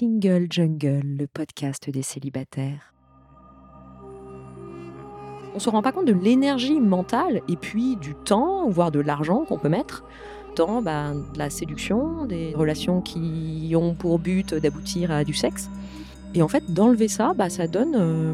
Single 0.00 0.46
Jungle, 0.48 1.02
le 1.04 1.26
podcast 1.26 1.90
des 1.90 2.00
célibataires. 2.00 2.94
On 5.54 5.58
se 5.58 5.68
rend 5.68 5.82
pas 5.82 5.92
compte 5.92 6.06
de 6.06 6.14
l'énergie 6.14 6.80
mentale 6.80 7.42
et 7.48 7.56
puis 7.56 7.96
du 7.96 8.14
temps, 8.14 8.66
voire 8.70 8.90
de 8.90 9.00
l'argent 9.00 9.44
qu'on 9.44 9.58
peut 9.58 9.68
mettre 9.68 10.02
dans 10.56 10.80
bah, 10.80 11.12
la 11.36 11.50
séduction, 11.50 12.24
des 12.24 12.54
relations 12.54 13.02
qui 13.02 13.74
ont 13.76 13.92
pour 13.92 14.18
but 14.18 14.54
d'aboutir 14.54 15.10
à 15.10 15.22
du 15.22 15.34
sexe. 15.34 15.68
Et 16.32 16.40
en 16.40 16.48
fait, 16.48 16.72
d'enlever 16.72 17.08
ça, 17.08 17.34
bah, 17.34 17.50
ça 17.50 17.66
donne 17.66 17.94
euh, 17.94 18.32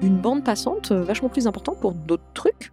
une 0.00 0.16
bande 0.16 0.42
passante 0.42 0.90
vachement 0.90 1.28
plus 1.28 1.46
importante 1.46 1.80
pour 1.80 1.92
d'autres 1.92 2.32
trucs. 2.32 2.72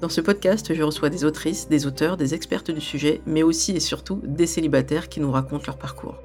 Dans 0.00 0.10
ce 0.10 0.20
podcast, 0.20 0.74
je 0.74 0.82
reçois 0.82 1.08
des 1.08 1.24
autrices, 1.24 1.68
des 1.68 1.86
auteurs, 1.86 2.18
des 2.18 2.34
expertes 2.34 2.70
du 2.70 2.82
sujet, 2.82 3.22
mais 3.24 3.42
aussi 3.42 3.72
et 3.72 3.80
surtout 3.80 4.20
des 4.24 4.46
célibataires 4.46 5.08
qui 5.08 5.20
nous 5.20 5.30
racontent 5.30 5.64
leur 5.66 5.78
parcours. 5.78 6.16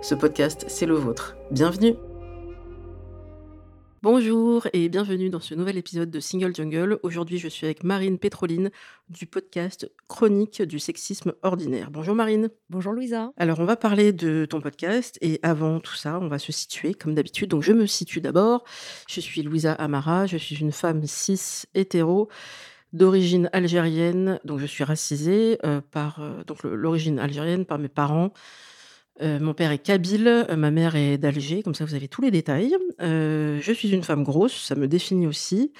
Ce 0.00 0.14
podcast, 0.14 0.64
c'est 0.68 0.86
le 0.86 0.94
vôtre. 0.94 1.36
Bienvenue 1.50 1.94
Bonjour 4.02 4.66
et 4.72 4.88
bienvenue 4.88 5.28
dans 5.28 5.40
ce 5.40 5.54
nouvel 5.54 5.76
épisode 5.76 6.10
de 6.10 6.20
Single 6.20 6.54
Jungle. 6.54 6.98
Aujourd'hui, 7.02 7.36
je 7.36 7.48
suis 7.48 7.66
avec 7.66 7.84
Marine 7.84 8.16
Pétroline 8.16 8.70
du 9.10 9.26
podcast 9.26 9.90
Chronique 10.08 10.62
du 10.62 10.78
sexisme 10.78 11.34
ordinaire. 11.42 11.90
Bonjour 11.90 12.14
Marine. 12.14 12.48
Bonjour 12.70 12.94
Louisa. 12.94 13.30
Alors, 13.36 13.60
on 13.60 13.66
va 13.66 13.76
parler 13.76 14.14
de 14.14 14.46
ton 14.48 14.62
podcast 14.62 15.18
et 15.20 15.38
avant 15.42 15.80
tout 15.80 15.96
ça, 15.96 16.18
on 16.18 16.28
va 16.28 16.38
se 16.38 16.50
situer 16.50 16.94
comme 16.94 17.14
d'habitude. 17.14 17.50
Donc, 17.50 17.62
je 17.62 17.72
me 17.72 17.84
situe 17.84 18.22
d'abord. 18.22 18.64
Je 19.06 19.20
suis 19.20 19.42
Louisa 19.42 19.74
Amara, 19.74 20.24
je 20.24 20.38
suis 20.38 20.56
une 20.56 20.72
femme 20.72 21.04
cis 21.04 21.66
hétéro 21.74 22.30
d'origine 22.92 23.48
algérienne, 23.52 24.40
donc 24.44 24.58
je 24.58 24.66
suis 24.66 24.84
racisée 24.84 25.58
euh, 25.64 25.80
par 25.90 26.20
euh, 26.20 26.42
donc 26.44 26.62
l'origine 26.64 27.18
algérienne 27.18 27.64
par 27.64 27.78
mes 27.78 27.88
parents. 27.88 28.32
Euh, 29.22 29.38
mon 29.38 29.54
père 29.54 29.70
est 29.70 29.78
kabyle, 29.78 30.46
ma 30.56 30.70
mère 30.70 30.96
est 30.96 31.18
d'Alger, 31.18 31.62
comme 31.62 31.74
ça 31.74 31.84
vous 31.84 31.94
avez 31.94 32.08
tous 32.08 32.22
les 32.22 32.30
détails. 32.30 32.74
je 32.98 33.72
suis 33.74 33.90
une 33.90 34.02
femme 34.02 34.24
grosse, 34.24 34.64
ça 34.66 34.74
me 34.74 34.88
définit 34.88 35.26
aussi. 35.26 35.72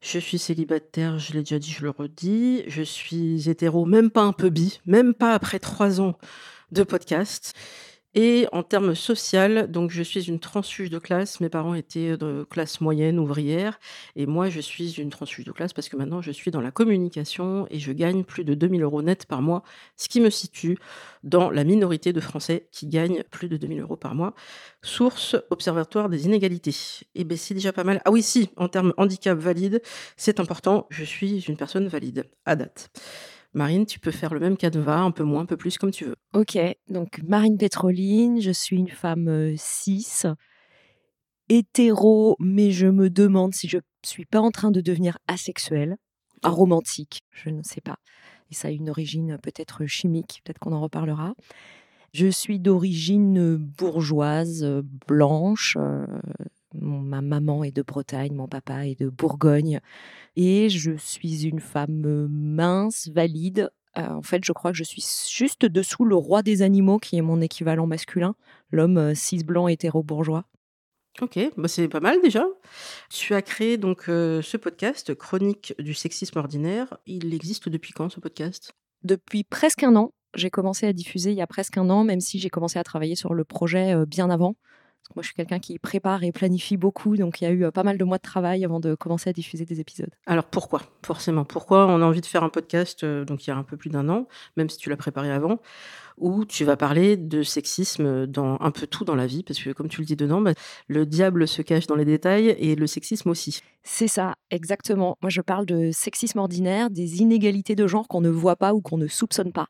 Je 0.00 0.18
suis 0.18 0.38
célibataire, 0.38 1.18
je 1.18 1.32
l'ai 1.32 1.40
déjà 1.40 1.58
dit, 1.58 1.72
je 1.72 1.82
le 1.82 1.90
redis. 1.90 2.62
Je 2.68 2.82
suis 2.82 3.50
hétéro, 3.50 3.84
même 3.84 4.10
pas 4.10 4.22
un 4.22 4.32
peu 4.32 4.48
bi, 4.48 4.80
même 4.86 5.12
pas 5.12 5.34
après 5.34 5.58
trois 5.58 6.00
ans 6.00 6.16
de 6.70 6.84
podcast. 6.84 7.52
Et 8.14 8.46
en 8.52 8.62
termes 8.62 8.94
social, 8.94 9.70
donc 9.70 9.90
je 9.90 10.02
suis 10.02 10.28
une 10.28 10.40
transfuge 10.40 10.88
de 10.88 10.98
classe. 10.98 11.40
Mes 11.40 11.50
parents 11.50 11.74
étaient 11.74 12.16
de 12.16 12.46
classe 12.48 12.80
moyenne 12.80 13.18
ouvrière. 13.18 13.78
Et 14.16 14.26
moi, 14.26 14.48
je 14.48 14.60
suis 14.60 14.92
une 14.92 15.10
transfuge 15.10 15.44
de 15.44 15.52
classe 15.52 15.72
parce 15.72 15.88
que 15.88 15.96
maintenant, 15.96 16.22
je 16.22 16.32
suis 16.32 16.50
dans 16.50 16.60
la 16.60 16.70
communication 16.70 17.66
et 17.70 17.78
je 17.78 17.92
gagne 17.92 18.24
plus 18.24 18.44
de 18.44 18.54
2000 18.54 18.82
euros 18.82 19.02
net 19.02 19.26
par 19.26 19.42
mois, 19.42 19.62
ce 19.96 20.08
qui 20.08 20.20
me 20.20 20.30
situe 20.30 20.78
dans 21.22 21.50
la 21.50 21.64
minorité 21.64 22.12
de 22.12 22.20
Français 22.20 22.68
qui 22.72 22.86
gagnent 22.86 23.24
plus 23.30 23.48
de 23.48 23.56
2000 23.56 23.80
euros 23.80 23.96
par 23.96 24.14
mois. 24.14 24.34
Source 24.82 25.36
Observatoire 25.50 26.08
des 26.08 26.24
inégalités. 26.26 26.74
Et 27.14 27.24
bien, 27.24 27.36
c'est 27.36 27.54
déjà 27.54 27.72
pas 27.72 27.84
mal. 27.84 28.00
Ah 28.04 28.10
oui, 28.10 28.22
si, 28.22 28.50
en 28.56 28.68
termes 28.68 28.94
handicap 28.96 29.38
valide, 29.38 29.82
c'est 30.16 30.40
important. 30.40 30.86
Je 30.90 31.04
suis 31.04 31.40
une 31.42 31.56
personne 31.56 31.88
valide 31.88 32.24
à 32.46 32.56
date. 32.56 32.90
Marine, 33.54 33.86
tu 33.86 33.98
peux 33.98 34.10
faire 34.10 34.34
le 34.34 34.40
même 34.40 34.56
canevas, 34.56 35.00
un 35.00 35.10
peu 35.10 35.24
moins, 35.24 35.42
un 35.42 35.46
peu 35.46 35.56
plus, 35.56 35.78
comme 35.78 35.90
tu 35.90 36.04
veux. 36.04 36.16
Ok, 36.34 36.58
donc 36.88 37.20
Marine 37.26 37.56
Pétroline, 37.56 38.40
je 38.40 38.50
suis 38.50 38.76
une 38.76 38.88
femme 38.88 39.28
euh, 39.28 39.54
cis, 39.56 40.06
hétéro, 41.48 42.36
mais 42.38 42.70
je 42.70 42.86
me 42.86 43.08
demande 43.08 43.54
si 43.54 43.68
je 43.68 43.78
ne 43.78 43.82
suis 44.04 44.26
pas 44.26 44.40
en 44.40 44.50
train 44.50 44.70
de 44.70 44.80
devenir 44.80 45.18
asexuelle, 45.26 45.96
aromantique, 46.42 47.20
je 47.32 47.50
ne 47.50 47.62
sais 47.62 47.80
pas. 47.80 47.96
Et 48.50 48.54
ça 48.54 48.68
a 48.68 48.70
une 48.70 48.90
origine 48.90 49.38
peut-être 49.42 49.86
chimique, 49.86 50.40
peut-être 50.44 50.58
qu'on 50.58 50.72
en 50.72 50.80
reparlera. 50.80 51.34
Je 52.12 52.28
suis 52.28 52.58
d'origine 52.58 53.56
bourgeoise, 53.56 54.64
blanche, 55.06 55.76
euh, 56.82 56.86
ma 56.86 57.20
maman 57.20 57.64
est 57.64 57.74
de 57.74 57.82
Bretagne, 57.82 58.34
mon 58.34 58.48
papa 58.48 58.86
est 58.86 58.98
de 59.00 59.08
Bourgogne. 59.08 59.80
Et 60.36 60.68
je 60.68 60.96
suis 60.96 61.46
une 61.46 61.60
femme 61.60 62.28
mince, 62.30 63.08
valide. 63.08 63.70
en 63.96 64.22
fait, 64.22 64.44
je 64.44 64.52
crois 64.52 64.70
que 64.70 64.76
je 64.76 64.84
suis 64.84 65.04
juste 65.30 65.66
dessous 65.66 66.04
le 66.04 66.14
roi 66.14 66.42
des 66.42 66.62
animaux, 66.62 66.98
qui 66.98 67.16
est 67.16 67.22
mon 67.22 67.40
équivalent 67.40 67.86
masculin, 67.86 68.34
l'homme 68.70 69.14
cis 69.14 69.42
blanc 69.42 69.68
hétéro-bourgeois. 69.68 70.44
Ok, 71.20 71.38
bah 71.56 71.66
c'est 71.66 71.88
pas 71.88 71.98
mal 71.98 72.20
déjà. 72.22 72.46
Tu 73.10 73.34
as 73.34 73.42
créé 73.42 73.76
donc 73.76 74.04
ce 74.06 74.56
podcast, 74.56 75.14
Chronique 75.16 75.74
du 75.80 75.94
sexisme 75.94 76.38
ordinaire. 76.38 76.96
Il 77.06 77.34
existe 77.34 77.68
depuis 77.68 77.92
quand 77.92 78.08
ce 78.08 78.20
podcast? 78.20 78.72
Depuis 79.02 79.42
presque 79.42 79.82
un 79.82 79.96
an. 79.96 80.12
J'ai 80.34 80.50
commencé 80.50 80.86
à 80.86 80.92
diffuser 80.92 81.30
il 81.30 81.36
y 81.36 81.42
a 81.42 81.46
presque 81.48 81.78
un 81.78 81.90
an, 81.90 82.04
même 82.04 82.20
si 82.20 82.38
j'ai 82.38 82.50
commencé 82.50 82.78
à 82.78 82.84
travailler 82.84 83.16
sur 83.16 83.34
le 83.34 83.44
projet 83.44 83.96
bien 84.06 84.30
avant. 84.30 84.54
Moi, 85.14 85.22
je 85.22 85.28
suis 85.28 85.34
quelqu'un 85.34 85.58
qui 85.58 85.78
prépare 85.78 86.22
et 86.22 86.32
planifie 86.32 86.76
beaucoup, 86.76 87.16
donc 87.16 87.40
il 87.40 87.44
y 87.44 87.46
a 87.46 87.50
eu 87.50 87.64
euh, 87.64 87.70
pas 87.70 87.82
mal 87.82 87.98
de 87.98 88.04
mois 88.04 88.18
de 88.18 88.22
travail 88.22 88.64
avant 88.64 88.78
de 88.78 88.94
commencer 88.94 89.30
à 89.30 89.32
diffuser 89.32 89.64
des 89.64 89.80
épisodes. 89.80 90.10
Alors 90.26 90.44
pourquoi? 90.44 90.82
Forcément, 91.04 91.44
pourquoi? 91.44 91.86
On 91.86 92.02
a 92.02 92.04
envie 92.04 92.20
de 92.20 92.26
faire 92.26 92.44
un 92.44 92.50
podcast, 92.50 93.04
euh, 93.04 93.24
donc 93.24 93.46
il 93.46 93.50
y 93.50 93.52
a 93.52 93.56
un 93.56 93.62
peu 93.62 93.76
plus 93.76 93.90
d'un 93.90 94.08
an, 94.08 94.28
même 94.56 94.68
si 94.68 94.76
tu 94.76 94.90
l'as 94.90 94.96
préparé 94.96 95.30
avant, 95.30 95.60
où 96.18 96.44
tu 96.44 96.64
vas 96.64 96.76
parler 96.76 97.16
de 97.16 97.42
sexisme 97.42 98.26
dans 98.26 98.58
un 98.60 98.70
peu 98.70 98.86
tout 98.86 99.04
dans 99.04 99.14
la 99.14 99.26
vie, 99.26 99.42
parce 99.42 99.58
que 99.58 99.70
comme 99.70 99.88
tu 99.88 100.00
le 100.00 100.06
dis 100.06 100.16
dedans, 100.16 100.40
bah, 100.40 100.52
le 100.88 101.06
diable 101.06 101.48
se 101.48 101.62
cache 101.62 101.86
dans 101.86 101.96
les 101.96 102.04
détails 102.04 102.48
et 102.58 102.74
le 102.74 102.86
sexisme 102.86 103.30
aussi. 103.30 103.60
C'est 103.82 104.08
ça, 104.08 104.34
exactement. 104.50 105.16
Moi, 105.22 105.30
je 105.30 105.40
parle 105.40 105.64
de 105.64 105.90
sexisme 105.92 106.38
ordinaire, 106.38 106.90
des 106.90 107.22
inégalités 107.22 107.74
de 107.74 107.86
genre 107.86 108.08
qu'on 108.08 108.20
ne 108.20 108.28
voit 108.28 108.56
pas 108.56 108.74
ou 108.74 108.80
qu'on 108.80 108.98
ne 108.98 109.06
soupçonne 109.06 109.52
pas 109.52 109.68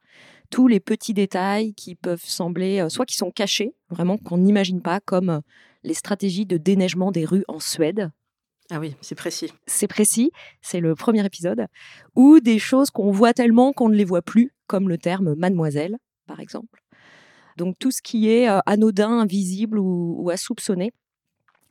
tous 0.50 0.68
les 0.68 0.80
petits 0.80 1.14
détails 1.14 1.74
qui 1.74 1.94
peuvent 1.94 2.24
sembler, 2.24 2.80
euh, 2.80 2.88
soit 2.88 3.06
qui 3.06 3.16
sont 3.16 3.30
cachés, 3.30 3.74
vraiment 3.90 4.16
qu'on 4.18 4.38
n'imagine 4.38 4.82
pas, 4.82 5.00
comme 5.00 5.30
euh, 5.30 5.40
les 5.82 5.94
stratégies 5.94 6.46
de 6.46 6.56
déneigement 6.56 7.12
des 7.12 7.24
rues 7.24 7.44
en 7.48 7.60
Suède. 7.60 8.10
Ah 8.70 8.80
oui, 8.80 8.94
c'est 9.00 9.14
précis. 9.14 9.52
C'est 9.66 9.86
précis, 9.86 10.30
c'est 10.60 10.80
le 10.80 10.94
premier 10.94 11.24
épisode. 11.24 11.66
Ou 12.16 12.40
des 12.40 12.58
choses 12.58 12.90
qu'on 12.90 13.10
voit 13.10 13.32
tellement 13.32 13.72
qu'on 13.72 13.88
ne 13.88 13.94
les 13.94 14.04
voit 14.04 14.22
plus, 14.22 14.52
comme 14.66 14.88
le 14.88 14.98
terme 14.98 15.34
mademoiselle, 15.34 15.96
par 16.26 16.40
exemple. 16.40 16.82
Donc 17.56 17.76
tout 17.78 17.90
ce 17.90 18.02
qui 18.02 18.28
est 18.28 18.48
euh, 18.48 18.60
anodin, 18.66 19.20
invisible 19.20 19.78
ou, 19.78 20.16
ou 20.18 20.30
à 20.30 20.36
soupçonner. 20.36 20.92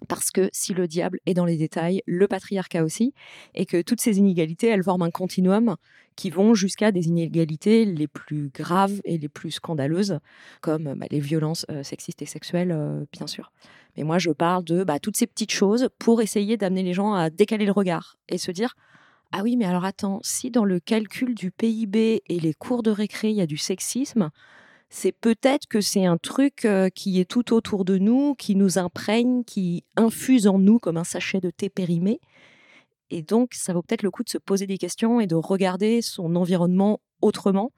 Parce 0.08 0.30
que 0.30 0.50
si 0.54 0.74
le 0.74 0.88
diable 0.88 1.20
est 1.26 1.34
dans 1.34 1.46
les 1.46 1.58
détails, 1.58 2.02
le 2.06 2.28
patriarcat 2.28 2.84
aussi, 2.84 3.14
et 3.56 3.66
que 3.66 3.82
toutes 3.82 4.02
ces 4.02 4.20
inégalités, 4.20 4.68
elles 4.68 4.84
forment 4.84 5.04
un 5.04 5.12
continuum 5.12 5.76
qui 6.16 6.30
vont 6.30 6.54
jusqu'à 6.54 6.92
des 6.92 7.08
inégalités 7.08 7.86
les 7.86 8.08
plus 8.08 8.50
graves 8.50 9.02
et 9.06 9.18
les 9.18 9.30
plus 9.30 9.52
scandaleuses, 9.52 10.20
comme 10.62 10.94
bah, 10.96 11.06
les 11.10 11.20
violences 11.20 11.66
euh, 11.72 11.84
sexistes 11.84 12.22
et 12.22 12.26
sexuelles, 12.26 12.72
euh, 12.72 13.06
bien 13.12 13.28
sûr. 13.28 13.52
Mais 13.96 14.04
moi, 14.04 14.20
je 14.20 14.32
parle 14.32 14.64
de 14.64 14.84
bah, 14.84 15.00
toutes 15.00 15.18
ces 15.18 15.28
petites 15.28 15.52
choses 15.52 15.90
pour 15.98 16.22
essayer 16.22 16.58
d'amener 16.58 16.84
les 16.84 16.94
gens 16.94 17.14
à 17.14 17.30
décaler 17.30 17.66
le 17.66 17.72
regard 17.72 18.18
et 18.30 18.38
se 18.38 18.52
dire 18.52 18.76
Ah 19.32 19.42
oui, 19.44 19.58
mais 19.58 19.66
alors 19.66 19.86
attends, 19.86 20.20
si 20.24 20.52
dans 20.52 20.66
le 20.66 20.80
calcul 20.80 21.34
du 21.34 21.52
PIB 21.52 22.24
et 22.28 22.40
les 22.40 22.54
cours 22.54 22.84
de 22.84 22.92
récré, 22.92 23.30
il 23.30 23.36
y 23.36 23.42
a 23.42 23.48
du 23.48 23.58
sexisme, 23.58 24.30
c'est 24.90 25.12
peut-être 25.12 25.68
que 25.68 25.82
c'est 25.82 26.06
un 26.06 26.18
truc 26.18 26.64
euh, 26.66 26.90
qui 26.90 27.20
est 27.20 27.26
tout 27.26 27.54
autour 27.54 27.84
de 27.84 27.98
nous, 27.98 28.36
qui 28.36 28.56
nous 28.56 28.78
imprègne, 28.78 29.44
qui 29.44 29.84
infuse 29.98 30.48
en 30.48 30.60
nous 30.60 30.80
comme 30.80 30.98
un 30.98 31.04
sachet 31.04 31.42
de 31.42 31.50
thé 31.50 31.70
périmé. 31.70 32.20
Et 33.10 33.22
donc, 33.22 33.54
ça 33.54 33.74
vaut 33.74 33.82
peut-être 33.82 34.04
le 34.04 34.12
coup 34.12 34.24
de 34.24 34.30
se 34.30 34.38
poser 34.38 34.66
des 34.66 34.78
questions 34.78 35.20
et 35.20 35.28
de 35.28 35.36
regarder 35.36 36.02
son 36.02 36.36
environnement 36.36 37.02
autrement. 37.22 37.72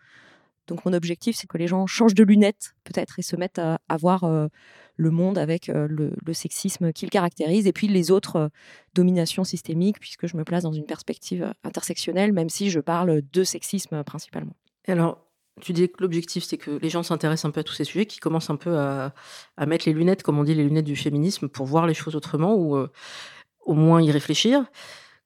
Donc, 0.67 0.85
mon 0.85 0.93
objectif, 0.93 1.35
c'est 1.35 1.47
que 1.47 1.57
les 1.57 1.67
gens 1.67 1.87
changent 1.87 2.13
de 2.13 2.23
lunettes, 2.23 2.75
peut-être, 2.83 3.17
et 3.17 3.23
se 3.23 3.35
mettent 3.35 3.59
à, 3.59 3.79
voir 3.99 4.23
euh, 4.23 4.47
le 4.95 5.09
monde 5.09 5.39
avec 5.39 5.69
euh, 5.69 5.87
le, 5.89 6.33
sexisme 6.33 6.93
qu'il 6.93 7.09
caractérise, 7.09 7.65
et 7.65 7.73
puis 7.73 7.87
les 7.87 8.11
autres 8.11 8.51
dominations 8.93 9.43
systémiques, 9.43 9.99
puisque 9.99 10.27
je 10.27 10.37
me 10.37 10.43
place 10.43 10.61
dans 10.61 10.73
une 10.73 10.85
perspective 10.85 11.51
intersectionnelle, 11.63 12.33
même 12.33 12.49
si 12.49 12.69
je 12.69 12.79
parle 12.79 13.23
de 13.33 13.43
sexisme 13.43 14.03
principalement. 14.03 14.55
alors, 14.87 15.28
Tu 15.61 15.73
dis 15.73 15.89
que 15.89 16.01
l'objectif, 16.01 16.43
c'est 16.43 16.57
que 16.57 16.71
les 16.71 16.89
gens 16.89 17.03
s'intéressent 17.03 17.49
un 17.49 17.51
peu 17.51 17.59
à 17.61 17.63
tous 17.63 17.73
ces 17.73 17.83
sujets, 17.83 18.05
qui 18.05 18.19
commencent 18.19 18.49
un 18.49 18.55
peu 18.55 18.77
à, 18.77 19.13
mettre 19.65 19.85
les 19.87 19.93
lunettes, 19.93 20.23
comme 20.23 20.39
on 20.39 20.43
dit, 20.43 20.55
les 20.55 20.63
lunettes 20.63 20.85
du 20.85 20.95
féminisme, 20.95 21.47
pour 21.47 21.65
voir 21.65 21.87
les 21.87 21.93
choses 21.93 22.15
autrement 22.15 22.55
ou 22.55 22.75
euh, 22.75 22.91
au 23.65 23.73
moins 23.73 24.01
y 24.01 24.11
réfléchir. 24.11 24.65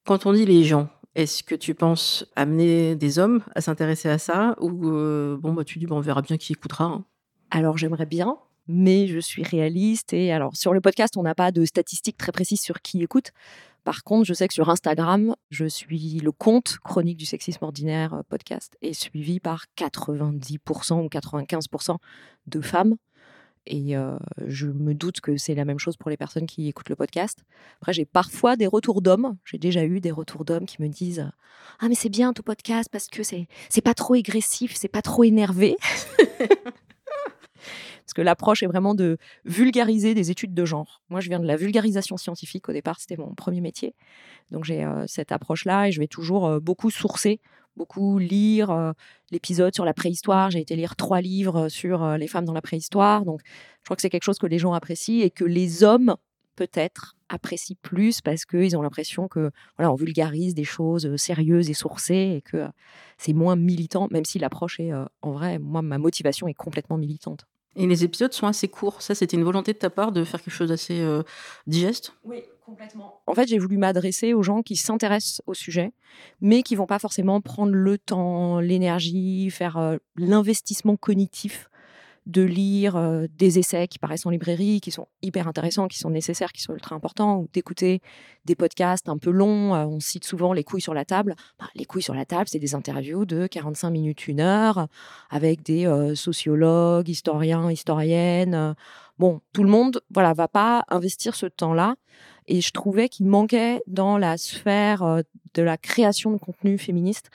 Quand 0.05 0.25
on 0.25 0.33
dit 0.33 0.45
les 0.45 0.63
gens, 0.63 0.89
est-ce 1.15 1.43
que 1.43 1.55
tu 1.55 1.75
penses 1.75 2.25
amener 2.35 2.95
des 2.95 3.19
hommes 3.19 3.41
à 3.55 3.61
s'intéresser 3.61 4.09
à 4.09 4.17
ça 4.17 4.55
ou 4.59 4.89
euh, 4.89 5.37
bon 5.37 5.53
bah 5.53 5.63
tu 5.63 5.79
dis 5.79 5.85
bon, 5.85 5.97
on 5.97 6.01
verra 6.01 6.21
bien 6.21 6.37
qui 6.37 6.53
écoutera. 6.53 6.85
Hein. 6.85 7.05
Alors 7.51 7.77
j'aimerais 7.77 8.05
bien, 8.07 8.37
mais 8.67 9.07
je 9.07 9.19
suis 9.19 9.43
réaliste 9.43 10.13
et 10.13 10.31
alors 10.31 10.55
sur 10.55 10.73
le 10.73 10.81
podcast 10.81 11.15
on 11.17 11.23
n'a 11.23 11.35
pas 11.35 11.51
de 11.51 11.65
statistiques 11.65 12.17
très 12.17 12.31
précises 12.31 12.61
sur 12.61 12.81
qui 12.81 13.03
écoute. 13.03 13.31
Par 13.83 14.03
contre, 14.03 14.25
je 14.25 14.33
sais 14.33 14.47
que 14.47 14.53
sur 14.53 14.69
Instagram, 14.69 15.35
je 15.49 15.65
suis 15.65 16.19
le 16.19 16.31
compte 16.31 16.77
chronique 16.83 17.17
du 17.17 17.25
sexisme 17.25 17.65
ordinaire 17.65 18.13
euh, 18.13 18.21
podcast 18.27 18.77
est 18.81 18.93
suivi 18.93 19.39
par 19.39 19.65
90% 19.77 21.03
ou 21.03 21.07
95% 21.07 21.97
de 22.47 22.61
femmes. 22.61 22.95
Et 23.65 23.95
euh, 23.95 24.17
je 24.45 24.67
me 24.67 24.93
doute 24.93 25.21
que 25.21 25.37
c'est 25.37 25.55
la 25.55 25.63
même 25.63 25.79
chose 25.79 25.95
pour 25.95 26.09
les 26.09 26.17
personnes 26.17 26.47
qui 26.47 26.67
écoutent 26.67 26.89
le 26.89 26.97
podcast. 26.97 27.45
Après, 27.81 27.93
j'ai 27.93 28.05
parfois 28.05 28.57
des 28.57 28.67
retours 28.67 29.01
d'hommes. 29.01 29.37
J'ai 29.45 29.57
déjà 29.57 29.85
eu 29.85 30.01
des 30.01 30.11
retours 30.11 30.43
d'hommes 30.43 30.65
qui 30.65 30.81
me 30.81 30.89
disent 30.89 31.31
Ah, 31.79 31.87
mais 31.87 31.95
c'est 31.95 32.09
bien 32.09 32.33
ton 32.33 32.43
podcast 32.43 32.89
parce 32.91 33.07
que 33.07 33.23
c'est, 33.23 33.47
c'est 33.69 33.81
pas 33.81 33.93
trop 33.93 34.15
agressif, 34.15 34.75
c'est 34.75 34.89
pas 34.89 35.01
trop 35.01 35.23
énervé. 35.23 35.77
Parce 38.03 38.13
que 38.13 38.21
l'approche 38.21 38.63
est 38.63 38.67
vraiment 38.67 38.95
de 38.95 39.17
vulgariser 39.45 40.13
des 40.13 40.31
études 40.31 40.53
de 40.53 40.65
genre. 40.65 41.01
Moi, 41.09 41.19
je 41.19 41.29
viens 41.29 41.39
de 41.39 41.47
la 41.47 41.55
vulgarisation 41.55 42.17
scientifique. 42.17 42.69
Au 42.69 42.73
départ, 42.73 42.99
c'était 42.99 43.17
mon 43.17 43.33
premier 43.33 43.61
métier. 43.61 43.95
Donc, 44.51 44.65
j'ai 44.65 44.83
euh, 44.83 45.05
cette 45.07 45.31
approche-là 45.31 45.87
et 45.87 45.91
je 45.91 45.99
vais 45.99 46.07
toujours 46.07 46.45
euh, 46.45 46.59
beaucoup 46.59 46.91
sourcer, 46.91 47.39
beaucoup 47.75 48.19
lire 48.19 48.71
euh, 48.71 48.91
l'épisode 49.31 49.73
sur 49.73 49.85
la 49.85 49.93
préhistoire. 49.93 50.51
J'ai 50.51 50.59
été 50.59 50.75
lire 50.75 50.95
trois 50.95 51.21
livres 51.21 51.69
sur 51.69 52.17
les 52.17 52.27
femmes 52.27 52.45
dans 52.45 52.53
la 52.53 52.61
préhistoire. 52.61 53.25
Donc, 53.25 53.41
je 53.45 53.85
crois 53.85 53.95
que 53.95 54.01
c'est 54.01 54.09
quelque 54.09 54.23
chose 54.23 54.39
que 54.39 54.47
les 54.47 54.59
gens 54.59 54.73
apprécient 54.73 55.23
et 55.23 55.29
que 55.29 55.45
les 55.45 55.83
hommes, 55.83 56.15
peut-être, 56.55 57.15
apprécient 57.29 57.77
plus 57.81 58.21
parce 58.21 58.45
qu'ils 58.45 58.77
ont 58.77 58.83
l'impression 58.83 59.27
que 59.27 59.49
voilà, 59.75 59.91
on 59.91 59.95
vulgarise 59.95 60.53
des 60.53 60.63
choses 60.63 61.15
sérieuses 61.15 61.71
et 61.71 61.73
sourcées 61.73 62.35
et 62.37 62.41
que 62.41 62.67
c'est 63.17 63.33
moins 63.33 63.55
militant, 63.55 64.07
même 64.11 64.25
si 64.25 64.37
l'approche 64.37 64.79
est 64.79 64.91
en 64.93 65.31
vrai, 65.31 65.57
moi, 65.57 65.81
ma 65.81 65.97
motivation 65.97 66.47
est 66.47 66.53
complètement 66.53 66.97
militante. 66.97 67.47
Et 67.75 67.87
les 67.87 68.03
épisodes 68.03 68.33
sont 68.33 68.47
assez 68.47 68.67
courts. 68.67 69.01
Ça, 69.01 69.15
c'était 69.15 69.35
une 69.35 69.43
volonté 69.43 69.73
de 69.73 69.77
ta 69.77 69.89
part 69.89 70.11
de 70.11 70.23
faire 70.23 70.41
quelque 70.41 70.53
chose 70.53 70.69
d'assez 70.69 71.01
euh, 71.01 71.23
digeste? 71.65 72.13
Oui, 72.23 72.43
complètement. 72.65 73.21
En 73.25 73.33
fait, 73.33 73.47
j'ai 73.47 73.57
voulu 73.57 73.77
m'adresser 73.77 74.33
aux 74.33 74.43
gens 74.43 74.61
qui 74.61 74.75
s'intéressent 74.75 75.41
au 75.47 75.53
sujet, 75.53 75.91
mais 76.41 76.61
qui 76.61 76.75
vont 76.75 76.85
pas 76.85 76.99
forcément 76.99 77.41
prendre 77.41 77.73
le 77.73 77.97
temps, 77.97 78.59
l'énergie, 78.59 79.49
faire 79.49 79.77
euh, 79.77 79.97
l'investissement 80.15 80.95
cognitif 80.97 81.69
de 82.25 82.41
lire 82.41 82.95
euh, 82.95 83.27
des 83.37 83.59
essais 83.59 83.87
qui 83.87 83.99
paraissent 83.99 84.25
en 84.25 84.29
librairie, 84.29 84.79
qui 84.81 84.91
sont 84.91 85.07
hyper 85.21 85.47
intéressants, 85.47 85.87
qui 85.87 85.97
sont 85.97 86.09
nécessaires, 86.09 86.53
qui 86.53 86.61
sont 86.61 86.73
ultra 86.73 86.95
importants, 86.95 87.39
ou 87.39 87.49
d'écouter 87.51 88.01
des 88.45 88.55
podcasts 88.55 89.09
un 89.09 89.17
peu 89.17 89.29
longs. 89.29 89.75
Euh, 89.75 89.85
on 89.85 89.99
cite 89.99 90.23
souvent 90.23 90.53
les 90.53 90.63
couilles 90.63 90.81
sur 90.81 90.93
la 90.93 91.05
table. 91.05 91.35
Bah, 91.59 91.65
les 91.75 91.85
couilles 91.85 92.01
sur 92.01 92.13
la 92.13 92.25
table, 92.25 92.45
c'est 92.47 92.59
des 92.59 92.75
interviews 92.75 93.25
de 93.25 93.47
45 93.47 93.89
minutes, 93.89 94.27
une 94.27 94.39
heure, 94.39 94.87
avec 95.29 95.63
des 95.63 95.85
euh, 95.85 96.15
sociologues, 96.15 97.09
historiens, 97.09 97.69
historiennes. 97.69 98.75
Bon, 99.19 99.41
tout 99.51 99.63
le 99.63 99.69
monde, 99.69 100.01
voilà, 100.09 100.33
va 100.33 100.47
pas 100.47 100.85
investir 100.89 101.35
ce 101.35 101.45
temps-là. 101.45 101.95
Et 102.47 102.61
je 102.61 102.71
trouvais 102.71 103.09
qu'il 103.09 103.27
manquait 103.27 103.81
dans 103.87 104.17
la 104.17 104.37
sphère 104.37 105.21
de 105.53 105.61
la 105.61 105.77
création 105.77 106.31
de 106.31 106.37
contenu 106.37 106.77
féministe 106.77 107.29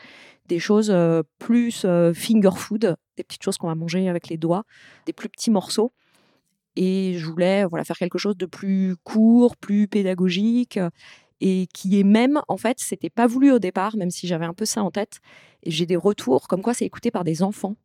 des 0.49 0.59
choses 0.59 0.95
plus 1.39 1.87
finger 2.15 2.51
food, 2.57 2.97
des 3.17 3.25
petites 3.25 3.43
choses 3.43 3.57
qu'on 3.59 3.69
va 3.69 3.75
manger 3.75 4.09
avec 4.09 4.29
les 4.29 4.37
doigts, 4.37 4.65
des 5.07 5.13
plus 5.13 5.29
petits 5.29 5.51
morceaux. 5.51 5.93
Et 6.77 7.15
je 7.19 7.27
voulais 7.27 7.65
voilà, 7.65 7.85
faire 7.85 7.97
quelque 7.97 8.19
chose 8.19 8.37
de 8.37 8.47
plus 8.47 8.97
court, 9.03 9.57
plus 9.57 9.89
pédagogique, 9.89 10.79
et 11.41 11.67
qui 11.73 11.99
est 11.99 12.05
même, 12.05 12.41
en 12.49 12.57
fait, 12.57 12.79
c'était 12.81 13.11
pas 13.11 13.27
voulu 13.27 13.53
au 13.53 13.59
départ, 13.59 13.97
même 13.97 14.11
si 14.11 14.27
j'avais 14.27 14.45
un 14.45 14.55
peu 14.55 14.65
ça 14.65 14.83
en 14.83 14.91
tête. 14.91 15.21
Et 15.63 15.71
j'ai 15.71 15.87
des 15.87 15.97
retours 15.97 16.49
comme 16.49 16.63
quoi 16.63 16.75
c'est 16.75 16.85
écouté 16.85 17.11
par 17.11 17.25
des 17.25 17.43
enfants. 17.43 17.77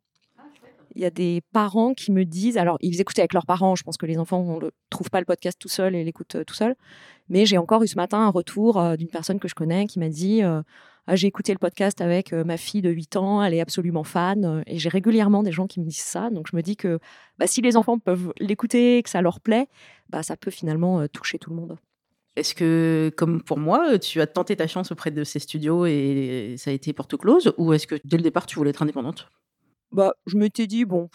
Il 0.96 1.02
y 1.02 1.04
a 1.04 1.10
des 1.10 1.42
parents 1.52 1.92
qui 1.92 2.12
me 2.12 2.24
disent, 2.24 2.56
alors 2.56 2.78
ils 2.80 3.00
écoutent 3.00 3.18
avec 3.18 3.32
leurs 3.32 3.46
parents, 3.46 3.74
je 3.74 3.82
pense 3.82 3.96
que 3.96 4.06
les 4.06 4.16
enfants 4.16 4.60
ne 4.60 4.70
trouvent 4.90 5.10
pas 5.10 5.18
le 5.18 5.26
podcast 5.26 5.58
tout 5.58 5.68
seul 5.68 5.96
et 5.96 6.04
l'écoutent 6.04 6.44
tout 6.46 6.54
seul, 6.54 6.76
mais 7.28 7.46
j'ai 7.46 7.58
encore 7.58 7.82
eu 7.82 7.88
ce 7.88 7.96
matin 7.96 8.18
un 8.18 8.28
retour 8.28 8.96
d'une 8.96 9.08
personne 9.08 9.40
que 9.40 9.48
je 9.48 9.56
connais 9.56 9.86
qui 9.86 9.98
m'a 9.98 10.08
dit, 10.08 10.42
j'ai 11.12 11.26
écouté 11.26 11.52
le 11.52 11.58
podcast 11.58 12.00
avec 12.00 12.32
euh, 12.32 12.44
ma 12.44 12.56
fille 12.56 12.80
de 12.80 12.90
8 12.90 13.16
ans, 13.16 13.42
elle 13.42 13.54
est 13.54 13.60
absolument 13.60 14.04
fan. 14.04 14.44
Euh, 14.44 14.62
et 14.66 14.78
j'ai 14.78 14.88
régulièrement 14.88 15.42
des 15.42 15.52
gens 15.52 15.66
qui 15.66 15.80
me 15.80 15.84
disent 15.84 15.98
ça. 15.98 16.30
Donc 16.30 16.46
je 16.50 16.56
me 16.56 16.62
dis 16.62 16.76
que 16.76 16.98
bah, 17.38 17.46
si 17.46 17.60
les 17.60 17.76
enfants 17.76 17.98
peuvent 17.98 18.32
l'écouter, 18.38 19.02
que 19.02 19.10
ça 19.10 19.20
leur 19.20 19.40
plaît, 19.40 19.68
bah, 20.08 20.22
ça 20.22 20.36
peut 20.36 20.50
finalement 20.50 21.00
euh, 21.00 21.06
toucher 21.06 21.38
tout 21.38 21.50
le 21.50 21.56
monde. 21.56 21.76
Est-ce 22.36 22.54
que, 22.54 23.12
comme 23.16 23.42
pour 23.42 23.58
moi, 23.58 23.98
tu 23.98 24.20
as 24.20 24.26
tenté 24.26 24.56
ta 24.56 24.66
chance 24.66 24.90
auprès 24.90 25.10
de 25.10 25.22
ces 25.22 25.38
studios 25.38 25.86
et 25.86 26.56
ça 26.58 26.70
a 26.70 26.72
été 26.72 26.92
porte 26.92 27.16
close 27.16 27.52
Ou 27.58 27.72
est-ce 27.74 27.86
que 27.86 27.96
dès 28.04 28.16
le 28.16 28.24
départ, 28.24 28.46
tu 28.46 28.56
voulais 28.56 28.70
être 28.70 28.82
indépendante? 28.82 29.28
Bah, 29.92 30.14
Je 30.26 30.36
m'étais 30.36 30.66
dit, 30.66 30.84
bon, 30.84 31.10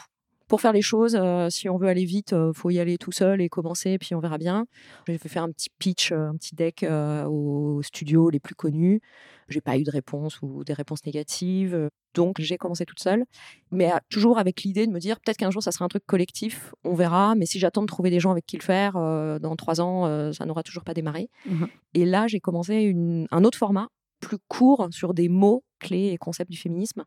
pour 0.49 0.59
faire 0.59 0.73
les 0.73 0.81
choses, 0.81 1.17
si 1.49 1.69
on 1.69 1.77
veut 1.77 1.87
aller 1.87 2.03
vite, 2.03 2.33
il 2.33 2.51
faut 2.53 2.69
y 2.69 2.79
aller 2.79 2.97
tout 2.97 3.13
seul 3.13 3.39
et 3.39 3.47
commencer, 3.47 3.97
puis 3.97 4.15
on 4.15 4.19
verra 4.19 4.37
bien. 4.37 4.65
J'ai 5.07 5.17
fait 5.17 5.29
faire 5.29 5.43
un 5.43 5.51
petit 5.51 5.69
pitch, 5.79 6.11
un 6.11 6.35
petit 6.35 6.55
deck 6.55 6.85
aux 7.27 7.81
studios 7.83 8.29
les 8.29 8.41
plus 8.41 8.55
connus. 8.55 8.99
J'ai 9.47 9.61
pas 9.61 9.77
eu 9.77 9.83
de 9.83 9.91
réponse 9.91 10.41
ou 10.41 10.63
des 10.63 10.73
réponses 10.73 11.05
négatives. 11.05 11.89
Donc 12.15 12.37
j'ai 12.39 12.57
commencé 12.57 12.85
toute 12.85 12.99
seule, 12.99 13.25
mais 13.71 13.91
toujours 14.09 14.39
avec 14.39 14.63
l'idée 14.63 14.87
de 14.87 14.91
me 14.91 14.99
dire 14.99 15.19
peut-être 15.19 15.37
qu'un 15.37 15.51
jour 15.51 15.61
ça 15.61 15.71
sera 15.71 15.85
un 15.85 15.89
truc 15.89 16.05
collectif, 16.07 16.73
on 16.83 16.95
verra. 16.95 17.35
Mais 17.35 17.45
si 17.45 17.59
j'attends 17.59 17.81
de 17.81 17.87
trouver 17.87 18.09
des 18.09 18.19
gens 18.19 18.31
avec 18.31 18.45
qui 18.45 18.57
le 18.57 18.63
faire, 18.63 18.93
dans 19.39 19.55
trois 19.55 19.79
ans, 19.79 20.33
ça 20.33 20.45
n'aura 20.45 20.63
toujours 20.63 20.83
pas 20.83 20.93
démarré. 20.93 21.29
Mmh 21.45 21.65
et 21.95 22.05
là 22.05 22.27
j'ai 22.27 22.39
commencé 22.39 22.95
un 23.31 23.43
autre 23.43 23.57
format 23.57 23.89
plus 24.19 24.37
court 24.47 24.87
sur 24.91 25.13
des 25.13 25.29
mots 25.29 25.63
clés 25.79 26.07
et 26.07 26.17
concepts 26.17 26.51
du 26.51 26.57
féminisme. 26.57 27.05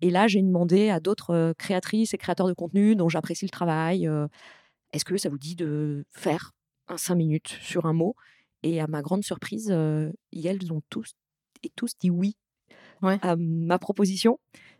Et 0.00 0.10
là, 0.10 0.26
j'ai 0.26 0.42
demandé 0.42 0.90
à 0.90 1.00
d'autres 1.00 1.54
créatrices 1.58 2.14
et 2.14 2.18
créateurs 2.18 2.48
de 2.48 2.52
contenu 2.52 2.96
dont 2.96 3.08
j'apprécie 3.08 3.44
le 3.44 3.50
travail, 3.50 4.08
est-ce 4.92 5.04
que 5.04 5.16
ça 5.16 5.28
vous 5.28 5.38
dit 5.38 5.54
de 5.54 6.04
faire 6.10 6.52
un 6.88 6.96
cinq 6.96 7.14
minutes 7.16 7.56
sur 7.60 7.86
un 7.86 7.92
mot? 7.92 8.16
Et 8.62 8.80
à 8.80 8.86
ma 8.88 9.02
grande 9.02 9.22
surprise, 9.22 9.70
elles 9.70 10.72
ont 10.72 10.82
tous 10.90 11.12
et 11.62 11.70
tous 11.74 11.92
dit 12.00 12.10
oui 12.10 12.36
à 13.02 13.36
ma 13.36 13.78
proposition. 13.78 14.38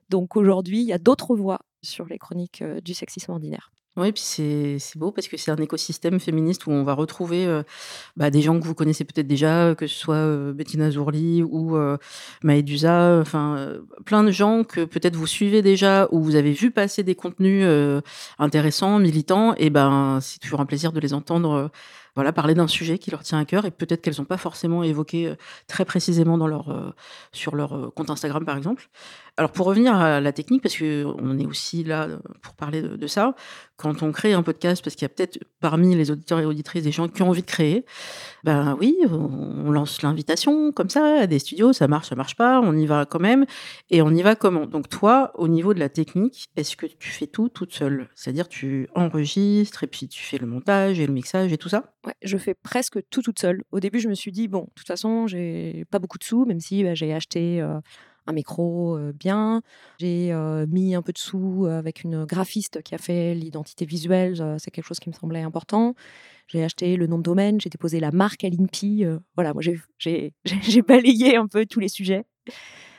Donc 0.08 0.36
aujourd'hui, 0.36 0.80
il 0.80 0.86
y 0.86 0.92
a 0.92 0.98
d'autres 0.98 1.36
voix 1.36 1.60
sur 1.82 2.06
les 2.06 2.18
chroniques 2.18 2.62
euh, 2.62 2.80
du 2.80 2.94
sexisme 2.94 3.32
ordinaire. 3.32 3.70
Oui, 3.98 4.12
puis 4.12 4.22
c'est 4.22 4.96
beau 4.96 5.10
parce 5.10 5.26
que 5.26 5.36
c'est 5.36 5.50
un 5.50 5.56
écosystème 5.56 6.20
féministe 6.20 6.68
où 6.68 6.70
on 6.70 6.84
va 6.84 6.94
retrouver 6.94 7.44
euh, 7.46 7.64
bah, 8.16 8.30
des 8.30 8.42
gens 8.42 8.60
que 8.60 8.64
vous 8.64 8.74
connaissez 8.74 9.04
peut-être 9.04 9.26
déjà, 9.26 9.74
que 9.76 9.88
ce 9.88 9.94
soit 9.96 10.14
euh, 10.14 10.52
Bettina 10.52 10.88
Zourli 10.88 11.42
ou 11.42 11.76
euh, 11.76 11.96
enfin 12.44 13.72
plein 14.04 14.22
de 14.22 14.30
gens 14.30 14.62
que 14.62 14.84
peut-être 14.84 15.16
vous 15.16 15.26
suivez 15.26 15.62
déjà 15.62 16.06
ou 16.12 16.22
vous 16.22 16.36
avez 16.36 16.52
vu 16.52 16.70
passer 16.70 17.02
des 17.02 17.16
contenus 17.16 17.66
intéressants, 18.38 19.00
militants, 19.00 19.54
et 19.56 19.68
ben 19.68 20.20
c'est 20.22 20.38
toujours 20.38 20.60
un 20.60 20.66
plaisir 20.66 20.92
de 20.92 21.00
les 21.00 21.12
entendre 21.12 21.72
voilà, 22.18 22.32
parler 22.32 22.54
d'un 22.54 22.66
sujet 22.66 22.98
qui 22.98 23.12
leur 23.12 23.22
tient 23.22 23.38
à 23.38 23.44
cœur 23.44 23.64
et 23.64 23.70
peut-être 23.70 24.02
qu'elles 24.02 24.16
n'ont 24.18 24.24
pas 24.24 24.38
forcément 24.38 24.82
évoqué 24.82 25.34
très 25.68 25.84
précisément 25.84 26.36
dans 26.36 26.48
leur, 26.48 26.92
sur 27.30 27.54
leur 27.54 27.94
compte 27.94 28.10
Instagram, 28.10 28.44
par 28.44 28.56
exemple. 28.56 28.88
Alors, 29.36 29.52
pour 29.52 29.66
revenir 29.66 29.94
à 29.94 30.20
la 30.20 30.32
technique, 30.32 30.62
parce 30.62 30.76
qu'on 30.76 31.38
est 31.38 31.46
aussi 31.46 31.84
là 31.84 32.08
pour 32.42 32.54
parler 32.54 32.82
de, 32.82 33.06
ça, 33.06 33.36
quand 33.76 34.02
on 34.02 34.10
crée 34.10 34.32
un 34.32 34.42
podcast, 34.42 34.82
parce 34.82 34.96
qu'il 34.96 35.04
y 35.04 35.06
a 35.06 35.10
peut-être 35.10 35.38
parmi 35.60 35.94
les 35.94 36.10
auditeurs 36.10 36.40
et 36.40 36.44
auditrices 36.44 36.82
des 36.82 36.90
gens 36.90 37.06
qui 37.06 37.22
ont 37.22 37.28
envie 37.28 37.42
de 37.42 37.46
créer, 37.46 37.84
ben 38.42 38.76
oui, 38.80 38.96
on 39.08 39.70
lance 39.70 40.02
l'invitation 40.02 40.72
comme 40.72 40.90
ça 40.90 41.20
à 41.20 41.26
des 41.28 41.38
studios, 41.38 41.72
ça 41.72 41.86
marche, 41.86 42.08
ça 42.08 42.16
marche 42.16 42.34
pas, 42.34 42.60
on 42.60 42.76
y 42.76 42.86
va 42.86 43.06
quand 43.06 43.20
même, 43.20 43.46
et 43.90 44.02
on 44.02 44.10
y 44.10 44.22
va 44.22 44.34
comment? 44.34 44.66
Donc 44.66 44.88
toi, 44.88 45.30
au 45.36 45.46
niveau 45.46 45.72
de 45.72 45.78
la 45.78 45.88
technique, 45.88 46.48
est-ce 46.56 46.76
que 46.76 46.86
tu 46.86 47.10
fais 47.10 47.28
tout 47.28 47.48
toute 47.48 47.72
seule? 47.72 48.08
C'est-à-dire 48.16 48.48
tu 48.48 48.88
enregistres 48.96 49.84
et 49.84 49.86
puis 49.86 50.08
tu 50.08 50.20
fais 50.24 50.38
le 50.38 50.48
montage 50.48 50.98
et 50.98 51.06
le 51.06 51.12
mixage 51.12 51.52
et 51.52 51.58
tout 51.58 51.68
ça? 51.68 51.84
Je 52.22 52.36
fais 52.36 52.54
presque 52.54 52.98
tout 53.10 53.22
toute 53.22 53.38
seule. 53.38 53.62
Au 53.70 53.80
début, 53.80 54.00
je 54.00 54.08
me 54.08 54.14
suis 54.14 54.32
dit 54.32 54.48
bon, 54.48 54.62
de 54.62 54.70
toute 54.74 54.86
façon, 54.86 55.26
j'ai 55.26 55.84
pas 55.90 55.98
beaucoup 55.98 56.18
de 56.18 56.24
sous, 56.24 56.44
même 56.44 56.60
si 56.60 56.84
bah, 56.84 56.94
j'ai 56.94 57.12
acheté 57.12 57.60
un 57.60 58.32
micro 58.32 58.98
bien. 59.14 59.62
J'ai 59.98 60.32
mis 60.68 60.94
un 60.94 61.02
peu 61.02 61.12
de 61.12 61.18
sous 61.18 61.66
avec 61.66 62.04
une 62.04 62.24
graphiste 62.24 62.82
qui 62.82 62.94
a 62.94 62.98
fait 62.98 63.34
l'identité 63.34 63.86
visuelle. 63.86 64.56
c'est 64.58 64.70
quelque 64.70 64.86
chose 64.86 65.00
qui 65.00 65.08
me 65.08 65.14
semblait 65.14 65.42
important. 65.42 65.94
J'ai 66.46 66.64
acheté 66.64 66.96
le 66.96 67.06
nom 67.06 67.18
de 67.18 67.22
domaine, 67.22 67.60
j'ai 67.60 67.70
déposé 67.70 68.00
la 68.00 68.10
marque 68.10 68.44
à 68.44 68.48
l'INPI. 68.48 69.04
voilà, 69.34 69.52
moi 69.54 69.62
j'ai 69.98 70.82
balayé 70.86 71.36
un 71.36 71.46
peu 71.46 71.66
tous 71.66 71.80
les 71.80 71.88
sujets. 71.88 72.24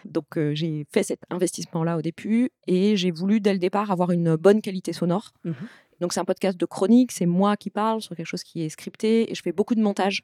Donc 0.06 0.39
j'ai 0.54 0.86
fait 0.92 1.04
cet 1.04 1.22
investissement-là 1.30 1.98
au 1.98 2.01
début 2.01 2.50
et 2.68 2.96
j'ai 2.96 3.12
voulu 3.12 3.39
dès 3.39 3.54
le 3.54 3.60
départ 3.60 3.92
avoir 3.92 4.12
une 4.12 4.36
bonne 4.36 4.62
qualité 4.62 4.94
sonore. 4.94 5.32
Mmh 5.44 5.54
Donc 6.00 6.13
c'est 6.13 6.20
un 6.20 6.25
podcast 6.25 6.58
de 6.58 6.65
chronique, 6.65 7.12
c'est 7.12 7.25
moi 7.25 7.58
qui 7.58 7.70
parle 7.70 8.01
sur 8.01 8.15
quelque 8.15 8.25
chose 8.25 8.44
qui 8.44 8.63
est 8.63 8.70
scripté 8.70 9.32
et 9.32 9.36
je 9.36 9.41
fais 9.41 9.51
beaucoup 9.51 9.75
de 9.75 9.82
montage. 9.82 10.24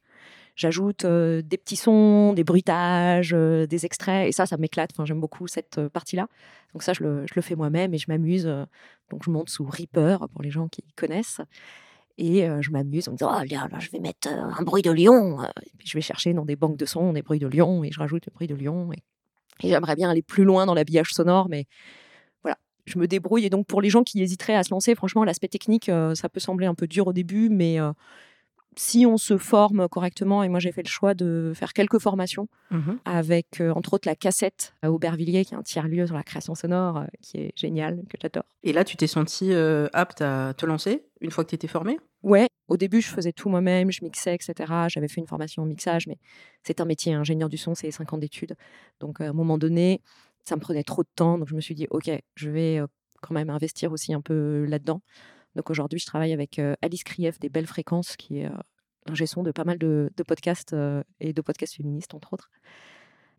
J'ajoute 0.56 1.04
euh, 1.04 1.42
des 1.42 1.58
petits 1.58 1.76
sons, 1.76 2.32
des 2.34 2.46
bruitages, 2.46 3.34
euh, 3.34 3.68
des 3.68 3.86
extraits 3.86 4.30
et 4.30 4.32
ça, 4.32 4.46
ça 4.46 4.56
m'éclate. 4.56 4.92
Enfin, 4.94 5.04
j'aime 5.04 5.20
beaucoup 5.20 5.48
cette 5.48 5.78
euh, 5.80 5.90
partie-là. 5.90 6.28
Donc 6.74 6.82
ça, 6.82 6.94
je 6.94 7.04
le, 7.04 7.42
fais 7.42 7.56
moi-même 7.56 7.94
et 7.94 7.98
je 7.98 8.06
m'amuse. 8.08 8.46
donc 9.10 9.24
je 9.24 9.30
monte 9.30 9.50
sous 9.50 9.66
Reaper 9.66 10.28
pour 10.30 10.42
les 10.42 10.52
gens 10.52 10.68
qui 10.68 10.84
connaissent. 10.96 11.42
Et 12.18 12.48
je 12.62 12.72
m'amuse 12.72 13.10
en 13.10 13.12
me 13.12 13.18
disant, 13.18 13.32
oh, 13.34 13.44
là, 13.50 13.80
je 13.80 13.92
vais 13.92 14.00
mettre 14.00 14.30
un 14.30 14.62
bruit 14.64 14.82
de 14.82 14.92
lion. 14.92 15.38
Je 15.84 15.98
vais 15.98 16.02
chercher 16.02 16.34
dans 16.34 16.46
des 16.46 16.56
banques 16.56 16.78
de 16.78 16.86
sons 16.86 17.12
des 17.12 17.22
bruits 17.22 17.40
de 17.40 17.48
lion 17.48 17.84
et 17.84 17.92
je 17.92 18.00
rajoute 18.00 18.26
le 18.26 18.32
bruit 18.34 18.48
de 18.48 18.56
lion. 18.56 18.92
Et, 18.92 19.04
et 19.66 19.70
j'aimerais 19.70 19.96
bien 19.96 20.10
aller 20.10 20.22
plus 20.22 20.44
loin 20.44 20.66
dans 20.66 20.74
l'habillage 20.74 21.14
sonore, 21.14 21.48
mais 21.50 21.66
je 22.86 23.00
me 23.00 23.08
débrouille. 23.08 23.46
Et 23.46 23.50
donc, 23.50 23.68
pour 23.68 23.82
les 23.82 23.90
gens 23.90 24.04
qui 24.04 24.22
hésiteraient 24.22 24.56
à 24.56 24.64
se 24.64 24.72
lancer, 24.72 24.96
franchement, 24.96 25.24
l'aspect 25.24 25.48
technique, 25.48 25.90
euh, 25.90 26.16
ça 26.16 26.30
peut 26.30 26.40
sembler 26.40 26.66
un 26.66 26.76
peu 26.76 26.88
dur 26.88 27.08
au 27.08 27.14
début, 27.14 27.50
mais 27.50 27.80
euh, 27.80 27.92
si 28.76 29.06
on 29.06 29.18
se 29.18 29.38
forme 29.38 29.88
correctement, 29.88 30.44
et 30.44 30.50
moi 30.50 30.60
j'ai 30.60 30.72
fait 30.72 30.84
le 30.84 30.90
choix 30.90 31.14
de 31.14 31.54
faire 31.56 31.72
quelques 31.72 32.00
formations 32.00 32.50
mmh 32.72 32.94
avec 33.06 33.62
euh, 33.62 33.72
entre 33.74 33.94
autres 33.94 34.08
la 34.08 34.16
cassette 34.16 34.74
à 34.82 34.92
Aubervilliers, 34.92 35.46
qui 35.46 35.54
est 35.54 35.58
un 35.58 35.64
tiers-lieu 35.64 36.06
sur 36.06 36.16
la 36.16 36.24
création 36.24 36.56
sonore, 36.56 37.06
qui 37.22 37.38
est 37.38 37.54
génial, 37.56 38.04
que 38.10 38.18
j'adore. 38.22 38.44
Et 38.64 38.74
là, 38.74 38.84
tu 38.84 38.98
t'es 38.98 39.08
senti 39.08 39.54
apte 39.94 40.22
à 40.22 40.54
te 40.54 40.66
lancer 40.66 41.04
une 41.22 41.32
fois 41.32 41.44
que 41.44 41.50
tu 41.50 41.56
étais 41.56 41.68
formée? 41.68 42.00
Ouais, 42.24 42.48
au 42.68 42.76
début, 42.76 43.02
je 43.02 43.08
faisais 43.08 43.32
tout 43.32 43.50
moi-même, 43.50 43.92
je 43.92 44.04
mixais, 44.04 44.34
etc. 44.34 44.88
J'avais 44.88 45.08
fait 45.08 45.22
une 45.22 45.28
formation 45.28 45.62
en 45.64 45.66
mixage, 45.66 46.08
mais 46.08 46.18
c'est 46.64 46.82
un 46.82 46.86
métier, 46.86 47.14
ingénieur 47.14 47.50
du 47.50 47.58
son, 47.58 47.76
c'est 47.76 47.92
5 47.92 48.14
ans 48.14 48.18
d'études. 48.18 48.56
Donc, 49.00 49.22
à 49.22 49.26
un 49.26 49.34
moment 49.34 49.60
donné, 49.60 50.02
ça 50.46 50.56
me 50.56 50.62
prenait 50.62 50.84
trop 50.84 51.04
de 51.04 51.10
temps. 51.16 51.38
Donc, 51.38 51.48
je 51.48 51.56
me 51.56 51.62
suis 51.62 51.76
dit, 51.76 51.88
OK, 51.90 52.10
je 52.36 52.50
vais 52.50 52.82
quand 53.22 53.34
même 53.34 53.50
investir 53.50 53.92
aussi 53.92 54.14
un 54.14 54.22
peu 54.22 54.66
là-dedans. 54.66 55.02
Donc, 55.56 55.70
aujourd'hui, 55.70 56.00
je 56.00 56.06
travaille 56.06 56.34
avec 56.34 56.62
Alice 56.82 57.04
Krief 57.04 57.40
des 57.40 57.50
Belles 57.50 57.68
Fréquences, 57.68 58.16
qui 58.16 58.40
est 58.40 58.50
l'ingé 59.08 59.26
son 59.26 59.44
de 59.44 59.52
pas 59.52 59.64
mal 59.64 59.78
de, 59.78 60.12
podcasts 60.28 60.76
et 61.20 61.34
de 61.34 61.42
podcasts 61.42 61.76
féministes, 61.76 62.14
entre 62.14 62.34
autres. 62.34 62.52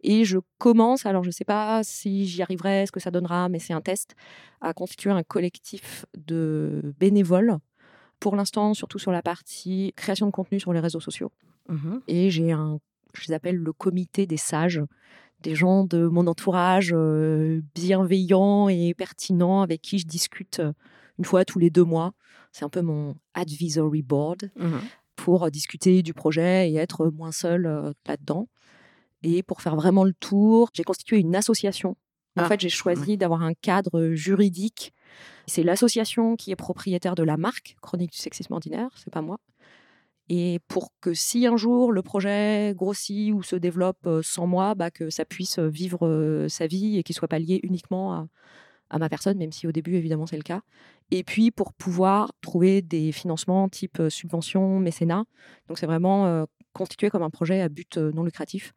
Et 0.02 0.24
je 0.24 0.38
commence, 0.58 1.06
alors 1.06 1.22
je 1.22 1.28
ne 1.28 1.32
sais 1.32 1.44
pas 1.44 1.82
si 1.82 2.26
j'y 2.26 2.42
arriverai, 2.42 2.86
ce 2.86 2.92
que 2.92 3.00
ça 3.00 3.10
donnera, 3.10 3.48
mais 3.48 3.58
c'est 3.58 3.72
un 3.72 3.80
test, 3.80 4.14
à 4.60 4.72
constituer 4.74 5.10
un 5.10 5.22
collectif 5.22 6.06
de 6.16 6.94
bénévoles, 6.98 7.56
pour 8.20 8.36
l'instant, 8.36 8.74
surtout 8.74 8.98
sur 8.98 9.12
la 9.12 9.22
partie 9.22 9.92
création 9.96 10.26
de 10.26 10.30
contenu 10.30 10.60
sur 10.60 10.72
les 10.72 10.80
réseaux 10.80 11.00
sociaux. 11.00 11.32
Mmh 11.68 11.98
et 12.06 12.30
j'ai 12.30 12.52
un, 12.52 12.78
je 13.14 13.26
les 13.26 13.34
appelle 13.34 13.56
le 13.56 13.72
comité 13.72 14.26
des 14.26 14.36
sages, 14.36 14.80
des 15.40 15.54
gens 15.54 15.84
de 15.84 16.06
mon 16.06 16.26
entourage 16.26 16.92
euh, 16.94 17.62
bienveillants 17.74 18.68
et 18.68 18.94
pertinents 18.94 19.62
avec 19.62 19.82
qui 19.82 19.98
je 19.98 20.06
discute 20.06 20.60
euh, 20.60 20.72
une 21.18 21.24
fois 21.24 21.44
tous 21.44 21.58
les 21.58 21.70
deux 21.70 21.84
mois. 21.84 22.12
C'est 22.52 22.64
un 22.64 22.68
peu 22.68 22.82
mon 22.82 23.16
advisory 23.34 24.02
board 24.02 24.50
mmh 24.56 24.78
pour 25.16 25.44
euh, 25.44 25.50
discuter 25.50 26.02
du 26.02 26.12
projet 26.12 26.70
et 26.70 26.74
être 26.76 27.06
moins 27.06 27.32
seul 27.32 27.94
là-dedans. 28.06 28.48
Et 29.22 29.42
pour 29.42 29.62
faire 29.62 29.74
vraiment 29.74 30.04
le 30.04 30.12
tour, 30.12 30.68
j'ai 30.74 30.84
constitué 30.84 31.16
une 31.18 31.34
association. 31.34 31.96
En 32.36 32.42
ah, 32.42 32.48
fait, 32.48 32.60
j'ai 32.60 32.68
choisi 32.68 33.16
d'avoir 33.16 33.42
un 33.42 33.54
cadre 33.54 34.10
juridique. 34.12 34.92
C'est 35.46 35.62
l'association 35.62 36.36
qui 36.36 36.50
est 36.50 36.56
propriétaire 36.56 37.14
de 37.14 37.22
la 37.22 37.38
marque 37.38 37.76
Chronique 37.80 38.12
du 38.12 38.18
sexisme 38.18 38.52
ordinaire, 38.52 38.90
c'est 38.96 39.10
pas 39.10 39.22
moi. 39.22 39.38
Et 40.28 40.58
pour 40.68 40.92
que 41.00 41.14
si 41.14 41.46
un 41.46 41.56
jour 41.56 41.92
le 41.92 42.02
projet 42.02 42.74
grossit 42.76 43.32
ou 43.32 43.42
se 43.42 43.56
développe 43.56 44.08
sans 44.22 44.46
moi, 44.46 44.74
bah, 44.74 44.90
que 44.90 45.10
ça 45.10 45.24
puisse 45.24 45.58
vivre 45.58 46.46
sa 46.48 46.66
vie 46.66 46.98
et 46.98 47.02
qu'il 47.02 47.14
soit 47.14 47.28
pas 47.28 47.38
lié 47.38 47.60
uniquement 47.62 48.12
à, 48.12 48.26
à 48.90 48.98
ma 48.98 49.08
personne, 49.08 49.38
même 49.38 49.52
si 49.52 49.66
au 49.66 49.72
début 49.72 49.94
évidemment 49.94 50.26
c'est 50.26 50.36
le 50.36 50.42
cas. 50.42 50.62
Et 51.12 51.22
puis 51.22 51.52
pour 51.52 51.72
pouvoir 51.72 52.32
trouver 52.40 52.82
des 52.82 53.12
financements 53.12 53.68
type 53.68 54.02
subvention, 54.08 54.80
mécénat. 54.80 55.24
Donc 55.68 55.78
c'est 55.78 55.86
vraiment 55.86 56.46
constitué 56.72 57.08
comme 57.08 57.22
un 57.22 57.30
projet 57.30 57.60
à 57.60 57.68
but 57.68 57.96
non 57.96 58.24
lucratif 58.24 58.72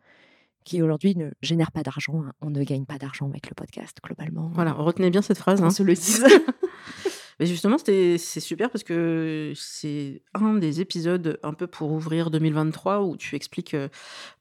qui 0.64 0.82
aujourd'hui 0.82 1.16
ne 1.16 1.32
génère 1.42 1.72
pas 1.72 1.82
d'argent. 1.84 2.22
Hein. 2.22 2.34
On 2.42 2.50
ne 2.50 2.64
gagne 2.64 2.86
pas 2.86 2.98
d'argent 2.98 3.28
avec 3.28 3.50
le 3.50 3.56
podcast 3.56 3.98
globalement. 4.04 4.52
Voilà, 4.54 4.74
retenez 4.74 5.10
bien 5.10 5.22
cette 5.22 5.38
phrase. 5.38 5.62
On 5.62 5.66
hein. 5.66 5.72
se 5.72 5.84
le 5.84 5.94
dise. 5.94 6.24
Mais 7.40 7.46
justement, 7.46 7.78
c'est 7.78 8.18
super 8.18 8.70
parce 8.70 8.84
que 8.84 9.54
c'est 9.56 10.22
un 10.34 10.56
des 10.56 10.82
épisodes 10.82 11.40
un 11.44 11.54
peu 11.54 11.68
pour 11.68 11.92
ouvrir 11.92 12.30
2023 12.32 13.02
où 13.02 13.16
tu 13.16 13.36
expliques 13.36 13.76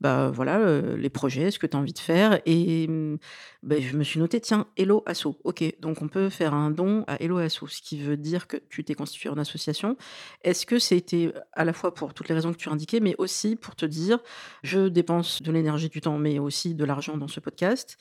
bah, 0.01 0.31
voilà, 0.35 0.81
les 0.97 1.11
projets, 1.11 1.51
ce 1.51 1.59
que 1.59 1.67
tu 1.67 1.77
as 1.77 1.81
envie 1.81 1.93
de 1.93 1.99
faire. 1.99 2.41
Et 2.45 2.89
mmh, 2.89 3.19
bah, 3.63 3.77
je 3.81 3.97
me 3.97 4.03
suis 4.03 4.19
noté, 4.19 4.41
tiens, 4.41 4.67
Hello 4.77 5.03
Asso. 5.07 5.37
Ok, 5.45 5.65
donc 5.81 6.03
on 6.03 6.09
peut 6.09 6.29
faire 6.29 6.55
un 6.55 6.71
don 6.71 7.05
à 7.07 7.23
Hello 7.23 7.39
Asso, 7.39 7.67
ce 7.69 7.81
qui 7.81 8.01
veut 8.01 8.17
dire 8.17 8.47
que 8.49 8.57
tu 8.69 8.83
t'es 8.85 8.95
constitué 8.95 9.29
en 9.29 9.39
association. 9.39 9.97
Est-ce 10.43 10.67
que 10.67 10.79
c'était 10.79 11.33
à 11.53 11.65
la 11.65 11.73
fois 11.73 11.95
pour 11.95 12.15
toutes 12.15 12.29
les 12.29 12.35
raisons 12.35 12.53
que 12.53 12.59
tu 12.59 12.69
as 12.69 12.73
indiquées, 12.73 13.01
mais 13.01 13.15
aussi 13.19 13.57
pour 13.57 13.77
te 13.77 13.87
dire, 13.87 14.19
je 14.63 14.89
dépense 14.89 15.43
de 15.43 15.53
l'énergie, 15.53 15.89
du 15.89 16.01
temps, 16.01 16.19
mais 16.19 16.39
aussi 16.39 16.75
de 16.75 16.85
l'argent 16.85 17.17
dans 17.17 17.29
ce 17.29 17.41
podcast 17.41 17.99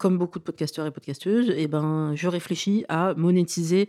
comme 0.00 0.16
beaucoup 0.16 0.38
de 0.38 0.44
podcasteurs 0.44 0.86
et 0.86 0.90
podcasteuses, 0.90 1.50
et 1.50 1.68
ben, 1.68 2.14
je 2.14 2.26
réfléchis 2.26 2.86
à 2.88 3.12
monétiser 3.14 3.86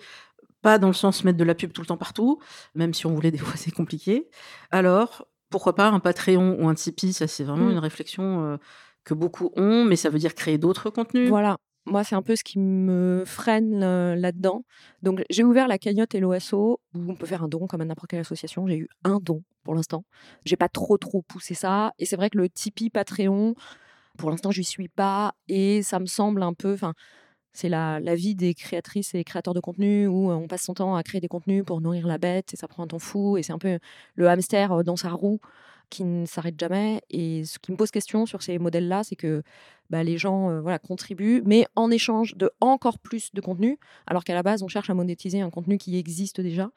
pas 0.62 0.78
dans 0.80 0.88
le 0.88 0.94
sens 0.94 1.24
mettre 1.24 1.38
de 1.38 1.44
la 1.44 1.56
pub 1.56 1.72
tout 1.74 1.82
le 1.82 1.88
temps 1.88 1.98
partout, 1.98 2.40
même 2.76 2.94
si 2.94 3.06
on 3.06 3.14
voulait 3.14 3.32
des 3.32 3.38
fois 3.38 3.54
c'est 3.56 3.72
compliqué. 3.72 4.30
Alors, 4.72 5.28
pourquoi 5.50 5.76
pas 5.76 5.88
un 5.90 6.00
Patreon 6.00 6.58
ou 6.60 6.68
un 6.68 6.74
Tipeee 6.74 7.14
Ça, 7.14 7.28
c'est 7.28 7.44
vraiment 7.44 7.66
mmh. 7.66 7.72
une 7.72 7.80
réflexion 7.80 8.46
euh, 8.46 8.58
que 9.04 9.14
beaucoup 9.14 9.52
ont, 9.56 9.84
mais 9.84 9.96
ça 9.96 10.10
veut 10.10 10.20
dire 10.20 10.34
créer 10.34 10.58
d'autres 10.58 10.90
contenus. 10.90 11.30
Voilà. 11.30 11.58
Moi, 11.86 12.04
c'est 12.04 12.16
un 12.16 12.22
peu 12.22 12.36
ce 12.36 12.44
qui 12.44 12.60
me 12.60 13.24
freine 13.26 13.82
euh, 13.84 14.16
là-dedans. 14.16 14.64
Donc, 15.02 15.24
j'ai 15.32 15.44
ouvert 15.44 15.68
la 15.68 15.80
cagnotte 15.80 16.14
et 16.14 16.20
l'OSO, 16.20 16.80
où 16.94 17.12
on 17.12 17.16
peut 17.16 17.26
faire 17.26 17.44
un 17.44 17.48
don 17.48 17.66
comme 17.66 17.82
à 17.82 17.86
n'importe 17.86 18.12
quelle 18.12 18.20
association. 18.20 18.68
J'ai 18.68 18.78
eu 18.78 18.88
un 19.04 19.20
don 19.20 19.44
pour 19.64 19.74
l'instant. 19.74 20.06
J'ai 20.46 20.58
pas 20.58 20.70
trop, 20.70 20.98
trop 20.98 21.24
poussé 21.24 21.56
ça. 21.56 21.92
Et 21.98 22.06
c'est 22.06 22.16
vrai 22.16 22.30
que 22.30 22.38
le 22.38 22.50
Tipeee 22.50 22.92
Patreon, 22.92 23.56
pour 24.18 24.30
l'instant, 24.30 24.52
je 24.52 24.62
suis 24.62 24.90
pas. 24.90 25.34
Et 25.48 25.82
ça 25.82 26.00
me 26.00 26.06
semble 26.06 26.44
un 26.44 26.54
peu. 26.54 26.74
Enfin, 26.74 26.94
c'est 27.54 27.70
la, 27.70 28.00
vie 28.16 28.36
des 28.36 28.54
créatrices 28.54 29.14
et 29.16 29.24
créateurs 29.24 29.54
de 29.54 29.60
contenu 29.60 30.08
où 30.08 30.32
on 30.32 30.48
passe 30.48 30.64
son 30.64 30.74
temps 30.74 30.96
à 30.96 31.04
créer 31.04 31.22
des 31.22 31.28
contenus 31.28 31.64
pour 31.66 31.82
nourrir 31.82 32.08
la 32.08 32.18
bête 32.18 32.54
et 32.54 32.58
ça 32.58 32.68
prend 32.68 32.84
un 32.84 32.88
temps 32.88 33.00
fou 33.00 33.38
et 33.38 33.44
c'est 33.44 33.54
un 33.54 33.60
peu 33.60 33.80
le 34.16 34.30
hamster 34.30 34.84
dans 34.84 34.96
sa 34.96 35.12
roue 35.12 35.40
qui 35.92 36.04
ne 36.04 36.26
s'arrête 36.26 36.60
jamais. 36.60 37.02
Et 37.12 37.46
ce 37.46 37.60
qui 37.60 37.72
me 37.72 37.78
pose 37.78 37.92
question 37.92 38.26
sur 38.26 38.42
ces 38.42 38.58
modèles-là, 38.58 39.04
c'est 39.04 39.16
que 39.16 39.44
bah, 39.92 40.04
les 40.04 40.18
gens 40.18 40.60
voilà, 40.62 40.80
contribuent, 40.80 41.44
mais 41.46 41.68
en 41.76 41.92
échange 41.92 42.36
de 42.36 42.50
encore 42.62 42.98
plus 42.98 43.32
de 43.34 43.42
contenu, 43.42 43.78
alors 44.08 44.24
qu'à 44.24 44.34
la 44.34 44.42
base, 44.42 44.64
on 44.64 44.68
cherche 44.68 44.90
à 44.90 44.96
monétiser 44.96 45.42
un 45.42 45.50
contenu 45.50 45.78
qui 45.78 45.98
existe 45.98 46.42
déjà. 46.42 46.72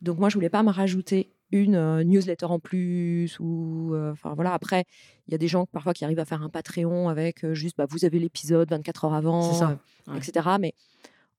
Donc 0.00 0.18
moi, 0.18 0.30
je 0.30 0.34
voulais 0.36 0.48
pas 0.48 0.62
me 0.62 0.70
rajouter 0.70 1.32
une 1.52 1.74
euh, 1.74 2.04
newsletter 2.04 2.46
en 2.46 2.58
plus 2.58 3.38
ou 3.40 3.94
euh, 3.94 4.14
voilà 4.36 4.52
après 4.52 4.84
il 5.26 5.32
y 5.32 5.34
a 5.34 5.38
des 5.38 5.48
gens 5.48 5.66
parfois 5.66 5.92
qui 5.92 6.04
arrivent 6.04 6.20
à 6.20 6.24
faire 6.24 6.42
un 6.42 6.48
Patreon 6.48 7.08
avec 7.08 7.44
euh, 7.44 7.54
juste 7.54 7.76
bah, 7.76 7.86
vous 7.88 8.04
avez 8.04 8.18
l'épisode 8.18 8.70
24 8.70 9.04
heures 9.06 9.14
avant 9.14 9.78
etc 10.16 10.48
mais 10.60 10.74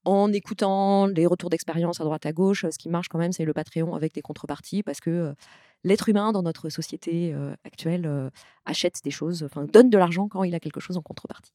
en 0.03 0.33
écoutant 0.33 1.05
les 1.05 1.25
retours 1.25 1.49
d'expérience 1.49 2.01
à 2.01 2.03
droite 2.03 2.25
à 2.25 2.33
gauche 2.33 2.65
ce 2.69 2.77
qui 2.77 2.89
marche 2.89 3.07
quand 3.07 3.19
même 3.19 3.31
c'est 3.31 3.45
le 3.45 3.53
Patreon 3.53 3.95
avec 3.95 4.13
des 4.13 4.21
contreparties 4.21 4.83
parce 4.83 4.99
que 4.99 5.33
l'être 5.83 6.09
humain 6.09 6.31
dans 6.31 6.43
notre 6.43 6.69
société 6.69 7.35
actuelle 7.63 8.31
achète 8.65 9.03
des 9.03 9.11
choses 9.11 9.43
enfin 9.43 9.65
donne 9.65 9.89
de 9.89 9.97
l'argent 9.97 10.27
quand 10.27 10.43
il 10.43 10.55
a 10.55 10.59
quelque 10.59 10.79
chose 10.79 10.97
en 10.97 11.01
contrepartie. 11.01 11.53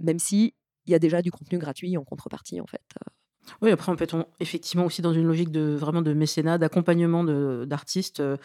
Même 0.00 0.18
si 0.18 0.54
il 0.86 0.92
y 0.92 0.94
a 0.94 0.98
déjà 0.98 1.22
du 1.22 1.30
contenu 1.30 1.58
gratuit 1.58 1.96
en 1.96 2.04
contrepartie 2.04 2.60
en 2.60 2.66
fait 2.66 2.82
oui, 3.62 3.70
après, 3.70 3.94
peut 3.94 4.04
être 4.04 4.26
effectivement 4.40 4.86
aussi 4.86 5.02
dans 5.02 5.12
une 5.12 5.26
logique 5.26 5.50
de 5.50 5.74
vraiment 5.74 6.02
de 6.02 6.12
mécénat, 6.12 6.58
d'accompagnement 6.58 7.24
d'artistes, 7.24 8.20
euh, 8.20 8.36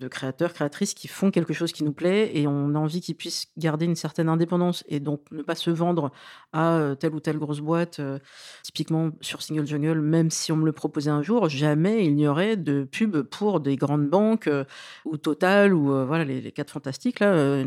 de, 0.00 0.08
créateurs, 0.08 0.52
créatrices 0.52 0.94
qui 0.94 1.08
font 1.08 1.30
quelque 1.30 1.52
chose 1.52 1.72
qui 1.72 1.84
nous 1.84 1.92
plaît 1.92 2.30
et 2.34 2.46
on 2.46 2.74
a 2.74 2.78
envie 2.78 3.00
qu'ils 3.00 3.16
puissent 3.16 3.46
garder 3.56 3.86
une 3.86 3.96
certaine 3.96 4.28
indépendance 4.28 4.84
et 4.88 5.00
donc 5.00 5.22
ne 5.32 5.42
pas 5.42 5.54
se 5.54 5.70
vendre 5.70 6.12
à 6.52 6.74
euh, 6.74 6.94
telle 6.94 7.14
ou 7.14 7.20
telle 7.20 7.38
grosse 7.38 7.60
boîte. 7.60 8.00
Euh, 8.00 8.18
typiquement 8.62 9.10
sur 9.20 9.42
Single 9.42 9.66
Jungle, 9.66 10.00
même 10.00 10.30
si 10.30 10.52
on 10.52 10.56
me 10.56 10.64
le 10.64 10.72
proposait 10.72 11.10
un 11.10 11.22
jour, 11.22 11.48
jamais 11.48 12.04
il 12.04 12.14
n'y 12.14 12.28
aurait 12.28 12.56
de 12.56 12.84
pub 12.84 13.22
pour 13.22 13.60
des 13.60 13.76
grandes 13.76 14.08
banques 14.08 14.48
ou 15.04 15.16
Total 15.16 15.74
ou 15.74 15.86
voilà 16.06 16.24
les, 16.24 16.52
quatre 16.52 16.70
fantastiques 16.70 17.20
là. 17.20 17.64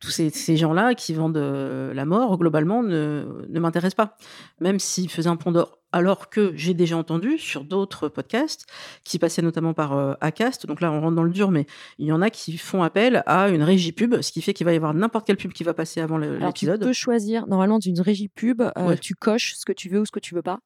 tous 0.00 0.10
ces, 0.10 0.30
ces 0.30 0.56
gens-là 0.56 0.94
qui 0.94 1.14
vendent 1.14 1.38
la 1.38 2.04
mort 2.04 2.38
globalement 2.38 2.82
ne, 2.82 3.24
ne 3.48 3.60
m'intéressent 3.60 3.94
pas. 3.94 4.16
Même 4.60 4.78
s'ils 4.78 5.10
faisaient 5.10 5.28
un 5.28 5.36
pont 5.36 5.52
d'or 5.52 5.79
alors 5.92 6.30
que 6.30 6.52
j'ai 6.56 6.74
déjà 6.74 6.96
entendu 6.96 7.38
sur 7.38 7.64
d'autres 7.64 8.08
podcasts 8.08 8.66
qui 9.04 9.18
passaient 9.18 9.42
notamment 9.42 9.74
par 9.74 9.96
euh, 9.96 10.14
Acast. 10.20 10.66
Donc 10.66 10.80
là, 10.80 10.92
on 10.92 11.00
rentre 11.00 11.16
dans 11.16 11.24
le 11.24 11.30
dur, 11.30 11.50
mais 11.50 11.66
il 11.98 12.06
y 12.06 12.12
en 12.12 12.22
a 12.22 12.30
qui 12.30 12.56
font 12.58 12.82
appel 12.82 13.22
à 13.26 13.48
une 13.48 13.62
régie 13.62 13.92
pub, 13.92 14.20
ce 14.20 14.32
qui 14.32 14.42
fait 14.42 14.54
qu'il 14.54 14.64
va 14.64 14.72
y 14.72 14.76
avoir 14.76 14.94
n'importe 14.94 15.26
quelle 15.26 15.36
pub 15.36 15.52
qui 15.52 15.64
va 15.64 15.74
passer 15.74 16.00
avant 16.00 16.18
l'épisode. 16.18 16.80
Tu 16.80 16.86
peux 16.86 16.92
choisir. 16.92 17.46
Normalement, 17.46 17.78
d'une 17.78 18.00
régie 18.00 18.28
pub, 18.28 18.62
euh, 18.62 18.96
tu 18.96 19.14
coches 19.14 19.54
ce 19.56 19.64
que 19.64 19.72
tu 19.72 19.88
veux 19.88 20.00
ou 20.00 20.06
ce 20.06 20.12
que 20.12 20.20
tu 20.20 20.34
veux 20.34 20.42
pas. 20.42 20.60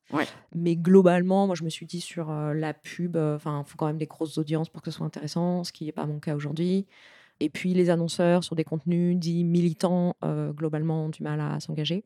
Mais 0.55 0.77
globalement, 0.77 1.47
moi, 1.47 1.55
je 1.55 1.65
me 1.65 1.71
suis 1.71 1.87
dit 1.87 2.01
sur 2.01 2.31
euh, 2.31 2.53
la 2.53 2.75
pub, 2.75 3.17
enfin, 3.17 3.63
il 3.67 3.71
faut 3.71 3.77
quand 3.77 3.87
même 3.87 3.99
des 3.99 4.07
grosses 4.07 4.39
audiences 4.39 4.69
pour 4.69 4.83
que 4.83 4.91
ce 4.91 4.99
soit 4.99 5.07
intéressant, 5.07 5.65
ce 5.65 5.73
qui 5.73 5.85
n'est 5.87 5.93
pas 5.93 6.07
mon 6.07 6.19
cas 6.19 6.35
aujourd'hui. 6.35 6.87
Et 7.41 7.49
puis 7.49 7.75
les 7.75 7.91
annonceurs 7.91 8.45
sur 8.45 8.55
des 8.55 8.63
contenus 8.63 9.19
dits 9.19 9.43
militants, 9.43 10.15
globalement, 10.23 11.07
ont 11.07 11.09
du 11.09 11.25
mal 11.25 11.41
à 11.41 11.59
s'engager. 11.59 12.05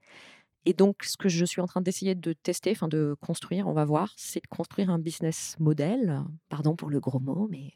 Et 0.69 0.75
donc, 0.75 1.05
ce 1.05 1.17
que 1.17 1.31
je 1.31 1.47
suis 1.47 1.63
en 1.63 1.67
train 1.67 1.81
d'essayer 1.81 2.15
de 2.15 2.35
tester, 2.35 2.73
enfin 2.73 2.89
de 2.89 3.17
construire, 3.23 3.67
on 3.69 3.73
va 3.73 3.87
voir, 3.87 4.13
c'est 4.19 4.43
de 4.43 4.49
construire 4.49 4.91
un 4.91 4.99
business 4.99 5.57
model, 5.59 6.21
pardon 6.51 6.77
pour 6.77 6.91
le 6.91 7.01
gros 7.01 7.21
mot, 7.21 7.49
mais 7.51 7.73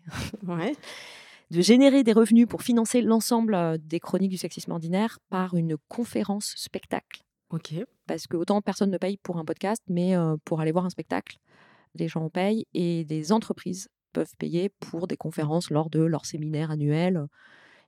Ouais. 0.46 0.76
de 1.50 1.62
générer 1.62 2.04
des 2.04 2.12
revenus 2.12 2.46
pour 2.46 2.60
financer 2.60 3.00
l'ensemble 3.00 3.54
euh, 3.54 3.78
des 3.80 3.98
chroniques 3.98 4.30
du 4.30 4.36
sexisme 4.36 4.72
ordinaire 4.72 5.20
par 5.30 5.54
une 5.54 5.78
conférence 5.88 6.52
spectacle. 6.58 7.22
Ok. 7.48 7.72
Parce 8.06 8.26
que 8.26 8.36
autant 8.36 8.60
personne 8.60 8.90
ne 8.90 8.98
paye 8.98 9.16
pour 9.16 9.38
un 9.38 9.46
podcast, 9.46 9.82
mais 9.88 10.14
euh, 10.14 10.36
pour 10.44 10.60
aller 10.60 10.72
voir 10.72 10.84
un 10.84 10.90
spectacle, 10.90 11.38
les 11.94 12.08
gens 12.08 12.28
payent 12.28 12.66
et 12.74 13.06
des 13.06 13.32
entreprises 13.32 13.88
peuvent 14.12 14.36
payer 14.38 14.68
pour 14.68 15.06
des 15.06 15.16
conférences 15.16 15.70
lors 15.70 15.88
de 15.88 16.02
leur 16.02 16.26
séminaire 16.26 16.70
annuel. 16.70 17.26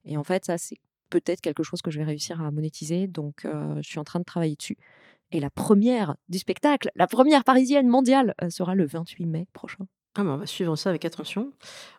Et 0.07 0.17
en 0.17 0.25
fait, 0.25 0.47
ça, 0.47 0.57
c'est 0.57 0.79
peut-être 1.11 1.41
quelque 1.41 1.63
chose 1.63 1.83
que 1.83 1.91
je 1.91 1.99
vais 1.99 2.05
réussir 2.05 2.41
à 2.41 2.51
monétiser. 2.51 3.07
Donc, 3.07 3.45
euh, 3.45 3.77
je 3.83 3.89
suis 3.89 3.99
en 3.99 4.05
train 4.05 4.21
de 4.21 4.25
travailler 4.25 4.57
dessus. 4.57 4.77
Et 5.33 5.41
la 5.41 5.51
première 5.51 6.17
du 6.29 6.39
spectacle, 6.39 6.91
la 6.95 7.07
première 7.07 7.45
parisienne 7.45 7.89
mondiale, 7.89 8.35
euh, 8.43 8.51
sera 8.51 8.75
le 8.75 8.87
28 8.87 9.27
mai 9.27 9.47
prochain. 9.53 9.87
Ah 10.17 10.23
bah, 10.23 10.31
on 10.31 10.37
va 10.37 10.47
suivre 10.47 10.77
ça 10.77 10.91
avec 10.91 11.05
attention. 11.05 11.53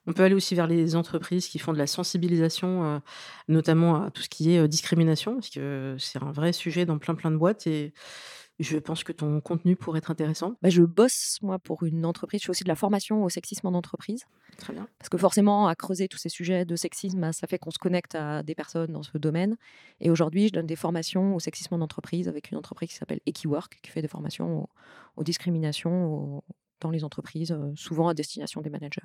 On 0.07 0.13
peut 0.13 0.23
aller 0.23 0.35
aussi 0.35 0.55
vers 0.55 0.67
les 0.67 0.95
entreprises 0.95 1.47
qui 1.47 1.59
font 1.59 1.73
de 1.73 1.77
la 1.77 1.87
sensibilisation, 1.87 2.85
euh, 2.85 2.99
notamment 3.49 4.03
à 4.03 4.11
tout 4.11 4.21
ce 4.21 4.29
qui 4.29 4.55
est 4.55 4.67
discrimination, 4.69 5.35
parce 5.35 5.49
que 5.49 5.97
c'est 5.99 6.23
un 6.23 6.31
vrai 6.31 6.53
sujet 6.53 6.85
dans 6.85 6.97
plein 6.97 7.15
plein 7.15 7.31
de 7.31 7.35
boîtes 7.35 7.67
et 7.67 7.93
je 8.59 8.77
pense 8.77 9.03
que 9.03 9.11
ton 9.11 9.41
contenu 9.41 9.75
pourrait 9.75 9.97
être 9.99 10.11
intéressant. 10.11 10.55
Bah, 10.61 10.69
je 10.69 10.81
bosse, 10.81 11.37
moi, 11.41 11.59
pour 11.59 11.83
une 11.83 12.05
entreprise. 12.05 12.41
Je 12.41 12.45
fais 12.45 12.51
aussi 12.51 12.63
de 12.63 12.69
la 12.69 12.75
formation 12.75 13.23
au 13.23 13.29
sexisme 13.29 13.67
en 13.67 13.73
entreprise. 13.73 14.23
Très 14.57 14.71
bien. 14.73 14.87
Parce 14.97 15.09
que 15.09 15.17
forcément, 15.17 15.67
à 15.67 15.75
creuser 15.75 16.07
tous 16.07 16.17
ces 16.17 16.29
sujets 16.29 16.63
de 16.63 16.75
sexisme, 16.75 17.19
bah, 17.19 17.33
ça 17.33 17.47
fait 17.47 17.57
qu'on 17.59 17.71
se 17.71 17.77
connecte 17.79 18.15
à 18.15 18.43
des 18.43 18.55
personnes 18.55 18.93
dans 18.93 19.03
ce 19.03 19.17
domaine. 19.17 19.57
Et 19.99 20.09
aujourd'hui, 20.09 20.47
je 20.47 20.53
donne 20.53 20.67
des 20.67 20.75
formations 20.77 21.35
au 21.35 21.39
sexisme 21.39 21.73
en 21.73 21.81
entreprise 21.81 22.27
avec 22.29 22.51
une 22.51 22.57
entreprise 22.57 22.89
qui 22.89 22.95
s'appelle 22.95 23.19
Equiwork, 23.25 23.79
qui 23.81 23.91
fait 23.91 24.01
des 24.01 24.07
formations 24.07 24.61
aux, 24.63 24.69
aux 25.17 25.23
discriminations 25.23 26.05
aux- 26.13 26.43
dans 26.81 26.91
les 26.91 27.03
entreprises, 27.03 27.51
euh, 27.51 27.71
souvent 27.75 28.07
à 28.07 28.13
destination 28.13 28.61
des 28.61 28.69
managers. 28.69 29.01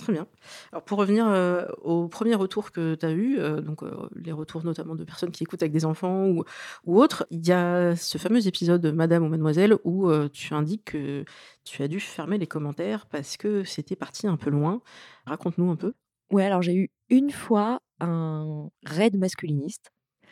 Très 0.00 0.14
bien. 0.14 0.26
Alors 0.72 0.82
pour 0.82 0.96
revenir 0.98 1.26
euh, 1.28 1.66
au 1.82 2.08
premier 2.08 2.34
retour 2.34 2.72
que 2.72 2.94
tu 2.94 3.04
as 3.04 3.10
eu, 3.10 3.38
euh, 3.38 3.60
donc 3.60 3.82
euh, 3.82 4.08
les 4.16 4.32
retours 4.32 4.64
notamment 4.64 4.94
de 4.94 5.04
personnes 5.04 5.30
qui 5.30 5.42
écoutent 5.42 5.62
avec 5.62 5.72
des 5.72 5.84
enfants 5.84 6.26
ou, 6.26 6.42
ou 6.86 6.98
autres, 6.98 7.26
il 7.30 7.46
y 7.46 7.52
a 7.52 7.94
ce 7.96 8.16
fameux 8.16 8.46
épisode 8.46 8.86
Madame 8.94 9.24
ou 9.24 9.28
Mademoiselle 9.28 9.74
où 9.84 10.08
euh, 10.08 10.30
tu 10.32 10.54
indiques 10.54 10.92
que 10.92 11.24
tu 11.64 11.82
as 11.82 11.88
dû 11.88 12.00
fermer 12.00 12.38
les 12.38 12.46
commentaires 12.46 13.04
parce 13.06 13.36
que 13.36 13.62
c'était 13.62 13.94
parti 13.94 14.26
un 14.26 14.38
peu 14.38 14.48
loin. 14.48 14.80
Raconte-nous 15.26 15.70
un 15.70 15.76
peu. 15.76 15.92
Ouais, 16.30 16.46
alors 16.46 16.62
j'ai 16.62 16.74
eu 16.74 16.90
une 17.10 17.30
fois 17.30 17.80
un 18.00 18.70
raid 18.86 19.18
masculiniste 19.18 19.90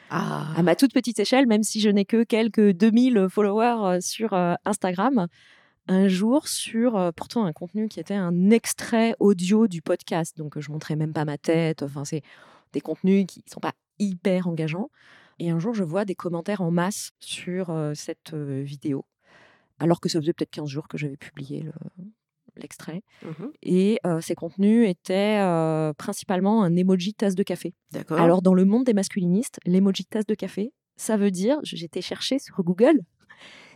Ah, 0.09 0.47
à 0.57 0.63
ma 0.63 0.77
toute 0.77 0.95
petite 0.95 1.19
échelle, 1.19 1.47
même 1.47 1.63
si 1.63 1.83
je 1.83 1.91
n'ai 1.91 2.07
que 2.07 2.25
quelques 2.25 2.71
2000 2.71 3.27
followers 3.29 4.01
sur 4.01 4.33
Instagram, 4.65 5.27
un 5.89 6.07
jour 6.09 6.47
sur 6.49 6.97
euh, 6.97 7.11
pourtant 7.13 7.45
un 7.45 7.53
contenu 7.53 7.89
qui 7.89 7.99
était 8.01 8.15
un 8.15 8.51
extrait 8.51 9.15
audio 9.19 9.67
du 9.67 9.83
podcast. 9.83 10.37
Donc 10.37 10.57
euh, 10.57 10.61
je 10.61 10.71
montrais 10.71 10.97
même 10.97 11.13
pas 11.13 11.25
ma 11.25 11.39
tête. 11.39 11.83
Enfin, 11.83 12.05
c'est 12.05 12.23
des 12.73 12.81
contenus 12.81 13.27
qui 13.27 13.43
sont 13.51 13.61
pas 13.61 13.73
hyper 13.99 14.47
engageants. 14.49 14.91
Et 15.39 15.51
un 15.51 15.59
jour, 15.59 15.73
je 15.75 15.85
vois 15.85 16.05
des 16.05 16.15
commentaires 16.15 16.61
en 16.63 16.71
masse 16.71 17.11
sur 17.21 17.71
euh, 17.71 17.95
cette 17.95 18.35
euh, 18.35 18.63
vidéo, 18.63 19.05
alors 19.79 20.01
que 20.01 20.09
ça 20.09 20.21
faisait 20.21 20.33
peut-être 20.33 20.51
15 20.51 20.69
jours 20.69 20.89
que 20.89 20.99
j'avais 20.99 21.17
publié 21.17 21.63
le- 21.63 21.73
l'extrait. 22.57 23.03
mhm, 23.23 23.53
Et 23.63 24.01
euh, 24.05 24.21
ces 24.21 24.35
contenus 24.35 24.89
étaient 24.89 25.39
euh, 25.41 25.93
principalement 25.93 26.65
un 26.65 26.75
emoji 26.75 27.15
tasse 27.15 27.37
de 27.37 27.45
café. 27.45 27.73
d'accord. 27.93 28.19
Alors, 28.19 28.43
dans 28.43 28.53
le 28.55 28.65
monde 28.65 28.85
des 28.85 28.95
masculinistes, 28.95 29.61
l'emoji 29.65 30.05
tasse 30.07 30.27
de 30.27 30.35
café, 30.35 30.73
ça 30.97 31.17
veut 31.17 31.31
dire, 31.31 31.59
j'étais 31.63 32.01
chercher 32.03 32.41
sur 32.41 32.61
Google, 32.65 33.01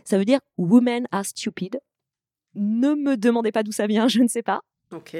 ça 0.03 0.17
veut 0.17 0.25
dire 0.25 0.39
Women 0.57 1.07
are 1.11 1.23
stupid. 1.25 1.79
Ne 2.55 2.93
me 2.95 3.17
demandez 3.17 3.51
pas 3.51 3.63
d'où 3.63 3.71
ça 3.71 3.87
vient, 3.87 4.07
je 4.09 4.21
ne 4.21 4.27
sais 4.27 4.43
pas. 4.43 4.61
ok. 4.91 5.17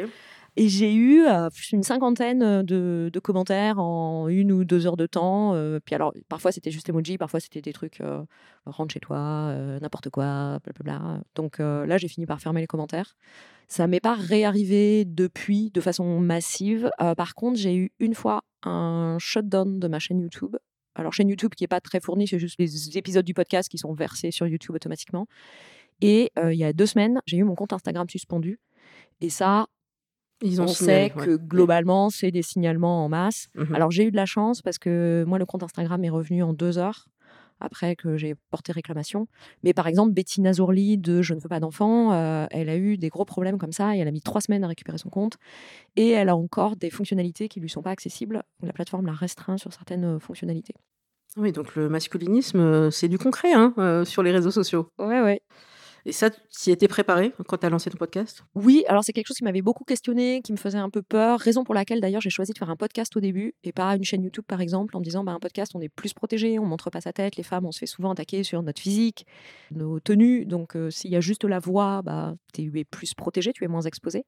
Et 0.56 0.70
j'ai 0.70 0.94
eu 0.94 1.26
euh, 1.26 1.50
une 1.72 1.82
cinquantaine 1.82 2.62
de, 2.62 3.10
de 3.12 3.20
commentaires 3.20 3.80
en 3.80 4.28
une 4.28 4.52
ou 4.52 4.64
deux 4.66 4.86
heures 4.86 4.98
de 4.98 5.08
temps. 5.08 5.56
euh, 5.56 5.80
puis 5.84 5.96
alors, 5.96 6.14
parfois 6.30 6.52
c'était 6.52 6.70
juste 6.70 6.88
emoji, 6.90 7.18
parfois 7.18 7.40
c'était 7.40 7.60
des 7.62 7.74
trucs 7.74 8.02
euh, 8.02 8.24
rentre 8.68 8.94
chez 8.94 9.00
toi, 9.00 9.18
euh, 9.18 9.80
n'importe 9.80 10.12
quoi, 10.12 10.60
blablabla. 10.64 11.22
Donc 11.34 11.60
euh, 11.60 11.88
là, 11.88 11.98
j'ai 11.98 12.08
fini 12.08 12.28
par 12.28 12.40
fermer 12.40 12.62
les 12.62 12.68
commentaires. 12.68 13.16
Ça 13.68 13.88
m'est 13.88 14.00
pas 14.00 14.14
réarrivé 14.14 15.06
depuis 15.06 15.72
de 15.72 15.82
façon 15.82 16.20
massive. 16.20 16.92
Euh, 17.02 17.16
par 17.16 17.34
contre, 17.34 17.58
j'ai 17.58 17.76
eu 17.76 17.92
une 18.00 18.14
fois 18.14 18.44
un 18.62 19.18
shutdown 19.20 19.80
de 19.80 19.88
ma 19.88 19.98
chaîne 19.98 20.20
YouTube. 20.20 20.56
Alors, 20.94 21.14
chaîne 21.14 21.30
YouTube 21.30 21.56
qui 21.58 21.64
est 21.64 21.68
pas 21.68 21.82
très 21.82 22.00
fournie, 22.00 22.28
c'est 22.28 22.38
juste 22.38 22.60
les 22.60 22.96
épisodes 22.96 23.26
du 23.26 23.34
podcast 23.34 23.68
qui 23.70 23.80
sont 23.80 23.94
versés 23.96 24.30
sur 24.30 24.46
YouTube 24.46 24.76
automatiquement. 24.76 25.26
Et 26.02 26.32
euh, 26.38 26.54
il 26.54 26.60
y 26.60 26.64
a 26.64 26.74
deux 26.74 26.86
semaines, 26.86 27.20
j'ai 27.26 27.38
eu 27.38 27.44
mon 27.44 27.56
compte 27.56 27.74
Instagram 27.74 28.08
suspendu. 28.10 28.60
Et 29.22 29.30
ça, 29.30 29.68
Ils 30.42 30.62
ont 30.62 30.66
on 30.66 30.68
signalé, 30.68 31.10
sait 31.10 31.16
ouais. 31.18 31.26
que 31.26 31.36
globalement, 31.38 32.10
c'est 32.10 32.32
des 32.32 32.42
signalements 32.42 33.06
en 33.06 33.10
masse. 33.10 33.48
Mhm. 33.56 33.76
Alors, 33.76 33.92
j'ai 33.92 34.04
eu 34.06 34.12
de 34.12 34.16
la 34.18 34.26
chance 34.26 34.62
parce 34.62 34.78
que 34.78 35.24
moi, 35.28 35.40
le 35.40 35.46
compte 35.46 35.64
Instagram 35.64 36.04
est 36.04 36.10
revenu 36.10 36.44
en 36.44 36.54
deux 36.54 36.78
heures 36.78 37.06
après 37.60 37.96
que 37.96 38.18
j'ai 38.18 38.36
porté 38.52 38.74
réclamation. 38.74 39.28
Mais 39.64 39.74
par 39.74 39.88
exemple, 39.88 40.12
Betty 40.12 40.42
Nazorli 40.42 40.98
de 40.98 41.22
Je 41.22 41.34
ne 41.34 41.40
veux 41.40 41.48
pas 41.48 41.62
d'enfants, 41.62 42.12
euh, 42.12 42.46
elle 42.52 42.68
a 42.68 42.76
eu 42.76 42.98
des 42.98 43.08
gros 43.08 43.24
problèmes 43.24 43.58
comme 43.58 43.72
ça 43.72 43.96
et 43.96 44.00
elle 44.00 44.08
a 44.08 44.12
mis 44.12 44.20
trois 44.22 44.42
semaines 44.42 44.66
à 44.66 44.68
récupérer 44.68 44.98
son 44.98 45.10
compte. 45.10 45.38
Et 45.96 46.10
elle 46.10 46.28
a 46.28 46.36
encore 46.36 46.76
des 46.76 46.90
fonctionnalités 46.90 47.48
qui 47.48 47.62
lui 47.62 47.70
sont 47.70 47.82
pas 47.82 47.92
accessibles. 47.92 48.44
La 48.64 48.74
plateforme 48.74 49.06
l'a 49.06 49.14
restreint 49.14 49.58
sur 49.58 49.72
certaines 49.72 50.04
euh, 50.04 50.20
fonctionnalités. 50.20 50.74
Oui, 51.38 51.54
donc 51.54 51.76
le 51.76 51.88
masculinisme, 51.90 52.92
c'est 52.92 53.08
du 53.08 53.18
concret 53.18 53.54
hein, 53.54 53.74
euh, 53.78 54.04
sur 54.04 54.24
les 54.24 54.32
réseaux 54.32 54.52
sociaux. 54.52 54.90
Ouais, 55.00 55.22
ouais. 55.22 55.42
Et 56.06 56.12
ça, 56.12 56.30
tu 56.30 56.40
y 56.68 56.72
étais 56.72 56.88
préparé 56.88 57.34
quand 57.48 57.58
tu 57.58 57.66
as 57.66 57.70
lancé 57.70 57.90
ton 57.90 57.98
podcast? 57.98 58.44
Oui, 58.56 58.84
alors 58.88 59.04
c'est 59.04 59.14
quelque 59.14 59.28
chose 59.28 59.38
qui 59.38 59.44
m'avait 59.44 59.62
beaucoup 59.62 59.86
questionné, 59.86 60.42
qui 60.42 60.52
me 60.52 60.58
faisait 60.58 60.78
un 60.78 60.90
peu 60.90 61.02
peur, 61.02 61.40
raison 61.40 61.64
pour 61.64 61.74
laquelle 61.74 62.02
d'ailleurs 62.02 62.22
j'ai 62.22 62.30
choisi 62.30 62.52
de 62.52 62.58
faire 62.58 62.70
un 62.70 62.76
podcast 62.76 63.16
au 63.16 63.22
début 63.22 63.56
et 63.64 63.72
pas 63.72 63.96
une 63.96 64.04
chaîne 64.04 64.22
YouTube 64.22 64.44
par 64.46 64.60
exemple, 64.60 64.98
en 64.98 65.00
me 65.00 65.06
disant 65.06 65.24
bah, 65.24 65.32
un 65.32 65.40
podcast 65.40 65.72
on 65.76 65.82
est 65.82 65.90
plus 65.90 66.14
protégé, 66.14 66.60
on 66.60 66.66
montre 66.66 66.90
pas 66.90 67.00
sa 67.00 67.14
tête, 67.14 67.38
les 67.38 67.44
femmes 67.44 67.66
on 67.66 67.72
se 67.72 67.80
fait 67.80 67.86
souvent 67.86 68.12
attaquer 68.12 68.44
sur 68.44 68.62
notre 68.64 68.82
physique, 68.82 69.26
nos 69.72 70.00
tenues, 70.00 70.46
donc 70.46 70.76
euh, 70.76 70.90
s'il 70.90 71.12
y 71.12 71.16
a 71.16 71.22
juste 71.22 71.46
la 71.46 71.60
voix, 71.60 72.02
bah, 72.04 72.36
tu 72.54 72.70
es 72.78 72.84
plus 72.84 73.14
protégé, 73.14 73.54
tu 73.54 73.64
es 73.64 73.68
moins 73.68 73.82
exposé. 73.82 74.26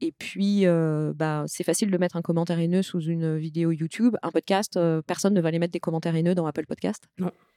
Et 0.00 0.12
puis, 0.12 0.66
euh, 0.66 1.12
bah, 1.14 1.44
c'est 1.46 1.64
facile 1.64 1.90
de 1.90 1.96
mettre 1.98 2.16
un 2.16 2.22
commentaire 2.22 2.58
haineux 2.58 2.82
sous 2.82 3.00
une 3.00 3.36
vidéo 3.36 3.70
YouTube. 3.70 4.16
Un 4.22 4.30
podcast, 4.30 4.76
euh, 4.76 5.00
personne 5.02 5.34
ne 5.34 5.40
va 5.40 5.48
aller 5.48 5.58
mettre 5.58 5.72
des 5.72 5.80
commentaires 5.80 6.14
haineux 6.14 6.34
dans 6.34 6.46
Apple 6.46 6.66
Podcast. 6.66 7.04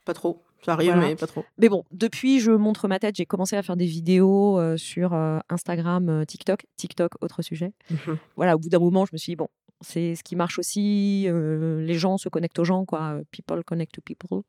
Pas 0.04 0.14
trop. 0.14 0.42
Ça 0.64 0.72
arrive, 0.72 0.92
Voilà. 0.92 1.08
mais 1.08 1.16
pas 1.16 1.26
trop. 1.26 1.44
Mais 1.58 1.68
bon, 1.68 1.84
depuis, 1.92 2.40
je 2.40 2.52
montre 2.52 2.88
ma 2.88 2.98
tête. 2.98 3.16
J'ai 3.16 3.26
commencé 3.26 3.56
à 3.56 3.62
faire 3.62 3.76
des 3.76 3.84
vidéos 3.86 4.58
euh, 4.58 4.76
sur 4.76 5.12
Instagram, 5.50 6.24
TikTok. 6.26 6.64
TikTok, 6.76 7.12
autre 7.22 7.42
sujet. 7.42 7.72
Mhm. 7.90 8.16
Voilà, 8.36 8.54
au 8.56 8.58
bout 8.58 8.68
d'un 8.68 8.78
moment, 8.78 9.04
je 9.04 9.10
me 9.12 9.18
suis 9.18 9.32
dit, 9.32 9.36
bon, 9.36 9.48
c'est 9.80 10.14
ce 10.14 10.22
qui 10.24 10.34
marche 10.36 10.58
aussi. 10.58 11.26
les 11.28 11.94
gens 11.94 12.18
se 12.18 12.28
connectent 12.28 12.58
aux 12.60 12.64
gens, 12.64 12.84
quoi. 12.84 13.20
People 13.30 13.62
connect 13.64 13.92
to 13.92 14.00
people. 14.00 14.42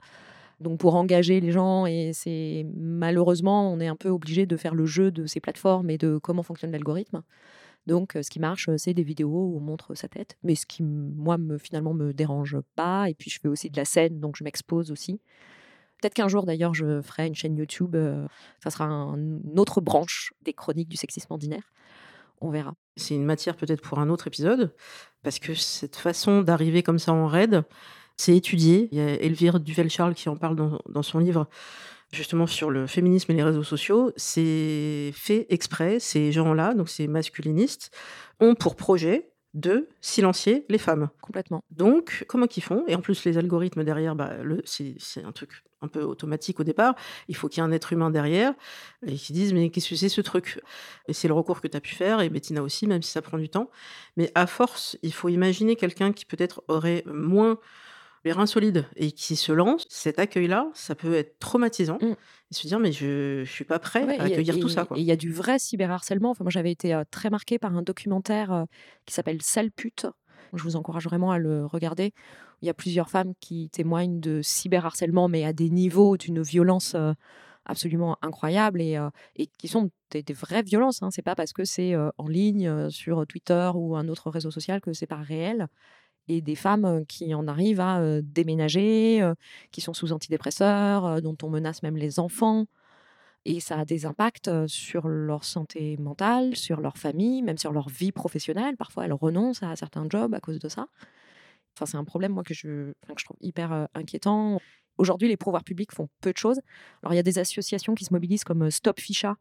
Donc, 0.60 0.80
pour 0.80 0.96
engager 0.96 1.40
les 1.40 1.52
gens, 1.52 1.86
et 1.86 2.12
c'est 2.14 2.66
malheureusement, 2.76 3.72
on 3.74 3.80
est 3.80 3.88
un 3.88 3.96
peu 3.96 4.10
obligé 4.10 4.46
de 4.46 4.58
faire 4.58 4.76
le 4.76 4.86
jeu 4.86 5.10
de 5.12 5.26
ces 5.26 5.40
plateformes 5.40 5.90
et 5.90 5.98
de 5.98 6.18
comment 6.18 6.44
fonctionne 6.44 6.72
l'algorithme. 6.72 7.24
Donc, 7.88 8.14
ce 8.22 8.30
qui 8.30 8.40
marche, 8.40 8.70
c'est 8.78 8.94
des 8.94 9.04
vidéos 9.04 9.30
où 9.30 9.58
on 9.58 9.60
montre 9.62 9.96
sa 9.96 10.08
tête, 10.08 10.38
mais 10.44 10.56
ce 10.56 10.66
qui, 10.66 10.84
moi, 10.84 11.38
me, 11.38 11.58
finalement, 11.58 11.94
me 11.94 12.14
dérange 12.14 12.58
pas. 12.76 13.10
Et 13.10 13.16
puis, 13.16 13.32
je 13.32 13.40
fais 13.40 13.48
aussi 13.48 13.70
de 13.70 13.78
la 13.78 13.86
scène, 13.86 14.20
donc 14.20 14.36
je 14.38 14.44
m'expose 14.44 14.92
aussi. 14.92 15.20
Peut-être 16.02 16.14
qu'un 16.14 16.28
jour, 16.28 16.46
d'ailleurs, 16.46 16.74
je 16.74 17.02
ferai 17.02 17.28
une 17.28 17.36
chaîne 17.36 17.58
YouTube. 17.58 17.96
ça 18.64 18.70
sera 18.70 18.86
un- 18.86 19.16
une 19.18 19.60
autre 19.60 19.82
branche 19.82 20.34
des 20.44 20.54
chroniques 20.54 20.88
du 20.90 20.98
sexisme 20.98 21.34
ordinaire. 21.34 21.72
On 22.42 22.50
verra. 22.50 22.74
C'est 22.96 23.16
une 23.16 23.26
matière 23.26 23.56
peut-être 23.58 23.82
pour 23.82 24.00
un 24.00 24.10
autre 24.10 24.28
épisode, 24.28 24.74
parce 25.24 25.40
que 25.40 25.54
cette 25.56 25.98
façon 25.98 26.42
d'arriver 26.42 26.84
comme 26.84 27.00
ça 27.00 27.12
en 27.12 27.28
raid, 27.28 27.64
c'est 28.16 28.36
étudié. 28.36 28.88
Il 28.92 28.98
y 28.98 29.02
a 29.02 29.22
Elvire 29.22 29.60
Duvel-Charles 29.60 30.14
qui 30.14 30.30
en 30.30 30.38
parle 30.38 30.56
dans 30.88 31.02
son 31.04 31.20
livre, 31.20 31.50
justement 32.12 32.48
sur 32.48 32.70
le 32.70 32.88
féminisme 32.88 33.32
et 33.32 33.36
les 33.36 33.44
réseaux 33.44 33.64
sociaux. 33.64 34.12
C'est 34.16 35.12
fait 35.14 35.46
exprès. 35.50 36.00
Ces 36.00 36.32
gens-là, 36.32 36.74
donc 36.74 36.90
ces 36.90 37.08
masculinistes, 37.08 37.92
ont 38.40 38.56
pour 38.56 38.76
projet 38.76 39.32
de 39.56 39.88
silencier 40.00 40.66
les 40.70 40.78
femmes. 40.78 41.10
Complètement. 41.22 41.64
Donc, 41.72 42.24
comment 42.28 42.46
qu'ils 42.46 42.64
font? 42.64 42.84
Et 42.88 42.96
en 42.96 43.02
plus, 43.02 43.26
les 43.26 43.38
algorithmes 43.38 43.84
derrière, 43.84 44.16
bah, 44.16 44.34
c'est 44.66 45.24
un 45.24 45.32
truc 45.32 45.64
un 45.82 45.88
peu 45.88 46.02
automatique 46.02 46.60
au 46.60 46.64
départ. 46.64 46.96
Il 47.28 47.36
faut 47.36 47.48
qu'il 47.48 47.64
y 47.64 47.66
ait 47.66 47.68
un 47.68 47.72
être 47.72 47.94
humain 47.94 48.12
derrière 48.12 48.54
et 49.06 49.16
qui 49.16 49.34
disent 49.34 49.54
Mais 49.54 49.70
qu'est-ce 49.70 49.90
que 49.90 49.96
c'est 49.96 50.10
ce 50.10 50.22
truc? 50.22 50.62
Et 51.08 51.14
c'est 51.14 51.28
le 51.28 51.34
recours 51.34 51.62
que 51.62 51.68
tu 51.68 51.78
as 51.78 51.82
pu 51.82 51.96
faire, 51.96 52.22
et 52.22 52.30
Bettina 52.30 52.62
aussi, 52.62 52.86
même 52.86 53.02
si 53.02 53.12
ça 53.12 53.22
prend 53.22 53.38
du 53.38 53.50
temps. 53.50 53.70
Mais 54.18 54.32
à 54.36 54.46
force, 54.46 54.98
il 55.02 55.14
faut 55.14 55.30
imaginer 55.30 55.76
quelqu'un 55.76 56.12
qui 56.12 56.26
peut-être 56.26 56.64
aurait 56.68 57.04
moins 57.08 57.58
les 58.26 58.32
reins 58.32 58.46
solides 58.46 58.86
et 58.96 59.12
qui 59.12 59.36
se 59.36 59.52
lance. 59.52 59.86
Cet 59.90 60.20
accueil-là, 60.20 60.70
ça 60.74 60.96
peut 60.96 61.14
être 61.14 61.40
traumatisant. 61.40 61.98
Mm. 62.02 62.16
Et 62.52 62.54
se 62.54 62.68
dire 62.68 62.80
Mais 62.80 62.92
je 62.92 63.40
ne 63.42 63.46
suis 63.46 63.66
pas 63.66 63.80
prêt 63.80 64.04
Ouais, 64.04 64.20
à 64.20 64.24
accueillir 64.24 64.58
et- 64.58 64.60
tout 64.60 64.70
ça. 64.70 64.88
Et 64.96 65.00
il 65.00 65.06
y 65.06 65.12
a 65.12 65.16
du 65.16 65.32
vrai 65.32 65.60
cyberharcèlement. 65.60 66.32
Enfin, 66.32 66.44
moi, 66.44 66.52
j'avais 66.52 66.72
été 66.72 66.94
euh, 66.94 67.04
très 67.10 67.30
marquée 67.30 67.60
par 67.60 67.76
un 67.76 67.82
documentaire 67.82 68.52
euh, 68.52 68.64
qui 69.06 69.14
s'appelle 69.14 69.42
Sale 69.42 69.72
pute, 69.72 70.08
Je 70.54 70.64
vous 70.64 70.76
encourage 70.76 71.06
vraiment 71.06 71.32
à 71.32 71.38
le 71.38 71.66
regarder. 71.66 72.14
Il 72.62 72.66
y 72.66 72.70
a 72.70 72.74
plusieurs 72.74 73.10
femmes 73.10 73.34
qui 73.40 73.70
témoignent 73.70 74.20
de 74.20 74.42
cyberharcèlement, 74.42 75.28
mais 75.30 75.46
à 75.46 75.54
des 75.54 75.70
niveaux 75.70 76.18
d'une 76.18 76.42
violence 76.42 76.96
absolument 77.66 78.18
incroyables 78.22 78.82
et, 78.82 79.00
et 79.38 79.48
qui 79.48 79.70
sont 79.70 79.92
des, 80.12 80.26
vraies 80.34 80.64
violences. 80.64 81.02
Hein. 81.02 81.10
C'est 81.10 81.22
pas 81.22 81.36
parce 81.36 81.54
que 81.54 81.64
c'est 81.64 81.96
en 81.96 82.28
ligne 82.28 82.90
sur 82.90 83.26
Twitter 83.28 83.72
ou 83.76 83.96
un 83.96 84.10
autre 84.10 84.30
réseau 84.30 84.52
social 84.52 84.82
que 84.82 84.92
c'est 84.92 85.08
pas 85.08 85.22
réel. 85.22 85.70
Et 86.30 86.42
des 86.42 86.56
femmes 86.56 87.06
qui 87.08 87.34
en 87.34 87.48
arrivent 87.48 87.82
à 87.82 88.22
déménager, 88.22 89.28
qui 89.72 89.82
sont 89.82 89.94
sous 89.94 90.14
antidépresseurs, 90.14 91.22
dont 91.22 91.36
on 91.44 91.50
menace 91.50 91.84
même 91.84 91.98
les 91.98 92.20
enfants. 92.20 92.68
Et 93.46 93.60
ça 93.60 93.80
a 93.80 93.86
des 93.86 94.06
impacts 94.06 94.52
sur 94.68 95.08
leur 95.08 95.44
santé 95.44 95.98
mentale, 95.98 96.56
sur 96.56 96.82
leur 96.82 96.98
famille, 96.98 97.42
même 97.42 97.58
sur 97.58 97.72
leur 97.72 97.90
vie 97.90 98.12
professionnelle. 98.12 98.78
Parfois, 98.78 99.06
elles 99.06 99.14
renoncent 99.14 99.64
à 99.64 99.76
certains 99.76 100.06
jobs 100.08 100.34
à 100.36 100.40
cause 100.40 100.60
de 100.60 100.70
ça. 100.70 100.88
Enfin, 101.76 101.86
c'est 101.86 101.98
un 101.98 102.04
problème, 102.04 102.34
moi, 102.34 102.44
que 102.44 102.54
je, 102.54 102.92
que 102.92 103.14
je 103.18 103.26
trouve 103.26 103.38
hyper 103.42 103.88
inquiétant. 103.96 104.60
Aujourd'hui, 105.00 105.30
les 105.30 105.38
pouvoirs 105.38 105.64
publics 105.64 105.94
font 105.94 106.10
peu 106.20 106.34
de 106.34 106.38
choses. 106.38 106.60
Alors, 107.02 107.14
il 107.14 107.16
y 107.16 107.20
a 107.20 107.24
des 107.24 107.40
associations 107.40 107.96
qui 107.96 108.04
se 108.04 108.14
mobilisent 108.14 108.44
comme 108.44 108.70
Stop 108.70 109.00
Ficha, 109.00 109.38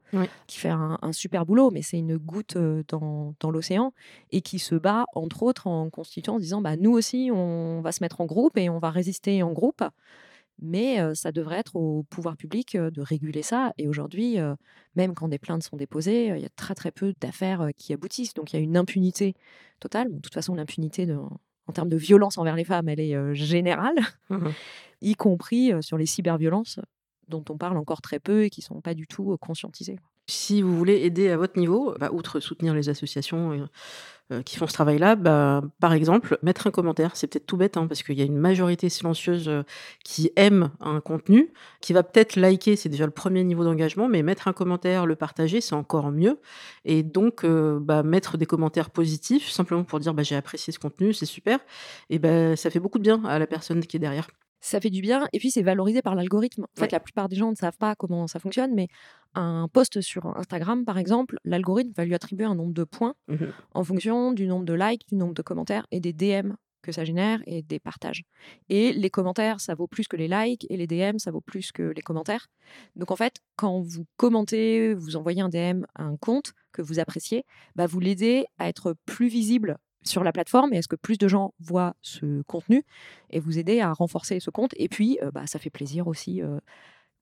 qui 0.47 0.59
fait 0.59 0.71
un, 0.71 0.97
super 1.11 1.44
boulot, 1.44 1.73
mais 1.73 1.83
c'est 1.83 1.99
une 1.99 2.16
goutte 2.16 2.57
dans, 2.57 3.35
dans 3.40 3.51
l'océan 3.51 3.92
et 4.31 4.40
qui 4.40 4.61
se 4.61 4.77
bat, 4.77 5.05
entre 5.14 5.42
autres, 5.42 5.66
en 5.66 5.90
constituant, 5.90 6.37
en 6.37 6.38
disant 6.38 6.61
bah, 6.61 6.77
nous 6.77 6.92
aussi, 6.92 7.31
on 7.33 7.81
va 7.81 7.90
se 7.90 8.05
mettre 8.05 8.21
en 8.21 8.27
groupe 8.27 8.57
et 8.57 8.71
on 8.71 8.79
va 8.79 8.90
résister 8.90 9.42
en 9.42 9.53
groupe. 9.53 9.83
Mais 10.61 10.99
ça 11.16 11.33
devrait 11.33 11.59
être 11.59 11.75
au 11.75 12.05
pouvoir 12.05 12.37
public 12.37 12.77
de 12.77 13.01
réguler 13.01 13.42
ça. 13.42 13.73
Et 13.79 13.88
aujourd'hui, 13.88 14.38
même 14.94 15.14
quand 15.14 15.27
des 15.27 15.38
plaintes 15.38 15.64
sont 15.64 15.77
déposées, 15.77 16.29
il 16.29 16.40
y 16.40 16.47
a 16.47 16.51
très 16.51 16.77
très 16.77 16.92
peu 16.92 17.14
d'affaires 17.21 17.71
qui 17.77 17.92
aboutissent. 17.92 18.35
Donc 18.35 18.53
il 18.53 18.57
y 18.57 18.59
a 18.61 18.62
une 18.62 18.77
impunité 18.77 19.35
totale. 19.81 20.14
de 20.14 20.21
toute 20.21 20.35
façon, 20.35 20.55
l'impunité 20.55 21.05
en 21.68 21.72
termes 21.72 21.88
de 21.88 21.96
violence 21.96 22.38
envers 22.38 22.57
les 22.57 22.64
femmes, 22.64 22.88
elle 22.88 23.00
est 23.00 23.35
générale, 23.35 23.96
mmh 24.31 24.48
y 25.00 25.14
compris 25.14 25.72
sur 25.81 25.96
les 25.96 26.07
cyberviolences 26.07 26.81
dont 27.28 27.44
on 27.50 27.57
parle 27.57 27.76
encore 27.76 28.02
très 28.02 28.18
peu 28.18 28.42
et 28.42 28.50
qui 28.50 28.62
ne 28.62 28.64
sont 28.64 28.81
pas 28.81 28.94
du 28.94 29.07
tout 29.07 29.37
conscientisées. 29.40 30.00
Si 30.29 30.62
vous 30.62 30.77
voulez 30.77 31.05
aider 31.05 31.31
à 31.31 31.37
votre 31.37 31.59
niveau, 31.59 31.95
bah, 31.99 32.11
outre 32.12 32.38
soutenir 32.38 32.75
les 32.75 32.88
associations 32.88 33.67
euh, 34.31 34.43
qui 34.43 34.59
font 34.59 34.67
ce 34.67 34.75
travail-là, 34.75 35.17
bah, 35.17 35.62
par 35.81 35.95
exemple, 35.95 36.38
mettre 36.43 36.67
un 36.67 36.71
commentaire. 36.71 37.17
C'est 37.17 37.29
peut-être 37.29 37.47
tout 37.47 37.57
bête, 37.57 37.79
hein, 37.79 37.87
parce 37.87 38.03
qu'il 38.03 38.19
y 38.19 38.21
a 38.21 38.27
une 38.27 38.37
majorité 38.37 38.91
silencieuse 38.91 39.49
euh, 39.49 39.62
qui 40.05 40.31
aime 40.37 40.71
un 40.81 41.01
contenu, 41.01 41.51
qui 41.81 41.95
va 41.95 42.03
peut-être 42.03 42.37
liker, 42.37 42.77
c'est 42.77 42.91
déjà 42.91 43.07
le 43.07 43.11
premier 43.11 43.43
niveau 43.43 43.64
d'engagement, 43.64 44.07
mais 44.07 44.23
mettre 44.23 44.47
un 44.47 44.53
commentaire, 44.53 45.07
le 45.07 45.17
partager, 45.17 45.62
c'est 45.62 45.75
encore 45.75 46.11
mieux. 46.12 46.38
Et 46.85 47.03
donc, 47.03 47.43
euh, 47.43 47.79
bah, 47.81 48.03
mettre 48.03 48.37
des 48.37 48.45
commentaires 48.45 48.91
positifs, 48.91 49.49
simplement 49.49 49.85
pour 49.85 49.99
dire 49.99 50.12
j'ai 50.23 50.37
apprécié 50.37 50.75
ce 50.75 50.79
contenu, 50.79 51.14
c'est 51.14 51.25
super, 51.25 51.59
et 52.11 52.19
ben 52.19 52.55
ça 52.55 52.69
fait 52.69 52.81
beaucoup 52.81 52.99
de 52.99 53.05
bien 53.05 53.25
à 53.25 53.38
la 53.38 53.47
personne 53.47 53.81
qui 53.87 53.97
est 53.97 54.01
derrière 54.01 54.29
ça 54.61 54.81
fait 54.81 54.90
du 54.90 55.01
bien 55.01 55.29
et 55.33 55.38
puis 55.38 55.51
c'est 55.51 55.62
valorisé 55.62 56.03
par 56.03 56.14
l'algorithme. 56.14 56.64
En 56.64 56.81
fait, 56.81 56.92
la 56.92 57.01
plupart 57.01 57.29
des 57.29 57.37
gens 57.37 57.51
ne 57.51 57.57
savent 57.57 57.77
pas 57.79 57.94
comment 57.94 58.27
ça 58.27 58.38
fonctionne, 58.38 58.75
mais 58.75 58.88
un 59.35 59.68
post 59.73 60.01
sur 60.01 60.27
Instagram, 60.37 60.85
par 60.85 60.99
exemple, 60.99 61.38
l'algorithme 61.44 61.92
va 61.97 62.05
lui 62.05 62.14
attribuer 62.14 62.44
un 62.44 62.55
nombre 62.55 62.75
de 62.75 62.85
points 62.85 63.14
mmh 63.29 63.47
en 63.75 63.85
fonction 63.85 64.33
du 64.33 64.47
nombre 64.47 64.64
de 64.64 64.75
likes, 64.75 65.07
du 65.09 65.14
nombre 65.14 65.35
de 65.35 65.42
commentaires 65.42 65.87
et 65.90 66.01
des 66.01 66.12
DM 66.12 66.53
que 66.83 66.92
ça 66.92 67.05
génère 67.05 67.40
et 67.47 67.62
des 67.62 67.79
partages. 67.79 68.23
Et 68.68 68.92
les 68.92 69.11
commentaires, 69.11 69.61
ça 69.61 69.75
vaut 69.75 69.87
plus 69.87 70.09
que 70.09 70.16
les 70.16 70.29
likes 70.29 70.66
et 70.71 70.77
les 70.77 70.87
DM, 70.87 71.18
ça 71.18 71.31
vaut 71.31 71.40
plus 71.40 71.73
que 71.73 71.83
les 71.83 72.03
commentaires. 72.03 72.47
Donc 72.97 73.11
en 73.11 73.16
fait, 73.16 73.37
quand 73.57 73.81
vous 73.81 74.07
commentez, 74.16 74.94
vous 74.94 75.16
envoyez 75.16 75.42
un 75.42 75.49
DM 75.49 75.85
à 75.94 76.05
un 76.05 76.16
compte 76.16 76.53
que 76.73 76.83
vous 76.83 76.99
appréciez, 76.99 77.44
bah 77.75 77.87
vous 77.87 78.01
l'aidez 78.01 78.47
à 78.59 78.68
être 78.68 78.94
plus 79.07 79.29
visible 79.29 79.79
sur 80.09 80.25
la 80.25 80.33
plateforme 80.33 80.73
et 80.73 80.79
est-ce 80.79 80.88
que 80.88 80.97
plus 80.97 81.18
de 81.18 81.29
gens 81.29 81.55
voient 81.61 81.94
ce 82.03 82.42
contenu 82.42 82.85
et 83.31 83.40
vous 83.40 83.59
aider 83.59 83.81
à 83.81 83.92
renforcer 83.92 84.40
ce 84.40 84.51
compte. 84.51 84.73
Et 84.77 84.88
puis, 84.88 85.18
euh, 85.23 85.31
bah, 85.31 85.47
ça 85.47 85.59
fait 85.59 85.71
plaisir 85.71 86.07
aussi 86.07 86.42
euh, 86.42 86.59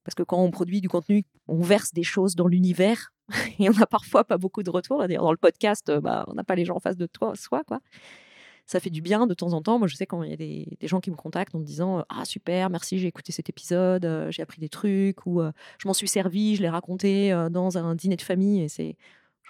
parce 0.03 0.15
que 0.15 0.23
quand 0.23 0.41
on 0.41 0.51
produit 0.51 0.81
du 0.81 0.89
contenu, 0.89 1.25
on 1.47 1.61
verse 1.61 1.93
des 1.93 2.03
choses 2.03 2.35
dans 2.35 2.47
l'univers 2.47 3.13
et 3.59 3.69
on 3.69 3.73
n'a 3.73 3.85
parfois 3.85 4.23
pas 4.23 4.37
beaucoup 4.37 4.63
de 4.63 4.69
retours. 4.69 4.99
D'ailleurs, 4.99 5.23
dans 5.23 5.31
le 5.31 5.37
podcast, 5.37 5.89
euh, 5.89 6.01
bah, 6.01 6.25
on 6.27 6.33
n'a 6.33 6.43
pas 6.43 6.55
les 6.55 6.65
gens 6.65 6.75
en 6.75 6.79
face 6.79 6.97
de 6.97 7.05
toi, 7.05 7.33
soi. 7.35 7.63
Quoi. 7.65 7.79
Ça 8.65 8.79
fait 8.79 8.89
du 8.89 9.01
bien 9.01 9.27
de 9.27 9.33
temps 9.33 9.53
en 9.53 9.61
temps. 9.61 9.79
Moi, 9.79 9.87
je 9.87 9.95
sais 9.95 10.05
quand 10.05 10.23
il 10.23 10.29
y 10.29 10.33
a 10.33 10.37
des, 10.37 10.77
gens 10.83 10.99
qui 10.99 11.11
me 11.11 11.15
contactent 11.15 11.55
en 11.55 11.59
me 11.59 11.65
disant 11.65 12.03
Ah, 12.09 12.25
super, 12.25 12.69
merci, 12.69 12.99
j'ai 12.99 13.07
écouté 13.07 13.31
cet 13.31 13.49
épisode, 13.49 14.27
j'ai 14.29 14.41
appris 14.41 14.59
des 14.59 14.67
trucs, 14.67 15.25
ou 15.25 15.41
je 15.77 15.87
m'en 15.87 15.93
suis 15.93 16.09
servi, 16.09 16.57
je 16.57 16.63
l'ai 16.63 16.69
raconté 16.69 17.31
dans 17.49 17.77
un 17.77 17.95
dîner 17.95 18.17
de 18.17 18.21
famille. 18.21 18.63
Et 18.63 18.67
c'est 18.67 18.97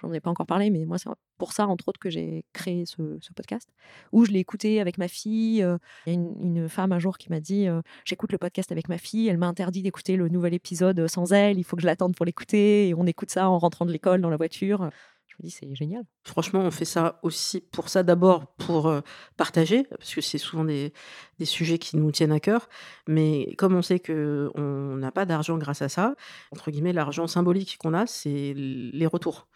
j'en 0.00 0.12
ai 0.12 0.20
pas 0.20 0.30
encore 0.30 0.46
parlé, 0.46 0.70
mais 0.70 0.84
moi, 0.84 0.98
c'est 0.98 1.10
pour 1.38 1.52
ça, 1.52 1.66
entre 1.66 1.88
autres, 1.88 2.00
que 2.00 2.10
j'ai 2.10 2.44
créé 2.52 2.84
ce, 2.86 3.02
podcast, 3.34 3.68
où 4.12 4.24
je 4.24 4.30
l'ai 4.30 4.40
écouté 4.40 4.80
avec 4.80 4.98
ma 4.98 5.08
fille. 5.08 5.62
Euh, 5.62 5.78
il 6.06 6.12
y 6.12 6.16
a 6.16 6.18
une, 6.18 6.68
femme 6.68 6.92
un 6.92 6.98
jour 6.98 7.18
qui 7.18 7.30
m'a 7.30 7.40
dit 7.40 7.68
euh, 7.68 7.82
J'écoute 8.04 8.32
le 8.32 8.38
podcast 8.38 8.72
avec 8.72 8.88
ma 8.88 8.98
fille, 8.98 9.28
elle 9.28 9.38
m'a 9.38 9.46
interdit 9.46 9.82
d'écouter 9.82 10.16
le 10.16 10.28
nouvel 10.28 10.54
épisode 10.54 11.06
sans 11.08 11.32
elle, 11.32 11.58
il 11.58 11.64
faut 11.64 11.76
que 11.76 11.82
je 11.82 11.86
l'attende 11.86 12.14
pour 12.14 12.26
l'écouter, 12.26 12.88
et 12.88 12.94
on 12.94 13.06
écoute 13.06 13.30
ça 13.30 13.48
en 13.48 13.58
rentrant 13.58 13.86
de 13.86 13.92
l'école 13.92 14.20
dans 14.20 14.30
la 14.30 14.36
voiture. 14.36 14.90
Je 15.28 15.34
me 15.38 15.48
dis, 15.48 15.50
c'est 15.50 15.74
génial. 15.74 16.04
Franchement, 16.24 16.60
on 16.60 16.70
fait 16.70 16.84
ça 16.84 17.20
aussi 17.22 17.60
pour 17.60 17.88
ça, 17.90 18.02
d'abord 18.02 18.46
pour 18.56 18.88
euh, 18.88 19.00
partager, 19.36 19.84
parce 19.84 20.14
que 20.14 20.20
c'est 20.20 20.38
souvent 20.38 20.64
des, 20.64 20.92
des, 21.38 21.44
sujets 21.44 21.78
qui 21.78 21.96
nous 21.96 22.10
tiennent 22.10 22.32
à 22.32 22.40
cœur. 22.40 22.68
Mais 23.06 23.54
comme 23.56 23.74
on 23.74 23.82
sait 23.82 24.00
qu'on 24.00 24.96
n'a 24.96 25.12
pas 25.12 25.26
d'argent 25.26 25.58
grâce 25.58 25.82
à 25.82 25.88
ça, 25.88 26.14
entre 26.50 26.70
guillemets, 26.70 26.92
l'argent 26.92 27.26
symbolique 27.26 27.76
qu'on 27.78 27.94
a, 27.94 28.06
c'est 28.06 28.54
les 28.56 29.06
retours. 29.06 29.48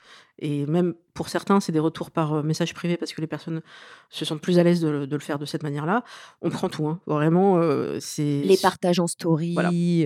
Et 0.44 0.66
même 0.66 0.94
pour 1.14 1.28
certains, 1.28 1.61
c'est 1.61 1.70
des 1.70 1.78
retours 1.78 2.11
par 2.11 2.35
euh, 2.35 2.42
message 2.42 2.74
privé 2.74 2.96
parce 2.96 3.12
que 3.12 3.20
les 3.20 3.28
personnes 3.28 3.62
se 4.11 4.24
sentent 4.24 4.40
plus 4.40 4.59
à 4.59 4.64
l'aise 4.64 4.81
de, 4.81 5.07
le 5.09 5.18
faire 5.20 5.38
de 5.38 5.44
cette 5.44 5.62
manière-là. 5.62 6.02
On 6.40 6.50
prend 6.50 6.68
tout, 6.68 6.88
hein. 6.88 6.98
vraiment. 7.07 7.59
Euh, 7.59 7.98
c'est 8.00 8.42
les 8.42 8.57
partages 8.57 8.98
en 8.98 9.07
story, 9.07 9.55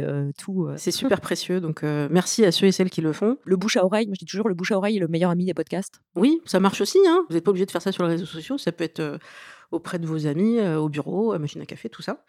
euh, 0.03 0.31
tout. 0.37 0.69
C'est 0.77 0.91
super 0.93 1.23
précieux. 1.23 1.63
Donc 1.63 1.83
merci 1.83 2.45
à 2.45 2.53
ceux 2.53 2.67
et 2.67 2.73
celles 2.73 2.91
qui 2.91 3.01
le 3.01 3.15
font. 3.15 3.39
Le 3.45 3.57
bouche 3.57 3.79
à 3.79 3.85
oreille, 3.85 4.07
moi 4.07 4.15
je 4.15 4.27
dis 4.27 4.31
toujours, 4.31 4.49
le 4.49 4.55
bouche 4.55 4.73
à 4.73 4.77
oreille 4.77 4.99
est 4.99 5.01
le 5.01 5.09
meilleur 5.09 5.31
ami 5.31 5.47
des 5.47 5.55
podcasts. 5.55 6.03
Oui, 6.17 6.43
ça 6.45 6.61
marche 6.61 6.83
aussi. 6.83 6.99
Hein. 7.09 7.25
Vous 7.31 7.35
n'êtes 7.35 7.45
pas 7.45 7.51
obligé 7.51 7.65
de 7.65 7.71
faire 7.71 7.83
ça 7.83 7.91
sur 7.91 8.03
les 8.03 8.11
réseaux 8.11 8.27
sociaux. 8.27 8.59
Ça 8.59 8.73
peut 8.73 8.85
être 8.85 9.19
auprès 9.71 9.99
de 9.99 10.07
vos 10.07 10.27
amis, 10.27 10.61
au 10.61 10.89
bureau, 10.89 11.33
à 11.33 11.39
machine 11.39 11.61
à 11.61 11.67
café, 11.67 11.89
tout 11.89 12.03
ça. 12.03 12.25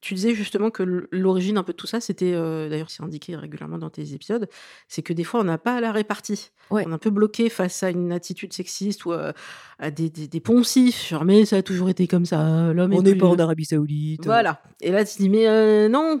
Tu 0.00 0.14
disais 0.14 0.34
justement 0.34 0.70
que 0.70 1.08
l'origine 1.10 1.58
un 1.58 1.62
peu 1.62 1.72
de 1.72 1.76
tout 1.76 1.86
ça, 1.86 2.00
c'était, 2.00 2.32
d'ailleurs 2.32 2.90
c'est 2.90 3.02
indiqué 3.02 3.36
régulièrement 3.36 3.78
dans 3.78 3.90
tes 3.90 4.14
épisodes, 4.14 4.48
c'est 4.88 5.02
que 5.02 5.12
des 5.12 5.24
fois 5.24 5.40
on 5.40 5.44
n'a 5.44 5.58
pas 5.58 5.80
la 5.80 5.92
répartie. 5.92 6.50
On 6.70 6.78
est 6.78 6.86
un 6.86 6.98
peu 6.98 7.10
bloqué 7.10 7.48
face 7.48 7.82
à 7.82 7.90
une 7.90 8.12
attitude 8.12 8.52
sexiste 8.52 9.04
ou 9.04 9.12
à, 9.12 9.90
des, 9.90 10.10
des, 10.10 10.40
poncifs, 10.40 11.08
genre 11.08 11.24
mais 11.24 11.44
ça 11.44 11.56
a 11.56 11.62
toujours 11.62 11.88
été 11.88 12.06
comme 12.06 12.26
ça, 12.26 12.72
l'homme 12.72 12.92
On 12.94 13.02
n'est 13.02 13.14
pas 13.14 13.26
en 13.26 13.38
Arabie 13.38 13.64
Saoudite. 13.64 14.24
Voilà. 14.24 14.62
Et 14.80 14.90
là 14.90 15.04
tu 15.04 15.14
te 15.14 15.22
dis 15.22 15.28
mais 15.28 15.88
non, 15.88 16.20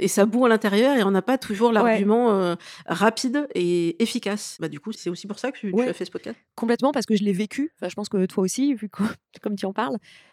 et 0.00 0.08
ça 0.08 0.26
boue 0.26 0.46
à 0.46 0.48
l'intérieur 0.48 0.96
et 0.96 1.02
on 1.02 1.10
n'a 1.10 1.22
pas 1.22 1.38
toujours 1.38 1.72
l'argument 1.72 2.56
rapide 2.86 3.48
et 3.54 4.02
efficace. 4.02 4.56
Bah 4.60 4.68
du 4.68 4.80
coup 4.80 4.92
c'est 4.92 5.10
aussi 5.10 5.26
pour 5.26 5.38
ça 5.38 5.52
que 5.52 5.58
tu, 5.58 5.72
as 5.80 5.92
fait 5.92 6.04
ce 6.04 6.10
podcast? 6.10 6.38
Complètement 6.54 6.92
parce 6.92 7.06
que 7.06 7.16
je 7.16 7.24
l'ai 7.24 7.32
vécu. 7.32 7.72
Enfin, 7.76 7.88
je 7.88 7.94
pense 7.94 8.08
que 8.08 8.26
toi 8.26 8.42
aussi, 8.42 8.74
vu 8.74 8.88
que, 8.88 9.02
comme 9.42 9.56
tu 9.56 9.66
en 9.66 9.72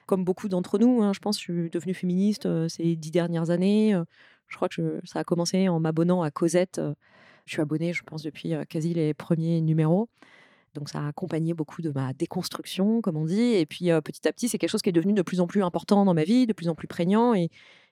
Comme 0.05 0.23
beaucoup 0.23 0.49
d'entre 0.49 0.77
nous, 0.77 1.01
hein, 1.01 1.13
je 1.13 1.19
pense, 1.19 1.37
je 1.37 1.41
suis 1.41 1.69
devenue 1.69 1.93
féministe 1.93 2.45
euh, 2.45 2.67
ces 2.67 2.95
dix 2.95 3.11
dernières 3.11 3.49
années. 3.49 3.93
Euh, 3.93 4.03
je 4.47 4.55
crois 4.55 4.69
que 4.69 5.01
ça 5.03 5.19
a 5.19 5.23
commencé 5.23 5.67
en 5.67 5.79
m'abonnant 5.79 6.21
à 6.21 6.31
Cosette. 6.31 6.79
Euh, 6.79 6.93
je 7.45 7.53
suis 7.53 7.61
abonnée, 7.61 7.93
je 7.93 8.03
pense, 8.03 8.23
depuis 8.23 8.53
quasi 8.69 8.93
les 8.93 9.13
premiers 9.13 9.61
numéros. 9.61 10.09
Donc 10.73 10.89
ça 10.89 10.99
a 10.99 11.07
accompagné 11.07 11.53
beaucoup 11.53 11.81
de 11.81 11.91
ma 11.91 12.11
déconstruction, 12.13 13.01
comme 13.01 13.17
on 13.17 13.25
dit. 13.25 13.53
Et 13.53 13.65
puis 13.65 13.89
petit 14.03 14.27
à 14.27 14.33
petit, 14.33 14.49
c'est 14.49 14.57
quelque 14.57 14.71
chose 14.71 14.81
qui 14.81 14.89
est 14.89 14.93
devenu 14.93 15.13
de 15.13 15.21
plus 15.21 15.39
en 15.39 15.47
plus 15.47 15.63
important 15.63 16.05
dans 16.05 16.15
ma 16.15 16.23
vie, 16.23 16.47
de 16.47 16.53
plus 16.53 16.69
en 16.69 16.75
plus 16.75 16.87
prégnant. 16.87 17.35
Et, 17.35 17.49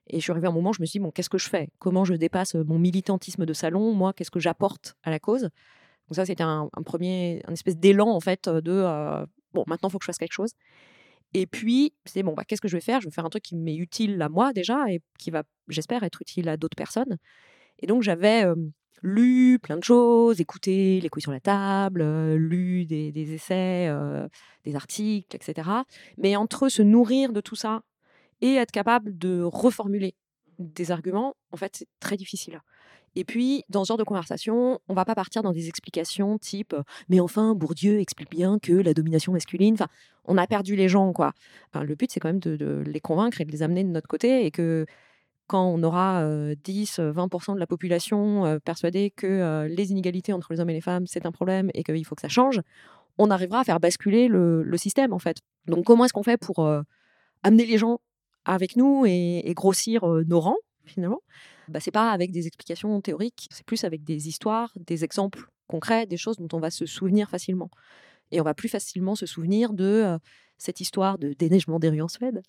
et 0.08 0.18
je 0.18 0.22
suis 0.22 0.32
arrivée 0.32 0.48
à 0.48 0.50
un 0.50 0.54
moment 0.54 0.72
où 0.72 0.74
je 0.74 0.82
me 0.82 0.88
suis 0.88 0.98
dit, 0.98 1.04
bon, 1.04 1.12
qu'est-ce 1.12 1.30
que 1.30 1.38
je 1.38 1.48
fais? 1.48 1.70
Comment 1.78 2.04
je 2.04 2.16
dépasse 2.16 2.56
mon 2.56 2.80
militantisme 2.80 3.46
de 3.46 3.54
salon? 3.54 3.94
Moi, 3.94 4.12
qu'est-ce 4.14 4.32
que 4.32 4.40
j'apporte 4.40 4.96
à 5.04 5.12
la 5.12 5.20
cause? 5.20 5.44
Donc 5.44 6.16
ça, 6.16 6.26
c'était 6.26 6.44
un, 6.44 6.70
premier, 6.84 7.44
un 7.48 7.54
espèce 7.54 7.78
d'élan, 7.78 8.10
en 8.10 8.20
fait, 8.20 8.50
de, 8.50 9.26
bon, 9.54 9.64
maintenant, 9.68 9.90
il 9.90 9.92
faut 9.92 10.00
que 10.00 10.04
je 10.04 10.08
fasse 10.08 10.18
quelque 10.18 10.34
chose. 10.34 10.54
Et 11.34 11.48
puis, 11.48 11.94
c'est 12.06 12.24
bon, 12.24 12.34
bah, 12.34 12.44
qu'est-ce 12.46 12.62
que 12.62 12.68
je 12.68 12.78
vais 12.78 12.82
faire? 12.82 13.02
Je 13.02 13.08
vais 13.08 13.12
faire 13.12 13.26
un 13.26 13.30
truc 13.30 13.44
qui 13.44 13.56
m'est 13.56 13.76
utile 13.76 14.22
à 14.22 14.30
moi 14.30 14.54
déjà 14.54 14.86
et 14.90 15.02
qui 15.18 15.32
va, 15.32 15.44
j'espère, 15.68 16.04
être 16.04 16.22
utile 16.22 16.50
à 16.50 16.58
d'autres 16.58 16.76
personnes. 16.76 17.18
Et 17.80 17.88
donc, 17.88 18.04
j'avais 18.04 18.46
lu 19.02 19.60
plein 19.60 19.78
de 19.78 19.84
choses, 19.84 20.40
écouté 20.40 21.02
les 21.02 21.10
couilles 21.10 21.24
sur 21.24 21.32
la 21.32 21.40
table, 21.40 22.04
lu 22.36 22.86
des, 22.86 23.34
essais, 23.34 23.90
des 24.64 24.76
articles, 24.76 25.36
etc. 25.36 25.70
Mais 26.18 26.36
entre 26.36 26.70
se 26.70 26.82
nourrir 26.82 27.34
de 27.34 27.42
tout 27.42 27.56
ça 27.56 27.82
et 28.42 28.56
être 28.56 28.72
capable 28.72 29.18
de 29.18 29.42
reformuler 29.42 30.16
des 30.60 30.92
arguments, 30.92 31.36
en 31.52 31.58
fait, 31.58 31.76
c'est 31.78 31.88
très 32.00 32.18
difficile. 32.18 32.62
Et 33.16 33.24
puis, 33.24 33.64
dans 33.70 33.84
ce 33.84 33.90
genre 33.90 33.98
de 33.98 34.04
conversation, 34.04 34.80
on 34.88 34.94
va 34.94 35.06
pas 35.06 35.16
partir 35.16 35.44
dans 35.44 35.52
des 35.52 35.68
explications 35.68 36.38
type 36.38 36.76
mais 37.10 37.20
enfin, 37.20 37.56
Bourdieu 37.56 38.00
explique 38.00 38.30
bien 38.30 38.60
que 38.60 38.74
la 38.74 38.94
domination 38.94 39.32
masculine. 39.32 39.74
Enfin, 39.76 39.88
on 40.26 40.38
a 40.38 40.48
perdu 40.48 40.76
les 40.76 40.90
gens, 40.90 41.12
quoi. 41.14 41.34
le 41.74 41.96
but, 41.96 42.12
c'est 42.12 42.20
quand 42.20 42.30
même 42.30 42.40
de, 42.40 42.84
les 42.86 43.00
convaincre 43.00 43.42
et 43.42 43.46
de 43.46 43.52
les 43.52 43.64
amener 43.64 43.84
de 43.84 43.90
notre 43.90 44.08
côté 44.08 44.46
et 44.46 44.52
que 44.52 44.86
quand 45.48 45.66
on 45.66 45.84
aura 45.84 46.26
10, 46.64 47.00
20% 47.00 47.56
de 47.56 47.60
la 47.60 47.68
population 47.68 48.60
persuadée 48.64 49.12
que 49.12 49.68
les 49.68 49.92
inégalités 49.92 50.32
entre 50.32 50.54
les 50.54 50.60
hommes 50.60 50.70
et 50.70 50.74
les 50.74 50.82
femmes, 50.82 51.06
c'est 51.06 51.26
un 51.26 51.32
problème 51.32 51.70
et 51.74 51.84
qu'il 51.84 52.06
faut 52.06 52.16
que 52.16 52.22
ça 52.22 52.30
change, 52.30 52.62
on 53.18 53.30
arrivera 53.30 53.60
à 53.60 53.64
faire 53.64 53.80
basculer 53.80 54.28
le, 54.28 54.78
système, 54.78 55.14
en 55.14 55.20
fait. 55.20 55.38
Donc 55.68 55.86
comment 55.86 56.06
est-ce 56.06 56.14
qu'on 56.14 56.24
fait 56.24 56.38
pour 56.38 56.68
amener 57.44 57.66
les 57.66 57.78
gens 57.78 58.00
avec 58.46 58.78
nous 58.78 59.06
et, 59.06 59.52
grossir 59.54 60.06
nos 60.06 60.40
rangs 60.40 60.58
finalement? 60.86 61.22
Bah, 61.68 61.80
C'est 61.80 61.92
pas 61.92 62.12
avec 62.12 62.32
des 62.32 62.48
explications 62.48 63.00
théoriques, 63.02 63.48
c'est 63.52 63.66
plus 63.66 63.84
avec 63.84 64.04
des 64.04 64.28
histoires, 64.28 64.72
des 64.76 65.04
exemples 65.04 65.48
concrets, 65.68 66.06
des 66.06 66.18
choses 66.18 66.38
dont 66.38 66.50
on 66.54 66.60
va 66.60 66.70
se 66.72 66.86
souvenir 66.86 67.30
facilement. 67.30 67.70
Et 68.32 68.42
on 68.42 68.44
va 68.44 68.54
plus 68.54 68.70
facilement 68.70 69.16
se 69.16 69.26
souvenir 69.26 69.74
de 69.74 70.18
cette 70.58 70.80
histoire 70.80 71.18
de 71.18 71.34
déneigement 71.34 71.80
des 71.80 71.90
rues 71.90 72.02
en 72.02 72.08
Suède, 72.08 72.42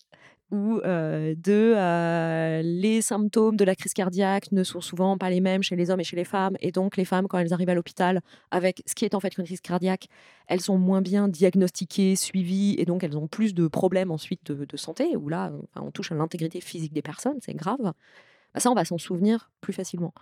où 0.51 0.81
de 0.81 2.63
les 2.63 3.03
symptômes 3.03 3.57
de 3.57 3.65
la 3.65 3.75
crise 3.75 3.93
cardiaque 3.93 4.53
ne 4.53 4.63
sont 4.63 4.81
souvent 4.81 5.19
pas 5.19 5.31
les 5.31 5.41
mêmes 5.41 5.63
chez 5.63 5.77
les 5.77 5.91
hommes 5.91 6.01
et 6.01 6.05
chez 6.05 6.17
les 6.17 6.25
femmes. 6.25 6.57
Et 6.61 6.71
donc, 6.71 6.97
les 6.97 7.05
femmes, 7.05 7.27
quand 7.27 7.39
elles 7.39 7.53
arrivent 7.53 7.71
à 7.71 7.75
l'hôpital 7.75 8.21
avec 8.51 8.83
ce 8.87 8.95
qui 8.95 9.05
est 9.05 9.15
en 9.15 9.21
fait 9.21 9.37
une 9.37 9.45
crise 9.45 9.61
cardiaque, 9.61 10.09
elles 10.47 10.61
sont 10.61 10.79
moins 10.79 11.03
bien 11.03 11.29
diagnostiquées, 11.29 12.17
suivies, 12.17 12.77
et 12.79 12.85
donc 12.85 13.03
elles 13.03 13.19
ont 13.19 13.27
plus 13.27 13.55
de 13.55 13.67
problèmes 13.67 14.11
ensuite 14.11 14.53
de, 14.53 14.77
santé, 14.77 15.17
où 15.17 15.29
là, 15.29 15.53
on 15.77 15.91
touche 15.91 16.13
à 16.13 16.15
l'intégrité 16.15 16.61
physique 16.61 16.93
des 16.93 17.03
personnes, 17.03 17.39
c'est 17.41 17.55
grave. 17.55 17.93
Bah, 18.55 18.61
ça, 18.61 18.71
on 18.71 18.75
va 18.75 18.85
s'en 18.85 18.99
souvenir 18.99 19.51
plus 19.61 19.73
facilement. 19.73 20.15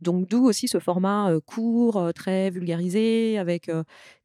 Donc 0.00 0.28
d'où 0.28 0.44
aussi 0.44 0.66
ce 0.66 0.78
format 0.80 1.30
court, 1.46 2.10
très 2.14 2.50
vulgarisé, 2.50 3.38
avec 3.38 3.70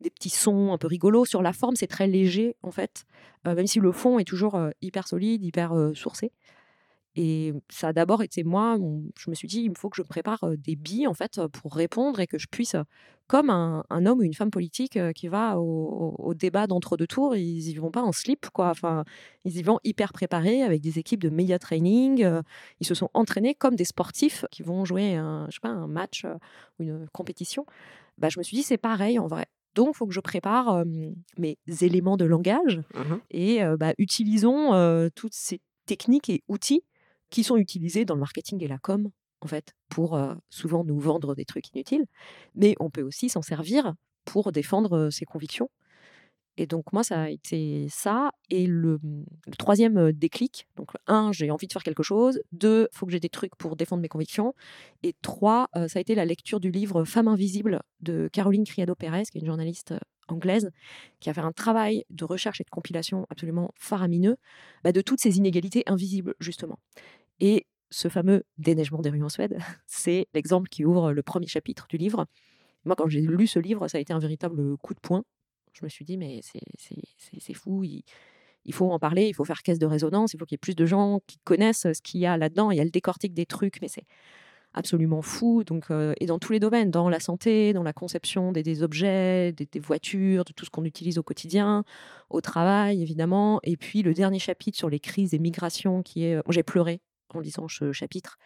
des 0.01 0.09
petits 0.09 0.31
sons 0.31 0.73
un 0.73 0.77
peu 0.77 0.87
rigolos. 0.87 1.25
Sur 1.25 1.41
la 1.41 1.53
forme, 1.53 1.75
c'est 1.75 1.87
très 1.87 2.07
léger 2.07 2.55
en 2.63 2.71
fait, 2.71 3.05
même 3.45 3.67
si 3.67 3.79
le 3.79 3.91
fond 3.91 4.17
est 4.17 4.25
toujours 4.25 4.59
hyper 4.81 5.07
solide, 5.07 5.43
hyper 5.43 5.91
sourcé. 5.93 6.31
Et 7.15 7.53
ça 7.69 7.89
a 7.89 7.93
d'abord 7.93 8.21
été 8.21 8.43
moi, 8.43 8.77
je 9.17 9.29
me 9.29 9.35
suis 9.35 9.47
dit, 9.47 9.61
il 9.61 9.77
faut 9.77 9.89
que 9.89 9.97
je 9.97 10.03
prépare 10.03 10.45
des 10.57 10.75
billes 10.75 11.07
en 11.07 11.13
fait 11.13 11.41
pour 11.47 11.73
répondre 11.73 12.19
et 12.19 12.27
que 12.27 12.37
je 12.37 12.47
puisse, 12.47 12.75
comme 13.27 13.49
un, 13.49 13.83
homme 14.05 14.19
ou 14.19 14.23
une 14.23 14.33
femme 14.33 14.51
politique 14.51 14.97
qui 15.13 15.27
va 15.27 15.59
au, 15.59 16.33
débat 16.35 16.67
d'entre-deux 16.67 17.07
tours, 17.07 17.35
ils 17.35 17.67
y 17.67 17.75
vont 17.75 17.91
pas 17.91 18.03
en 18.03 18.11
slip, 18.11 18.49
quoi. 18.51 18.69
Enfin, 18.69 19.03
ils 19.43 19.57
y 19.57 19.63
vont 19.63 19.79
hyper 19.83 20.13
préparés 20.13 20.61
avec 20.61 20.81
des 20.81 20.99
équipes 20.99 21.21
de 21.21 21.29
media 21.29 21.57
training. 21.57 22.25
ils 22.79 22.87
se 22.87 22.93
sont 22.93 23.09
entraînés 23.13 23.55
comme 23.55 23.75
des 23.75 23.85
sportifs 23.85 24.45
qui 24.51 24.61
vont 24.61 24.85
jouer 24.85 25.15
un, 25.15 25.47
je 25.49 25.55
sais 25.55 25.61
pas, 25.61 25.69
un 25.69 25.87
match 25.87 26.25
ou 26.79 26.83
une 26.83 27.07
compétition. 27.11 27.65
Bah, 28.19 28.29
je 28.29 28.39
me 28.39 28.43
suis 28.43 28.55
dit, 28.55 28.63
c'est 28.63 28.77
pareil 28.77 29.17
en 29.17 29.27
vrai. 29.27 29.47
Donc, 29.75 29.89
il 29.93 29.97
faut 29.97 30.07
que 30.07 30.13
je 30.13 30.19
prépare 30.19 30.83
mes 31.37 31.57
éléments 31.81 32.17
de 32.17 32.25
langage 32.25 32.81
mmh 32.93 33.15
et 33.31 33.61
bah, 33.79 33.93
utilisons 33.97 35.09
toutes 35.15 35.33
ces 35.33 35.59
techniques 35.85 36.29
et 36.29 36.43
outils 36.47 36.83
qui 37.29 37.43
sont 37.43 37.57
utilisés 37.57 38.05
dans 38.05 38.15
le 38.15 38.19
marketing 38.19 38.63
et 38.63 38.67
la 38.67 38.77
com, 38.77 39.09
en 39.41 39.47
fait, 39.47 39.73
pour 39.89 40.19
souvent 40.49 40.83
nous 40.83 40.99
vendre 40.99 41.35
des 41.35 41.45
trucs 41.45 41.69
inutiles. 41.73 42.05
Mais 42.55 42.75
on 42.79 42.89
peut 42.89 43.03
aussi 43.03 43.29
s'en 43.29 43.41
servir 43.41 43.93
pour 44.25 44.51
défendre 44.51 45.09
ses 45.09 45.25
convictions. 45.25 45.69
Et 46.57 46.67
donc, 46.67 46.91
moi, 46.91 47.05
ça 47.05 47.21
a 47.21 47.29
été 47.29 47.87
ça. 47.89 48.31
Et 48.49 48.67
le, 48.67 48.99
troisième 49.57 50.11
déclic, 50.11 50.67
donc, 50.75 50.89
un, 51.07 51.31
j'ai 51.31 51.49
envie 51.51 51.67
de 51.67 51.71
faire 51.71 51.83
quelque 51.83 52.03
chose. 52.03 52.41
Deux, 52.51 52.89
il 52.91 52.97
faut 52.97 53.05
que 53.05 53.13
j'ai 53.13 53.21
des 53.21 53.29
trucs 53.29 53.55
pour 53.55 53.77
défendre 53.77 54.01
mes 54.01 54.09
convictions. 54.09 54.53
Et 55.01 55.15
trois, 55.21 55.69
ça 55.73 55.99
a 55.99 56.01
été 56.01 56.15
la 56.15 56.25
lecture 56.25 56.59
du 56.59 56.69
livre 56.69 57.05
Femme 57.05 57.29
invisible 57.29 57.81
de 58.01 58.29
Caroline 58.33 58.65
Criado-Pérez, 58.65 59.23
qui 59.31 59.37
est 59.37 59.41
une 59.41 59.47
journaliste 59.47 59.93
anglaise, 60.27 60.69
qui 61.21 61.29
a 61.29 61.33
fait 61.33 61.39
un 61.41 61.53
travail 61.53 62.03
de 62.09 62.25
recherche 62.25 62.59
et 62.59 62.65
de 62.65 62.69
compilation 62.69 63.25
absolument 63.29 63.71
faramineux 63.79 64.35
bah, 64.83 64.91
de 64.91 64.99
toutes 64.99 65.21
ces 65.21 65.37
inégalités 65.37 65.83
invisibles, 65.87 66.35
justement. 66.41 66.77
Et 67.39 67.65
ce 67.89 68.07
fameux 68.07 68.43
déneigement 68.57 69.01
des 69.01 69.09
rues 69.09 69.23
en 69.23 69.29
Suède, 69.29 69.57
c'est 69.87 70.27
l'exemple 70.33 70.69
qui 70.69 70.85
ouvre 70.85 71.11
le 71.11 71.23
premier 71.23 71.47
chapitre 71.47 71.87
du 71.89 71.97
livre. 71.97 72.25
Moi, 72.85 72.95
quand 72.95 73.07
j'ai 73.07 73.21
lu 73.21 73.47
ce 73.47 73.59
livre, 73.59 73.87
ça 73.87 73.97
a 73.97 74.01
été 74.01 74.13
un 74.13 74.19
véritable 74.19 74.77
coup 74.77 74.93
de 74.93 74.99
poing. 74.99 75.23
Je 75.73 75.83
me 75.83 75.89
suis 75.89 76.05
dit, 76.05 76.17
mais 76.17 76.41
c'est 76.43 77.53
fou, 77.53 77.83
il, 77.83 78.03
faut 78.73 78.91
en 78.91 78.99
parler, 78.99 79.27
il 79.27 79.33
faut 79.33 79.45
faire 79.45 79.61
caisse 79.61 79.79
de 79.79 79.85
résonance, 79.85 80.33
il 80.33 80.39
faut 80.39 80.45
qu'il 80.45 80.55
y 80.55 80.57
ait 80.57 80.57
plus 80.57 80.75
de 80.75 80.85
gens 80.85 81.19
qui 81.27 81.37
connaissent 81.43 81.87
ce 81.93 82.01
qu'il 82.01 82.21
y 82.21 82.25
a 82.25 82.37
là-dedans. 82.37 82.71
Il 82.71 82.77
y 82.77 82.81
a 82.81 82.83
le 82.83 82.89
décortique 82.89 83.33
des 83.33 83.45
trucs, 83.45 83.81
mais 83.81 83.87
c'est 83.87 84.05
absolument 84.73 85.21
fou. 85.21 85.63
Donc, 85.63 85.91
euh, 85.91 86.13
et 86.19 86.25
dans 86.25 86.39
tous 86.39 86.53
les 86.53 86.59
domaines, 86.59 86.91
dans 86.91 87.09
la 87.09 87.19
santé, 87.19 87.73
dans 87.73 87.83
la 87.83 87.93
conception 87.93 88.51
des, 88.51 88.83
objets, 88.83 89.51
des, 89.53 89.79
voitures, 89.79 90.43
de 90.43 90.53
tout 90.53 90.65
ce 90.65 90.69
qu'on 90.69 90.85
utilise 90.85 91.17
au 91.17 91.23
quotidien, 91.23 91.83
au 92.29 92.41
travail, 92.41 93.01
évidemment. 93.01 93.59
Et 93.63 93.77
puis 93.77 94.01
le 94.01 94.13
dernier 94.13 94.39
chapitre 94.39 94.77
sur 94.77 94.89
les 94.89 94.99
crises 94.99 95.33
et 95.33 95.39
migrations, 95.39 96.01
qui 96.01 96.25
est... 96.25 96.35
Moi, 96.35 96.43
j'ai 96.49 96.63
pleuré 96.63 97.01
en 97.35 97.39
lisant 97.39 97.67
ce 97.67 97.91
chapitre, 97.91 98.37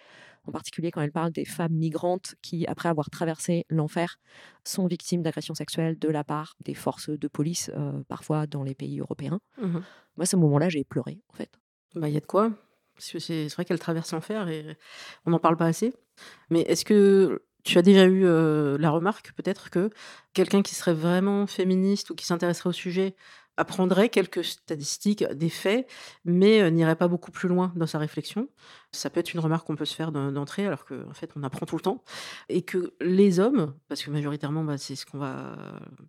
en 0.46 0.52
particulier 0.52 0.92
quand 0.92 1.02
elle 1.02 1.12
parle 1.12 1.32
des 1.32 1.46
femmes 1.46 1.74
migrantes 1.74 2.36
qui, 2.42 2.66
après 2.68 2.90
avoir 2.90 3.10
traversé 3.10 3.66
l'enfer, 3.70 4.18
sont 4.64 4.88
victimes 4.88 5.22
d'agressions 5.22 5.56
sexuelles 5.56 5.98
de 5.98 6.10
la 6.10 6.24
part 6.24 6.56
des 6.64 6.74
forces 6.74 7.10
de 7.10 7.28
police, 7.28 7.72
euh, 7.76 8.04
parfois 8.08 8.48
dans 8.48 8.64
les 8.64 8.76
pays 8.76 9.00
européens. 9.00 9.40
Mmh 9.58 9.72
Moi, 9.72 9.84
à 10.24 10.26
ce 10.26 10.36
moment-là, 10.36 10.70
j'ai 10.70 10.84
pleuré, 10.84 11.20
en 11.30 11.34
fait. 11.34 11.50
Bah, 11.96 12.10
il 12.10 12.14
y 12.14 12.18
a 12.18 12.22
de 12.22 12.26
quoi 12.26 12.52
Parce 12.96 13.12
que 13.12 13.20
c'est 13.20 13.48
vrai 13.48 13.66
qu'elle 13.66 13.80
traverse 13.80 14.12
l'enfer 14.12 14.50
et 14.50 14.78
on 15.26 15.32
n'en 15.32 15.40
parle 15.40 15.58
pas 15.58 15.68
assez. 15.68 15.94
Mais 16.50 16.62
est-ce 16.62 16.86
que 16.86 17.44
tu 17.64 17.78
as 17.78 17.82
déjà 17.82 18.06
eu 18.06 18.26
euh, 18.26 18.78
la 18.78 18.90
remarque, 18.90 19.32
peut-être, 19.34 19.70
que 19.70 19.90
quelqu'un 20.34 20.62
qui 20.62 20.76
serait 20.76 20.94
vraiment 20.94 21.48
féministe 21.48 22.10
ou 22.10 22.16
qui 22.16 22.26
s'intéresserait 22.26 22.70
au 22.70 22.74
sujet 22.74 23.16
apprendrait 23.58 24.10
quelques 24.10 24.44
statistiques, 24.44 25.24
des 25.24 25.50
faits, 25.50 25.88
mais 26.26 26.70
n'irait 26.72 26.96
pas 26.96 27.08
beaucoup 27.08 27.32
plus 27.32 27.48
loin 27.48 27.72
dans 27.76 27.86
sa 27.86 28.00
réflexion. 28.00 28.50
Ça 28.92 29.10
peut 29.10 29.20
être 29.20 29.34
une 29.34 29.40
remarque 29.40 29.68
qu'on 29.68 29.76
peut 29.76 29.86
se 29.86 29.96
faire 29.96 30.12
d'entrée, 30.12 30.66
alors 30.66 30.86
qu'en 30.86 31.10
en 31.10 31.14
fait, 31.14 31.32
on 31.36 31.44
apprend 31.44 31.66
tout 31.66 31.76
le 31.76 31.82
temps. 31.82 32.04
Et 32.50 32.64
que 32.64 32.94
les 33.02 33.40
hommes, 33.40 33.74
parce 33.88 34.04
que 34.04 34.12
majoritairement, 34.12 34.64
bah, 34.64 34.78
c'est 34.78 34.96
ce 34.96 35.06
qu'on 35.06 35.20
va 35.20 35.56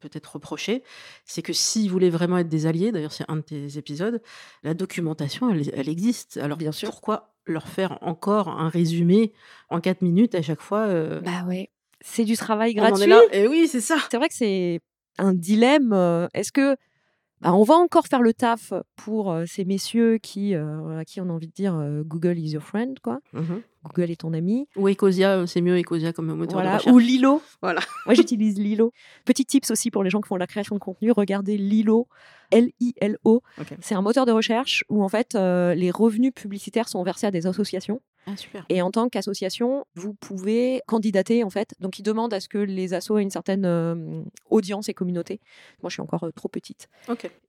peut-être 0.00 0.34
reprocher, 0.34 0.82
c'est 1.24 1.42
que 1.42 1.52
s'ils 1.52 1.90
voulaient 1.90 2.10
vraiment 2.10 2.38
être 2.38 2.48
des 2.48 2.66
alliés, 2.66 2.92
d'ailleurs, 2.92 3.12
c'est 3.12 3.24
un 3.28 3.36
de 3.36 3.42
tes 3.42 3.78
épisodes, 3.78 4.22
la 4.62 4.74
documentation, 4.74 5.50
elle, 5.50 5.88
existe. 5.88 6.38
Alors, 6.38 6.56
bien 6.56 6.72
sûr, 6.72 6.90
pourquoi 6.90 7.34
leur 7.46 7.68
faire 7.68 7.98
encore 8.00 8.48
un 8.48 8.70
résumé 8.70 9.32
en 9.68 9.80
quatre 9.80 10.00
minutes 10.00 10.34
à 10.34 10.40
chaque 10.40 10.62
fois 10.62 10.86
Bah 11.20 11.44
ouais. 11.46 11.70
C'est 12.00 12.24
du 12.24 12.36
travail 12.36 12.74
gratuit? 12.74 13.10
Et 13.32 13.48
oui, 13.48 13.66
c'est 13.66 13.80
ça. 13.80 13.96
C'est 14.10 14.18
vrai 14.18 14.28
que 14.28 14.34
c'est 14.34 14.80
un 15.18 15.32
dilemme. 15.32 16.28
Est-ce 16.34 16.52
que 16.52 16.76
bah, 17.40 17.52
on 17.54 17.62
va 17.62 17.74
encore 17.74 18.06
faire 18.06 18.22
le 18.22 18.32
taf 18.32 18.72
pour 18.96 19.36
ces 19.46 19.64
messieurs 19.64 20.18
qui, 20.18 20.54
à 20.54 21.04
qui 21.04 21.20
on 21.20 21.28
a 21.28 21.32
envie 21.32 21.48
de 21.48 21.52
dire 21.52 21.78
Google 22.04 22.38
is 22.38 22.52
your 22.52 22.62
friend, 22.62 22.98
quoi. 23.00 23.20
Mmh 23.32 23.56
Google 23.84 24.10
est 24.10 24.20
ton 24.22 24.32
ami. 24.32 24.66
Ou 24.76 24.88
Ecosia, 24.88 25.46
c'est 25.46 25.60
mieux 25.60 25.78
Ecosia 25.78 26.14
comme 26.14 26.32
moteur 26.32 26.62
de 26.62 26.66
recherche. 26.66 26.86
Ou 26.86 26.98
Lilo. 26.98 27.42
Voilà. 27.60 27.80
Moi, 28.06 28.14
j'utilise 28.14 28.58
Lilo. 28.58 28.92
Petit 29.26 29.44
tips 29.44 29.70
aussi 29.70 29.90
pour 29.90 30.02
les 30.02 30.08
gens 30.08 30.22
qui 30.22 30.28
font 30.28 30.36
la 30.36 30.46
création 30.46 30.74
de 30.74 30.80
contenu, 30.80 31.12
regardez 31.12 31.58
Lilo, 31.58 32.08
L-I-L-O. 32.50 33.42
C'est 33.80 33.94
un 33.94 34.00
moteur 34.00 34.24
de 34.24 34.32
recherche 34.32 34.84
où 34.88 35.04
en 35.04 35.10
fait 35.10 35.34
les 35.34 35.90
revenus 35.90 36.32
publicitaires 36.34 36.88
sont 36.88 37.02
versés 37.02 37.26
à 37.26 37.30
des 37.30 37.46
associations. 37.46 38.00
Ah, 38.26 38.36
super. 38.36 38.64
Et 38.68 38.80
en 38.82 38.90
tant 38.90 39.08
qu'association, 39.08 39.84
vous 39.94 40.14
pouvez 40.14 40.80
candidater 40.86 41.44
en 41.44 41.50
fait. 41.50 41.74
Donc, 41.80 41.98
ils 41.98 42.02
demandent 42.02 42.32
à 42.32 42.40
ce 42.40 42.48
que 42.48 42.58
les 42.58 42.94
assos 42.94 43.18
aient 43.18 43.22
une 43.22 43.30
certaine 43.30 44.24
audience 44.50 44.88
et 44.88 44.94
communauté. 44.94 45.40
Moi, 45.82 45.90
je 45.90 45.94
suis 45.94 46.02
encore 46.02 46.26
trop 46.34 46.48
petite. 46.48 46.88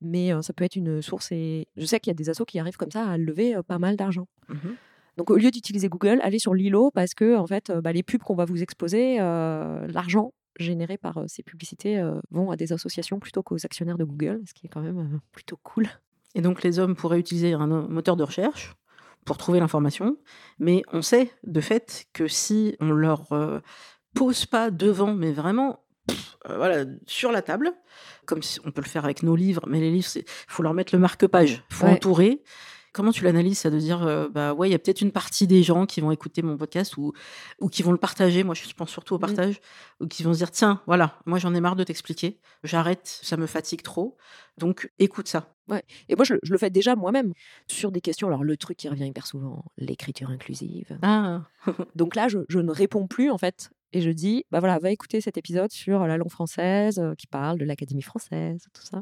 Mais 0.01 0.31
ça 0.41 0.53
peut 0.53 0.63
être 0.63 0.75
une 0.75 1.01
source. 1.01 1.31
Et 1.31 1.67
je 1.77 1.85
sais 1.85 1.99
qu'il 1.99 2.11
y 2.11 2.15
a 2.15 2.15
des 2.15 2.29
assos 2.29 2.45
qui 2.45 2.59
arrivent 2.59 2.77
comme 2.77 2.91
ça 2.91 3.07
à 3.07 3.17
lever 3.17 3.55
pas 3.67 3.79
mal 3.79 3.95
d'argent. 3.95 4.27
Mmh 4.49 4.55
Donc, 5.17 5.31
au 5.31 5.37
lieu 5.37 5.51
d'utiliser 5.51 5.87
Google, 5.87 6.19
allez 6.23 6.39
sur 6.39 6.53
Lilo 6.53 6.91
parce 6.91 7.13
que 7.13 7.35
en 7.35 7.47
fait, 7.47 7.71
bah, 7.71 7.93
les 7.93 8.03
pubs 8.03 8.21
qu'on 8.21 8.35
va 8.35 8.45
vous 8.45 8.61
exposer, 8.61 9.17
l'argent 9.17 10.33
généré 10.59 10.97
par 10.97 11.23
ces 11.27 11.43
publicités 11.43 12.01
vont 12.31 12.51
à 12.51 12.55
des 12.55 12.73
associations 12.73 13.19
plutôt 13.19 13.43
qu'aux 13.43 13.63
actionnaires 13.65 13.97
de 13.97 14.03
Google, 14.05 14.41
ce 14.45 14.53
qui 14.53 14.65
est 14.65 14.69
quand 14.69 14.81
même 14.81 15.19
plutôt 15.31 15.57
cool. 15.63 15.87
Et 16.33 16.41
donc, 16.41 16.63
les 16.63 16.79
hommes 16.79 16.95
pourraient 16.95 17.19
utiliser 17.19 17.53
un 17.53 17.67
moteur 17.67 18.17
de 18.17 18.23
recherche 18.23 18.75
pour 19.25 19.37
trouver 19.37 19.59
l'information, 19.59 20.17
mais 20.59 20.83
on 20.93 21.01
sait 21.01 21.31
de 21.43 21.59
fait 21.59 22.05
que 22.13 22.27
si 22.27 22.75
on 22.79 22.91
leur 22.91 23.33
euh, 23.33 23.59
pose 24.13 24.45
pas 24.45 24.71
devant, 24.71 25.13
mais 25.13 25.33
vraiment 25.33 25.83
euh, 26.49 26.57
voilà, 26.57 26.85
sur 27.07 27.31
la 27.31 27.41
table, 27.41 27.73
comme 28.25 28.41
on 28.63 28.71
peut 28.71 28.81
le 28.83 28.87
faire 28.87 29.03
avec 29.03 29.23
nos 29.23 29.35
livres, 29.35 29.63
mais 29.67 29.79
les 29.79 29.91
livres, 29.91 30.07
il 30.15 30.23
faut 30.47 30.63
leur 30.63 30.73
mettre 30.73 30.93
le 30.93 30.99
marque-page, 30.99 31.63
il 31.69 31.75
faut 31.75 31.87
entourer, 31.87 32.43
Comment 32.95 33.11
tu 33.11 33.25
l'analyses, 33.25 33.57
ça 33.57 33.69
de 33.69 33.77
dire, 33.77 34.03
euh, 34.03 34.29
bah 34.29 34.53
ouais, 34.53 34.69
il 34.69 34.71
y 34.71 34.73
a 34.73 34.79
peut-être 34.79 35.01
une 35.01 35.11
partie 35.11 35.47
des 35.47 35.63
gens 35.63 35.85
qui 35.85 35.99
vont 35.99 36.11
écouter 36.11 36.41
mon 36.41 36.55
podcast 36.55 36.95
ou, 36.95 37.11
ou 37.59 37.67
qui 37.67 37.83
vont 37.83 37.91
le 37.91 37.97
partager. 37.97 38.45
Moi, 38.45 38.55
je 38.55 38.71
pense 38.71 38.89
surtout 38.89 39.15
au 39.15 39.17
mmh. 39.17 39.19
partage, 39.19 39.59
ou 39.99 40.07
qui 40.07 40.23
vont 40.23 40.31
se 40.31 40.37
dire, 40.37 40.49
tiens, 40.49 40.81
voilà, 40.87 41.19
moi 41.25 41.37
j'en 41.37 41.53
ai 41.53 41.59
marre 41.59 41.75
de 41.75 41.83
t'expliquer, 41.83 42.39
j'arrête, 42.63 43.19
ça 43.21 43.35
me 43.35 43.47
fatigue 43.47 43.81
trop. 43.81 44.15
Donc, 44.57 44.89
écoute 44.97 45.27
ça. 45.27 45.57
Ouais. 45.67 45.83
Et 46.07 46.15
moi, 46.15 46.23
je, 46.23 46.35
le 46.41 46.57
fais 46.57 46.69
déjà 46.69 46.95
moi-même 46.95 47.33
sur 47.67 47.91
des 47.91 47.99
questions. 47.99 48.27
Alors, 48.27 48.45
le 48.45 48.55
truc 48.55 48.77
qui 48.77 48.87
revient 48.87 49.07
hyper 49.07 49.27
souvent, 49.27 49.65
l'écriture 49.77 50.29
inclusive. 50.29 50.97
Ah. 51.01 51.41
Donc 51.95 52.15
là, 52.15 52.29
je, 52.29 52.39
je, 52.47 52.59
ne 52.59 52.71
réponds 52.71 53.07
plus, 53.07 53.29
en 53.29 53.37
fait. 53.37 53.71
Et 53.91 53.99
je 53.99 54.09
dis, 54.09 54.45
bah 54.51 54.61
voilà, 54.61 54.79
va 54.79 54.91
écouter 54.91 55.19
cet 55.19 55.37
épisode 55.37 55.73
sur 55.73 56.07
la 56.07 56.15
langue 56.15 56.31
française 56.31 56.99
euh, 56.99 57.13
qui 57.15 57.27
parle 57.27 57.57
de 57.57 57.65
l'Académie 57.65 58.03
française, 58.03 58.67
tout 58.73 58.85
ça. 58.85 59.01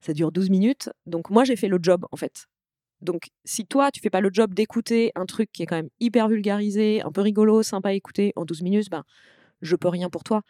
Ça 0.00 0.14
dure 0.14 0.32
12 0.32 0.50
minutes. 0.50 0.90
Donc, 1.06 1.30
moi, 1.30 1.44
j'ai 1.44 1.54
fait 1.54 1.68
le 1.68 1.78
job, 1.80 2.06
en 2.10 2.16
fait. 2.16 2.48
Donc, 3.02 3.28
si 3.44 3.66
toi, 3.66 3.90
tu 3.90 4.00
fais 4.00 4.10
pas 4.10 4.20
le 4.20 4.30
job 4.32 4.54
d'écouter 4.54 5.12
un 5.14 5.26
truc 5.26 5.50
qui 5.52 5.62
est 5.62 5.66
quand 5.66 5.76
même 5.76 5.90
hyper 6.00 6.28
vulgarisé, 6.28 7.02
un 7.02 7.10
peu 7.10 7.20
rigolo, 7.20 7.62
sympa 7.62 7.90
à 7.90 7.92
écouter 7.92 8.32
en 8.36 8.44
12 8.44 8.62
minutes, 8.62 8.90
ben, 8.90 9.04
je 9.62 9.76
peux 9.76 9.88
rien 9.88 10.10
pour 10.10 10.24
toi. 10.24 10.42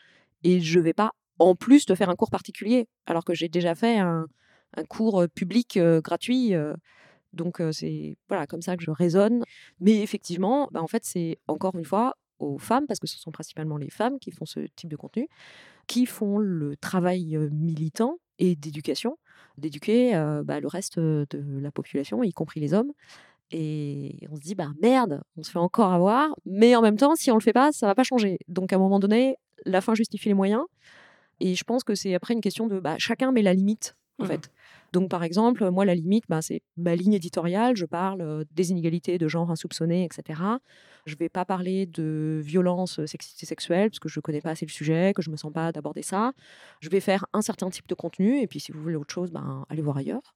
Et 0.44 0.60
je 0.60 0.80
vais 0.80 0.92
pas, 0.92 1.12
en 1.38 1.54
plus, 1.54 1.86
te 1.86 1.94
faire 1.94 2.10
un 2.10 2.16
cours 2.16 2.30
particulier, 2.30 2.88
alors 3.06 3.24
que 3.24 3.34
j'ai 3.34 3.48
déjà 3.48 3.74
fait 3.74 3.98
un, 3.98 4.26
cours 4.88 5.26
public 5.34 5.78
gratuit. 5.78 6.54
donc 7.32 7.60
c'est 7.72 8.16
voilà 8.28 8.46
comme 8.46 8.62
ça 8.62 8.76
que 8.76 8.84
je 8.84 8.90
raisonne. 8.90 9.44
Mais 9.80 10.00
effectivement, 10.02 10.68
bah, 10.72 10.82
en 10.82 10.86
fait, 10.86 11.04
c'est 11.04 11.38
encore 11.48 11.74
une 11.76 11.84
fois 11.84 12.16
aux 12.38 12.58
femmes, 12.58 12.86
parce 12.86 13.00
que 13.00 13.06
ce 13.06 13.18
sont 13.18 13.30
principalement 13.30 13.76
les 13.76 13.90
femmes 13.90 14.18
qui 14.18 14.30
font 14.30 14.46
ce 14.46 14.60
type 14.76 14.90
de 14.90 14.96
contenu, 14.96 15.28
qui 15.86 16.06
font 16.06 16.38
le 16.38 16.76
travail 16.76 17.36
militant 17.52 18.18
et 18.38 18.56
d'éducation, 18.56 19.18
d'éduquer 19.58 20.12
bah, 20.44 20.60
le 20.60 20.68
reste 20.68 20.98
de 20.98 21.26
la 21.60 21.70
population, 21.70 22.22
y 22.22 22.32
compris 22.32 22.60
les 22.60 22.74
hommes. 22.74 22.92
Et 23.52 24.26
on 24.30 24.36
se 24.36 24.40
dit, 24.42 24.54
bah 24.54 24.68
merde, 24.80 25.22
on 25.36 25.42
se 25.42 25.50
fait 25.50 25.58
encore 25.58 25.92
avoir, 25.92 26.28
mais 26.46 26.76
en 26.76 26.82
même 26.82 26.96
temps, 26.96 27.16
si 27.16 27.30
on 27.32 27.34
le 27.34 27.40
fait 27.40 27.52
pas, 27.52 27.72
ça 27.72 27.86
va 27.86 27.94
pas 27.94 28.04
changer. 28.04 28.38
Donc 28.46 28.72
à 28.72 28.76
un 28.76 28.78
moment 28.78 29.00
donné, 29.00 29.36
la 29.66 29.80
fin 29.80 29.94
justifie 29.94 30.28
les 30.28 30.34
moyens. 30.34 30.62
Et 31.40 31.54
je 31.54 31.64
pense 31.64 31.82
que 31.84 31.94
c'est 31.94 32.14
après 32.14 32.34
une 32.34 32.40
question 32.40 32.66
de 32.68 32.78
bah, 32.78 32.96
chacun 32.98 33.32
met 33.32 33.42
la 33.42 33.54
limite, 33.54 33.96
en 34.20 34.24
mmh. 34.24 34.28
fait. 34.28 34.50
Donc, 34.92 35.08
par 35.08 35.22
exemple, 35.22 35.70
moi, 35.70 35.84
la 35.84 35.94
limite, 35.94 36.24
bah, 36.28 36.42
c'est 36.42 36.62
ma 36.76 36.94
ligne 36.96 37.14
éditoriale. 37.14 37.76
Je 37.76 37.86
parle 37.86 38.44
des 38.52 38.70
inégalités 38.70 39.18
de 39.18 39.28
genre 39.28 39.50
insoupçonnées, 39.50 40.04
etc. 40.04 40.40
Je 41.06 41.14
ne 41.14 41.18
vais 41.18 41.28
pas 41.28 41.44
parler 41.44 41.86
de 41.86 42.40
violence 42.42 43.04
sexistes 43.06 43.42
et 43.42 43.46
sexuelle, 43.46 43.90
parce 43.90 44.00
que 44.00 44.08
je 44.08 44.18
ne 44.18 44.22
connais 44.22 44.40
pas 44.40 44.50
assez 44.50 44.66
le 44.66 44.70
sujet, 44.70 45.12
que 45.14 45.22
je 45.22 45.30
ne 45.30 45.32
me 45.32 45.36
sens 45.36 45.52
pas 45.52 45.72
d'aborder 45.72 46.02
ça. 46.02 46.32
Je 46.80 46.88
vais 46.88 47.00
faire 47.00 47.26
un 47.32 47.40
certain 47.40 47.70
type 47.70 47.88
de 47.88 47.94
contenu, 47.94 48.40
et 48.40 48.46
puis 48.46 48.60
si 48.60 48.72
vous 48.72 48.82
voulez 48.82 48.96
autre 48.96 49.14
chose, 49.14 49.30
ben, 49.30 49.64
allez 49.68 49.82
voir 49.82 49.96
ailleurs. 49.96 50.34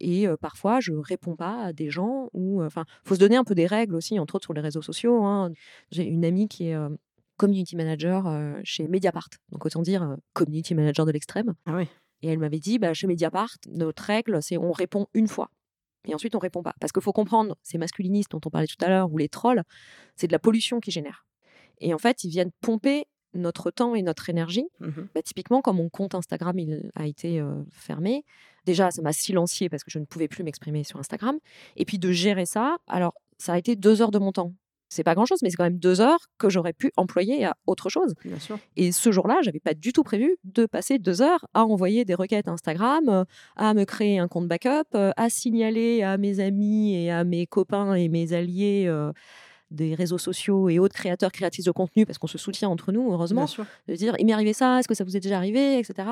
Et 0.00 0.26
parfois, 0.40 0.80
je 0.80 0.92
réponds 0.92 1.36
pas 1.36 1.64
à 1.64 1.72
des 1.72 1.90
gens 1.90 2.28
où, 2.32 2.62
enfin, 2.62 2.84
faut 3.04 3.14
se 3.14 3.20
donner 3.20 3.36
un 3.36 3.44
peu 3.44 3.54
des 3.54 3.66
règles 3.66 3.94
aussi, 3.94 4.18
entre 4.18 4.36
autres 4.36 4.44
sur 4.44 4.54
les 4.54 4.60
réseaux 4.60 4.82
sociaux. 4.82 5.24
Hein. 5.24 5.52
J'ai 5.90 6.04
une 6.04 6.24
amie 6.24 6.48
qui 6.48 6.68
est 6.68 6.76
community 7.36 7.76
manager 7.76 8.24
chez 8.64 8.88
Mediapart. 8.88 9.28
Donc 9.50 9.64
autant 9.64 9.82
dire 9.82 10.16
community 10.32 10.74
manager 10.74 11.06
de 11.06 11.12
l'extrême. 11.12 11.54
Ah 11.66 11.76
oui. 11.76 11.88
Et 12.22 12.28
elle 12.28 12.38
m'avait 12.38 12.60
dit, 12.60 12.78
bah, 12.78 12.94
chez 12.94 13.06
Mediapart, 13.06 13.56
notre 13.68 14.02
règle, 14.02 14.42
c'est 14.42 14.56
on 14.56 14.72
répond 14.72 15.06
une 15.14 15.28
fois. 15.28 15.50
Et 16.06 16.14
ensuite, 16.14 16.34
on 16.34 16.38
répond 16.38 16.62
pas. 16.62 16.74
Parce 16.80 16.92
qu'il 16.92 17.02
faut 17.02 17.12
comprendre, 17.12 17.56
ces 17.62 17.78
masculinistes 17.78 18.30
dont 18.30 18.40
on 18.44 18.50
parlait 18.50 18.66
tout 18.66 18.82
à 18.84 18.88
l'heure, 18.88 19.12
ou 19.12 19.18
les 19.18 19.28
trolls, 19.28 19.62
c'est 20.14 20.26
de 20.26 20.32
la 20.32 20.38
pollution 20.38 20.80
qui 20.80 20.90
génère. 20.90 21.26
Et 21.78 21.92
en 21.92 21.98
fait, 21.98 22.24
ils 22.24 22.30
viennent 22.30 22.52
pomper 22.60 23.06
notre 23.34 23.70
temps 23.70 23.94
et 23.94 24.02
notre 24.02 24.30
énergie. 24.30 24.66
Mmh 24.80 24.90
bah, 25.14 25.22
typiquement, 25.22 25.60
quand 25.60 25.74
mon 25.74 25.88
compte 25.88 26.14
Instagram 26.14 26.58
il 26.58 26.90
a 26.94 27.06
été 27.06 27.42
fermé, 27.70 28.24
déjà, 28.64 28.90
ça 28.90 29.02
m'a 29.02 29.12
silencié 29.12 29.68
parce 29.68 29.84
que 29.84 29.90
je 29.90 29.98
ne 29.98 30.04
pouvais 30.04 30.28
plus 30.28 30.42
m'exprimer 30.42 30.84
sur 30.84 30.98
Instagram. 30.98 31.38
Et 31.76 31.84
puis 31.84 31.98
de 31.98 32.10
gérer 32.12 32.46
ça, 32.46 32.78
alors 32.86 33.14
ça 33.36 33.52
a 33.52 33.58
été 33.58 33.76
deux 33.76 34.00
heures 34.00 34.10
de 34.10 34.18
mon 34.18 34.32
temps 34.32 34.54
c'est 34.96 35.04
pas 35.04 35.14
grand 35.14 35.26
chose, 35.26 35.38
mais 35.42 35.50
c'est 35.50 35.56
quand 35.56 35.64
même 35.64 35.78
deux 35.78 36.00
heures 36.00 36.26
que 36.38 36.48
j'aurais 36.48 36.72
pu 36.72 36.90
employer 36.96 37.44
à 37.44 37.56
autre 37.66 37.88
chose. 37.88 38.14
Et 38.76 38.92
ce 38.92 39.12
jour-là, 39.12 39.38
j'avais 39.42 39.60
pas 39.60 39.74
du 39.74 39.92
tout 39.92 40.02
prévu 40.02 40.36
de 40.44 40.66
passer 40.66 40.98
deux 40.98 41.22
heures 41.22 41.46
à 41.54 41.64
envoyer 41.64 42.04
des 42.04 42.14
requêtes 42.14 42.48
Instagram, 42.48 43.08
euh, 43.08 43.24
à 43.56 43.74
me 43.74 43.84
créer 43.84 44.18
un 44.18 44.28
compte 44.28 44.48
backup, 44.48 44.94
euh, 44.94 45.12
à 45.16 45.28
signaler 45.28 46.02
à 46.02 46.16
mes 46.16 46.40
amis 46.40 46.94
et 46.94 47.10
à 47.10 47.24
mes 47.24 47.46
copains 47.46 47.94
et 47.94 48.08
mes 48.08 48.32
alliés. 48.32 48.84
Euh, 48.88 49.12
des 49.72 49.96
réseaux 49.96 50.16
sociaux 50.16 50.68
et 50.68 50.78
autres 50.78 50.94
créateurs, 50.94 51.32
créatrices 51.32 51.64
de 51.64 51.72
contenu, 51.72 52.06
parce 52.06 52.18
qu'on 52.18 52.28
se 52.28 52.38
soutient 52.38 52.68
entre 52.68 52.92
nous, 52.92 53.12
heureusement, 53.12 53.46
de 53.88 53.94
dire 53.96 54.14
il 54.20 54.24
m'est 54.24 54.32
arrivé 54.32 54.52
ça, 54.52 54.78
est-ce 54.78 54.86
que 54.86 54.94
ça 54.94 55.02
vous 55.02 55.16
est 55.16 55.20
déjà 55.20 55.38
arrivé, 55.38 55.80
etc 55.80 56.04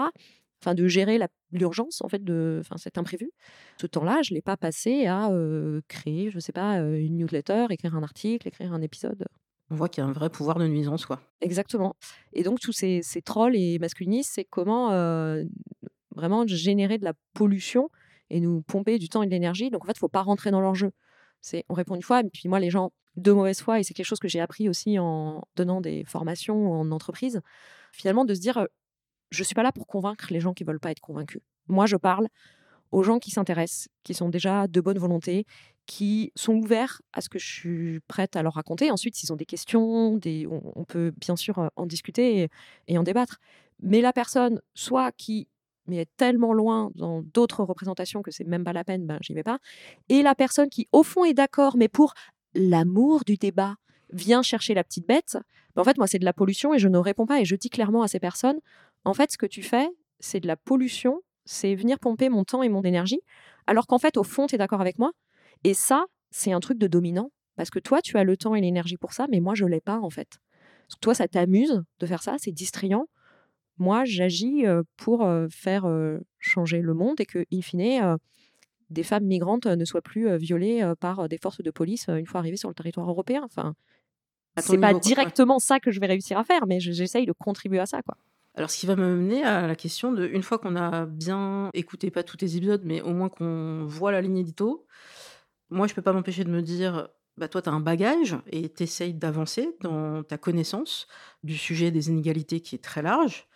enfin 0.64 0.74
de 0.74 0.87
gérer 0.87 1.18
l'urgence 1.53 2.00
en 2.03 2.09
fait 2.09 2.24
de 2.24 2.59
enfin 2.61 2.77
cet 2.77 2.98
imprévu. 2.98 3.31
Ce 3.81 3.87
temps-là 3.87 4.20
je 4.22 4.33
l'ai 4.35 4.42
pas 4.42 4.57
passé 4.57 5.07
à 5.07 5.31
créer 5.88 6.31
je 6.31 6.38
sais 6.38 6.53
pas 6.53 6.79
une 6.79 7.18
newsletter 7.18 7.66
écrire 7.70 7.94
un 7.94 8.03
article 8.03 8.48
écrire 8.48 8.72
un 8.72 8.81
épisode. 8.81 9.27
On 9.70 9.77
voit 9.77 9.88
qu'il 9.88 10.03
y 10.03 10.07
a 10.07 10.09
un 10.09 10.12
vrai 10.12 10.31
pouvoir 10.31 10.59
de 10.59 10.66
nuisance 10.66 11.07
quoi. 11.07 11.20
Exactement. 11.40 11.96
Et 12.33 12.42
donc 12.42 12.61
tous 12.61 12.72
ces, 12.72 13.00
ces 13.03 13.22
trolls 13.22 13.57
et 13.57 13.79
masculinistes 13.79 14.33
c'est 14.35 14.44
comment 14.44 14.88
vraiment 16.14 16.46
générer 16.46 16.98
de 16.98 17.05
la 17.05 17.12
pollution 17.35 17.90
et 18.31 18.40
nous 18.40 18.62
pomper 18.62 18.98
du 18.98 19.09
temps 19.09 19.22
et 19.22 19.27
de 19.27 19.31
l'énergie. 19.31 19.70
Donc 19.70 19.85
en 19.85 19.87
fait 19.87 19.92
il 19.92 19.98
faut 19.98 20.09
pas 20.09 20.22
rentrer 20.22 20.50
dans 20.50 20.61
leur 20.61 20.74
jeu. 20.74 20.92
C'est 21.40 21.64
on 21.68 21.74
répond 21.74 21.94
une 21.94 22.03
fois 22.03 22.20
et 22.20 22.31
puis 22.33 22.48
moi 22.48 22.59
les 22.59 22.70
gens 22.70 22.90
de 23.16 23.33
mauvaise 23.33 23.61
foi 23.61 23.81
et 23.81 23.83
c'est 23.83 23.94
quelque 23.94 24.07
chose 24.07 24.18
que 24.18 24.29
j'ai 24.29 24.40
appris 24.40 24.68
aussi 24.68 24.98
en 24.98 25.42
donnant 25.57 25.81
des 25.81 26.05
formations 26.05 26.72
en 26.72 26.90
entreprise 26.90 27.40
finalement 27.92 28.24
de 28.24 28.35
se 28.35 28.40
dire 28.40 28.66
je 29.31 29.43
suis 29.43 29.55
pas 29.55 29.63
là 29.63 29.73
pour 29.73 29.87
convaincre 29.87 30.27
les 30.31 30.41
gens 30.41 30.53
qui 30.53 30.65
veulent 30.65 30.81
pas 30.81 30.91
être 30.91 31.01
convaincus. 31.01 31.43
Moi, 31.69 31.87
je 31.87 31.97
parle 31.97 32.29
aux 32.93 33.03
gens 33.03 33.19
qui 33.19 33.31
s'intéressent, 33.31 33.89
qui 34.05 34.15
sont 34.15 34.29
déjà 34.29 34.69
de 34.69 34.81
bonne 34.81 34.99
volonté, 34.99 35.47
qui 35.87 36.33
sont 36.35 36.55
ouverts 36.55 37.03
à 37.13 37.21
ce 37.21 37.29
que 37.29 37.39
je 37.39 37.47
suis 37.47 38.01
prête 38.07 38.37
à 38.37 38.43
leur 38.43 38.55
raconter. 38.55 38.91
Ensuite, 38.91 39.17
s'ils 39.17 39.33
ont 39.33 39.37
des 39.37 39.45
questions. 39.45 40.15
On, 40.15 40.85
peut 40.85 41.13
bien 41.21 41.37
sûr 41.37 41.59
euh, 41.59 41.69
en 41.77 41.87
discuter 41.87 42.49
et, 42.89 42.99
en 42.99 43.03
débattre. 43.03 43.39
Mais 43.81 44.01
la 44.01 44.13
personne, 44.13 44.61
soit 44.75 45.13
qui 45.13 45.49
est 45.91 46.09
tellement 46.17 46.55
loin 46.55 46.91
dans 46.95 47.23
d'autres 47.23 47.65
représentations 47.65 48.23
que 48.23 48.31
c'est 48.31 48.45
même 48.45 48.65
pas 48.65 48.73
la 48.73 48.85
peine, 48.85 49.05
ben 49.07 49.19
j'y 49.21 49.35
vais 49.35 49.43
pas. 49.43 49.59
Et 50.09 50.23
la 50.23 50.35
personne 50.35 50.71
qui, 50.71 50.89
au 50.93 51.03
fond, 51.03 51.25
est 51.25 51.35
d'accord, 51.35 51.77
mais 51.77 51.89
pour 51.89 52.15
l'amour 52.55 53.25
du 53.25 53.37
débat, 53.37 53.77
vient 54.13 54.43
chercher 54.43 54.75
la 54.75 54.85
petite 54.85 55.07
bête. 55.07 55.37
Ben 55.75 55.83
en 55.83 55.85
fait, 55.85 55.99
moi, 55.99 56.07
c'est 56.07 56.19
de 56.19 56.25
la 56.25 56.33
pollution 56.33 56.73
et 56.73 56.79
je 56.79 56.89
ne 56.89 56.99
réponds 56.99 57.27
pas. 57.27 57.41
Et 57.41 57.45
je 57.45 57.57
dis 57.57 57.69
clairement 57.69 58.03
à 58.03 58.09
ces 58.09 58.21
personnes, 58.21 58.59
en 59.05 59.14
fait, 59.14 59.33
ce 59.33 59.38
que 59.38 59.47
tu 59.47 59.62
fais, 59.62 59.88
c'est 60.21 60.40
de 60.40 60.47
la 60.47 60.57
pollution, 60.57 61.21
c'est 61.45 61.75
venir 61.75 61.99
pomper 61.99 62.29
mon 62.29 62.45
temps 62.45 62.62
et 62.62 62.69
mon 62.69 62.83
énergie, 62.83 63.21
alors 63.67 63.87
qu'en 63.87 63.99
fait, 63.99 64.17
au 64.17 64.23
fond, 64.23 64.47
tu 64.47 64.55
es 64.55 64.59
d'accord 64.59 64.81
avec 64.81 64.99
moi. 64.99 65.12
Et 65.62 65.75
ça, 65.75 66.05
c'est 66.31 66.53
un 66.53 66.61
truc 66.61 66.79
de 66.79 66.87
dominant, 66.87 67.31
parce 67.57 67.71
que 67.71 67.79
toi, 67.79 68.01
tu 68.03 68.17
as 68.17 68.25
le 68.25 68.37
temps 68.37 68.55
et 68.55 68.61
l'énergie 68.61 68.97
pour 68.97 69.12
ça, 69.12 69.27
mais 69.31 69.40
moi, 69.40 69.55
je 69.55 69.64
l'ai 69.67 69.81
pas, 69.81 69.99
en 70.01 70.11
fait. 70.11 70.38
toi, 71.01 71.14
ça 71.14 71.29
t'amuse 71.29 71.83
de 72.01 72.07
faire 72.07 72.23
ça, 72.23 72.37
c'est 72.38 72.53
distrayant. 72.53 73.07
Moi, 73.79 74.05
j'agis 74.05 74.64
pour 74.97 75.29
faire 75.51 75.87
changer 76.38 76.81
le 76.81 76.95
monde 76.95 77.21
et 77.21 77.27
que, 77.27 77.45
in 77.53 77.61
fine, 77.61 78.17
des 78.90 79.03
femmes 79.03 79.25
migrantes 79.25 79.67
ne 79.67 79.85
soient 79.85 80.03
plus 80.03 80.37
violées 80.37 80.93
par 81.01 81.29
des 81.29 81.38
forces 81.38 81.62
de 81.62 81.71
police 81.71 82.09
une 82.09 82.27
fois 82.27 82.40
arrivées 82.40 82.57
sur 82.57 82.69
le 82.69 82.75
territoire 82.75 83.09
européen. 83.09 83.43
Enfin, 83.45 83.75
c'est 84.59 84.79
pas 84.79 84.95
directement 84.95 85.59
ça 85.59 85.81
que 85.81 85.90
je 85.90 86.01
vais 86.01 86.07
réussir 86.07 86.38
à 86.38 86.45
faire, 86.45 86.67
mais 86.67 86.81
j'essaye 86.81 87.27
de 87.27 87.33
contribuer 87.33 87.81
à 87.81 87.87
ça, 87.87 88.03
quoi. 88.03 88.17
Alors, 88.57 88.71
ce 88.71 88.79
qui 88.79 88.87
va 88.87 88.95
me 88.95 89.17
mener 89.17 89.43
à 89.43 89.67
la 89.67 89.75
question 89.75 90.12
de, 90.12 90.27
une 90.27 90.43
fois 90.43 90.59
qu'on 90.59 90.77
a 90.77 91.07
bien 91.07 91.71
écouté, 91.75 92.11
pas 92.11 92.23
tous 92.23 92.37
tes 92.37 92.57
épisodes, 92.57 92.83
mais 92.85 93.01
au 93.03 93.12
moins 93.12 93.29
qu'on 93.29 93.85
voit 93.87 94.12
la 94.12 94.21
ligne 94.21 94.38
édito, 94.38 94.87
moi, 95.71 95.88
je 95.88 95.95
peux 95.95 96.03
pas 96.03 96.12
m'empêcher 96.12 96.45
de 96.45 96.51
me 96.51 96.62
dire, 96.62 97.09
bah, 97.37 97.49
toi, 97.49 97.62
tu 97.62 97.69
as 97.69 97.73
un 97.73 97.81
bagage 97.81 98.37
et 98.47 98.69
tu 98.73 98.85
essayes 98.85 99.14
d'avancer 99.14 99.77
dans 99.81 100.23
ta 100.23 100.38
connaissance 100.38 101.09
du 101.43 101.59
sujet 101.59 101.90
des 101.90 102.09
inégalités 102.09 102.61
qui 102.61 102.77
est 102.77 102.85
très 102.85 103.03
large. 103.03 103.49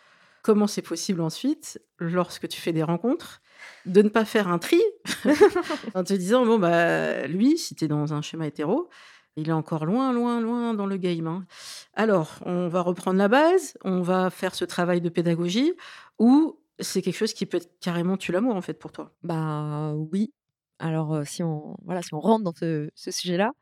Comment 0.43 0.67
c'est 0.67 0.83
possible 0.83 1.21
ensuite, 1.21 1.81
lorsque 1.99 2.49
tu 2.49 2.61
fais 2.61 2.73
des 2.73 2.83
rencontres, 2.83 3.41
de 3.87 4.03
ne 4.03 4.09
pas 4.09 4.25
faire 4.25 4.49
un 4.49 4.59
tri 4.59 4.81
en 5.95 6.03
te 6.03 6.15
disant, 6.15 6.45
bon, 6.45 6.59
bah, 6.59 7.29
lui, 7.29 7.57
si 7.57 7.77
tu 7.77 7.85
es 7.85 7.89
dans 7.89 8.15
un 8.15 8.23
schéma 8.23 8.49
hétéro, 8.49 8.89
il 9.39 9.49
est 9.49 9.53
encore 9.53 9.87
loin, 9.87 10.13
loin, 10.13 10.41
loin 10.41 10.75
dans 10.75 10.87
le 10.87 10.97
game. 10.97 11.27
Hein. 11.27 11.47
Alors, 11.95 12.41
on 12.45 12.69
va 12.69 12.81
reprendre 12.81 13.19
la 13.19 13.29
base, 13.29 13.79
on 13.85 14.03
va 14.03 14.31
faire 14.31 14.55
ce 14.55 14.65
travail 14.65 15.01
de 15.01 15.09
pédagogie, 15.09 15.73
ou 16.19 16.59
c'est 16.81 17.03
quelque 17.03 17.17
chose 17.17 17.33
qui 17.33 17.47
peut 17.47 17.59
être 17.59 17.71
carrément 17.81 18.17
tuer 18.17 18.33
l'amour 18.33 18.57
en 18.57 18.61
fait 18.61 18.75
pour 18.75 18.93
toi? 18.93 19.13
Bah 19.23 19.95
oui. 19.95 20.33
Alors 20.79 21.27
si 21.27 21.43
on 21.43 21.77
voilà, 21.85 22.03
si 22.03 22.15
on 22.15 22.21
rentre 22.21 22.45
dans 22.45 22.55
ce, 22.55 22.89
sujet-là, 22.97 23.53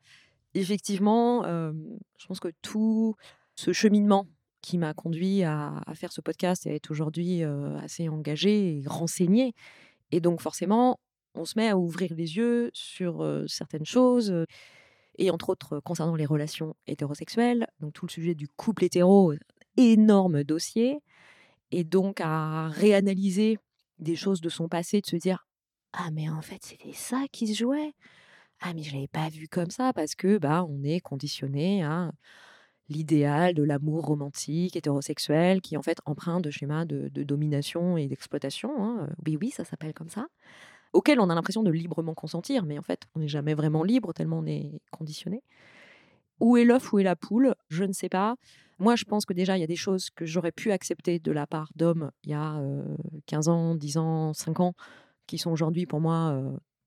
effectivement, 0.53 1.43
je 1.43 2.27
pense 2.27 2.39
que 2.39 2.49
tout 2.61 3.15
ce 3.55 3.73
cheminement 3.73 4.27
qui 4.61 4.77
m'a 4.77 4.93
conduit 4.93 5.43
à, 5.43 5.81
faire 5.95 6.11
ce 6.11 6.21
podcast 6.21 6.65
et 6.65 6.71
à 6.71 6.73
être 6.73 6.91
aujourd'hui 6.91 7.43
assez 7.81 8.07
engagé 8.09 8.77
et 8.77 8.83
renseigné, 8.85 9.53
et 10.11 10.21
donc 10.21 10.41
forcément, 10.41 10.99
on 11.33 11.45
se 11.45 11.53
met 11.57 11.69
à 11.69 11.77
ouvrir 11.77 12.13
les 12.13 12.37
yeux 12.37 12.69
sur 12.73 13.43
certaines 13.47 13.85
choses 13.85 14.45
et 15.17 15.31
entre 15.31 15.49
autres 15.49 15.79
concernant 15.79 16.15
les 16.15 16.25
relations 16.25 16.75
hétérosexuelles, 16.85 17.67
donc 17.79 17.93
tout 17.93 18.05
le 18.05 18.11
sujet 18.11 18.35
du 18.35 18.47
couple 18.47 18.83
hétéro, 18.83 19.33
énorme 19.77 20.43
dossier, 20.43 20.99
et 21.71 21.83
donc 21.83 22.21
à 22.21 22.67
réanalyser 22.69 23.57
des 23.99 24.15
choses 24.15 24.41
de 24.41 24.49
son 24.49 24.67
passé, 24.67 25.01
de 25.01 25.07
se 25.07 25.15
dire 25.15 25.47
ah 25.93 26.09
mais 26.11 26.29
en 26.29 26.41
fait 26.41 26.63
c'était 26.63 26.93
ça 26.93 27.25
qui 27.31 27.47
se 27.47 27.57
jouait, 27.57 27.93
ah 28.61 28.73
mais 28.73 28.83
je 28.83 28.93
l'avais 28.93 29.07
pas 29.07 29.29
vu 29.29 29.47
comme 29.47 29.71
ça 29.71 29.93
parce 29.93 30.15
que 30.15 30.37
bah 30.37 30.63
on 30.67 30.83
est 30.83 30.99
conditionné 30.99 31.83
à 31.83 32.11
l'idéal 32.89 33.53
de 33.53 33.63
l'amour 33.63 34.05
romantique 34.05 34.75
hétérosexuel 34.75 35.61
qui 35.61 35.77
en 35.77 35.81
fait 35.81 35.99
empreint 36.05 36.39
de 36.39 36.49
schémas 36.49 36.85
de, 36.85 37.09
domination 37.09 37.97
et 37.97 38.07
d'exploitation. 38.07 38.71
Hein. 38.83 39.09
Oui 39.25 39.37
oui 39.39 39.51
ça 39.51 39.65
s'appelle 39.65 39.93
comme 39.93 40.09
ça 40.09 40.27
auquel 40.93 41.19
on 41.19 41.29
a 41.29 41.35
l'impression 41.35 41.63
de 41.63 41.71
librement 41.71 42.13
consentir, 42.13 42.65
mais 42.65 42.79
en 42.79 42.83
fait, 42.83 43.07
on 43.15 43.19
n'est 43.19 43.27
jamais 43.27 43.53
vraiment 43.53 43.83
libre 43.83 44.13
tellement 44.13 44.39
on 44.39 44.45
est 44.45 44.81
conditionné. 44.91 45.43
Où 46.39 46.57
est 46.57 46.65
l'œuf, 46.65 46.93
où 46.93 46.99
est 46.99 47.03
la 47.03 47.15
poule? 47.15 47.55
Je 47.69 47.83
ne 47.83 47.93
sais 47.93 48.09
pas. 48.09 48.35
Moi, 48.79 48.95
je 48.95 49.05
pense 49.05 49.25
que 49.25 49.33
déjà, 49.33 49.57
il 49.57 49.61
y 49.61 49.63
a 49.63 49.67
des 49.67 49.75
choses 49.75 50.11
que 50.11 50.25
j'aurais 50.25 50.51
pu 50.51 50.71
accepter 50.71 51.17
de 51.17 51.31
la 51.31 51.47
part 51.47 51.71
d'hommes 51.75 52.11
il 52.23 52.29
y 52.29 52.33
a 52.35 52.61
15 53.25 53.47
ans, 53.47 53.73
10 53.73 53.97
ans, 53.97 54.33
5 54.33 54.59
ans, 54.59 54.73
qui 55.25 55.39
sont 55.39 55.51
aujourd'hui, 55.51 55.87
pour 55.87 55.99
moi, 55.99 56.39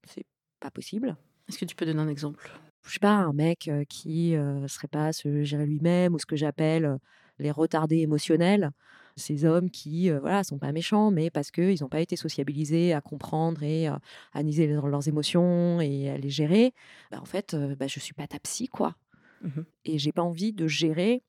c'est 0.04 0.24
pas 0.60 0.70
possible. 0.70 1.16
Est-ce 1.48 1.58
que 1.58 1.64
tu 1.64 1.74
peux 1.74 1.84
donner 1.84 2.00
un 2.00 2.08
exemple? 2.08 2.48
Je 2.86 2.92
sais 2.92 3.00
pas, 3.00 3.16
un 3.16 3.32
mec 3.32 3.68
qui 3.88 4.32
ne 4.36 4.68
serait 4.68 4.88
pas 4.88 5.12
se 5.12 5.42
gérer 5.42 5.66
lui-même, 5.66 6.14
ou 6.14 6.18
ce 6.20 6.26
que 6.26 6.36
j'appelle 6.36 6.98
les 7.40 7.50
retardés 7.50 7.98
émotionnels. 7.98 8.70
Ces 9.16 9.44
hommes 9.44 9.70
qui, 9.70 10.10
euh, 10.10 10.20
voilà, 10.20 10.44
sont 10.44 10.58
pas 10.58 10.72
méchants, 10.72 11.10
mais 11.10 11.30
parce 11.30 11.50
qu'ils 11.50 11.78
n'ont 11.80 11.88
pas 11.88 12.00
été 12.00 12.16
sociabilisés 12.16 12.92
à 12.92 13.00
comprendre 13.00 13.62
et 13.62 13.88
euh, 13.88 13.92
à 13.92 14.00
analyser 14.34 14.66
leurs, 14.66 14.88
leurs 14.88 15.08
émotions 15.08 15.80
et 15.80 16.10
à 16.10 16.16
les 16.16 16.30
gérer, 16.30 16.72
bah, 17.10 17.18
en 17.20 17.24
fait, 17.24 17.54
euh, 17.54 17.74
bah, 17.74 17.86
je 17.86 18.00
suis 18.00 18.14
pas 18.14 18.26
ta 18.26 18.38
psy, 18.38 18.68
quoi. 18.68 18.96
Mhm. 19.42 19.64
Et 19.84 19.98
j'ai 19.98 20.12
pas 20.12 20.22
envie 20.22 20.52
de 20.52 20.66
gérer 20.66 21.22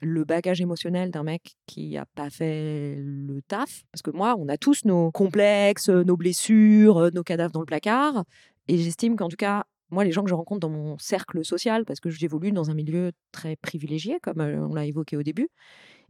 le 0.00 0.24
bagage 0.24 0.60
émotionnel 0.60 1.10
d'un 1.10 1.24
mec 1.24 1.56
qui 1.66 1.96
a 1.96 2.06
pas 2.06 2.30
fait 2.30 2.96
le 2.98 3.42
taf. 3.42 3.84
Parce 3.92 4.02
que 4.02 4.10
moi, 4.10 4.36
on 4.38 4.48
a 4.48 4.56
tous 4.56 4.84
nos 4.84 5.10
complexes, 5.10 5.88
nos 5.88 6.16
blessures, 6.16 7.10
nos 7.12 7.24
cadavres 7.24 7.52
dans 7.52 7.60
le 7.60 7.66
placard. 7.66 8.24
Et 8.68 8.78
j'estime 8.78 9.16
qu'en 9.16 9.28
tout 9.28 9.36
cas, 9.36 9.64
moi, 9.90 10.04
les 10.04 10.12
gens 10.12 10.22
que 10.22 10.28
je 10.28 10.34
rencontre 10.34 10.60
dans 10.60 10.68
mon 10.68 10.98
cercle 10.98 11.44
social, 11.44 11.84
parce 11.84 12.00
que 12.00 12.10
j'évolue 12.10 12.52
dans 12.52 12.70
un 12.70 12.74
milieu 12.74 13.12
très 13.32 13.56
privilégié, 13.56 14.18
comme 14.20 14.40
euh, 14.40 14.66
on 14.66 14.74
l'a 14.74 14.84
évoqué 14.84 15.16
au 15.16 15.22
début, 15.22 15.48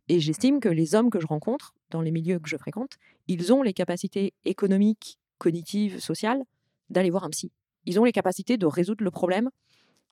et 0.08 0.20
j'estime 0.20 0.60
que 0.60 0.68
les 0.68 0.94
hommes 0.94 1.10
que 1.10 1.20
je 1.20 1.26
rencontre 1.26 1.74
dans 1.90 2.00
les 2.00 2.10
milieux 2.10 2.38
que 2.38 2.48
je 2.48 2.56
fréquente, 2.56 2.96
ils 3.26 3.52
ont 3.52 3.62
les 3.62 3.72
capacités 3.72 4.32
économiques, 4.44 5.18
cognitives, 5.38 6.00
sociales 6.00 6.42
d'aller 6.90 7.10
voir 7.10 7.24
un 7.24 7.30
psy. 7.30 7.52
Ils 7.84 8.00
ont 8.00 8.04
les 8.04 8.12
capacités 8.12 8.56
de 8.56 8.66
résoudre 8.66 9.04
le 9.04 9.10
problème 9.10 9.50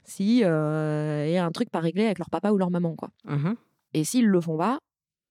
si 0.04 0.44
euh, 0.44 1.26
y 1.28 1.36
a 1.36 1.44
un 1.44 1.50
truc 1.50 1.70
pas 1.70 1.80
réglé 1.80 2.04
avec 2.04 2.18
leur 2.18 2.30
papa 2.30 2.52
ou 2.52 2.58
leur 2.58 2.70
maman, 2.70 2.94
quoi. 2.94 3.10
Mhm. 3.24 3.56
Et 3.92 4.04
s'ils 4.04 4.28
le 4.28 4.40
font 4.40 4.56
pas, 4.56 4.78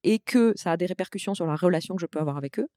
et 0.03 0.19
que 0.19 0.53
ça 0.55 0.73
a 0.73 0.77
des 0.77 0.85
répercussions 0.85 1.33
sur 1.33 1.45
la 1.45 1.55
relation 1.55 1.95
que 1.95 2.01
je 2.01 2.07
peux 2.07 2.19
avoir 2.19 2.37
avec 2.37 2.59
eux, 2.59 2.67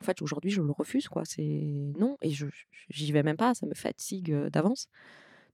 en 0.00 0.04
fait, 0.04 0.20
aujourd'hui, 0.22 0.50
je 0.50 0.60
le 0.60 0.72
refuse, 0.72 1.08
quoi. 1.08 1.24
C'est 1.24 1.92
non, 1.98 2.16
et 2.20 2.30
je 2.30 2.46
j'y 2.88 3.12
vais 3.12 3.22
même 3.22 3.36
pas, 3.36 3.54
ça 3.54 3.66
me 3.66 3.74
fatigue 3.74 4.32
euh, 4.32 4.50
d'avance. 4.50 4.88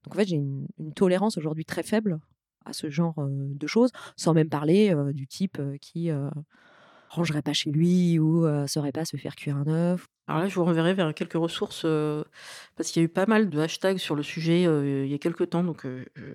Donc 0.05 0.14
en 0.14 0.18
fait, 0.18 0.26
j'ai 0.26 0.36
une, 0.36 0.66
une 0.78 0.94
tolérance 0.94 1.36
aujourd'hui 1.36 1.64
très 1.66 1.82
faible 1.82 2.18
à 2.64 2.72
ce 2.72 2.90
genre 2.90 3.14
de 3.18 3.66
choses, 3.66 3.90
sans 4.16 4.34
même 4.34 4.48
parler 4.48 4.94
du 5.12 5.26
type 5.26 5.61
qui 5.80 6.11
rangerait 7.11 7.42
pas 7.42 7.52
chez 7.52 7.70
lui 7.70 8.18
ou 8.18 8.46
euh, 8.46 8.66
saurait 8.66 8.92
pas 8.92 9.04
se 9.04 9.16
faire 9.16 9.34
cuire 9.34 9.56
un 9.56 9.66
œuf. 9.66 10.06
Alors 10.28 10.42
là, 10.42 10.48
je 10.48 10.54
vous 10.54 10.64
renverrai 10.64 10.94
vers 10.94 11.12
quelques 11.12 11.34
ressources 11.34 11.84
parce 12.76 12.90
qu'il 12.90 13.02
y 13.02 13.04
a 13.04 13.06
eu 13.06 13.08
pas 13.08 13.26
mal 13.26 13.50
de 13.50 13.58
hashtags 13.58 13.98
sur 13.98 14.14
le 14.14 14.22
sujet 14.22 14.62
il 14.62 15.08
y 15.08 15.14
a 15.14 15.18
quelques 15.18 15.50
temps, 15.50 15.64
donc 15.64 15.84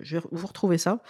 je 0.02 0.16
vais 0.16 0.22
vous 0.30 0.46
retrouver 0.46 0.76
ça. 0.76 1.02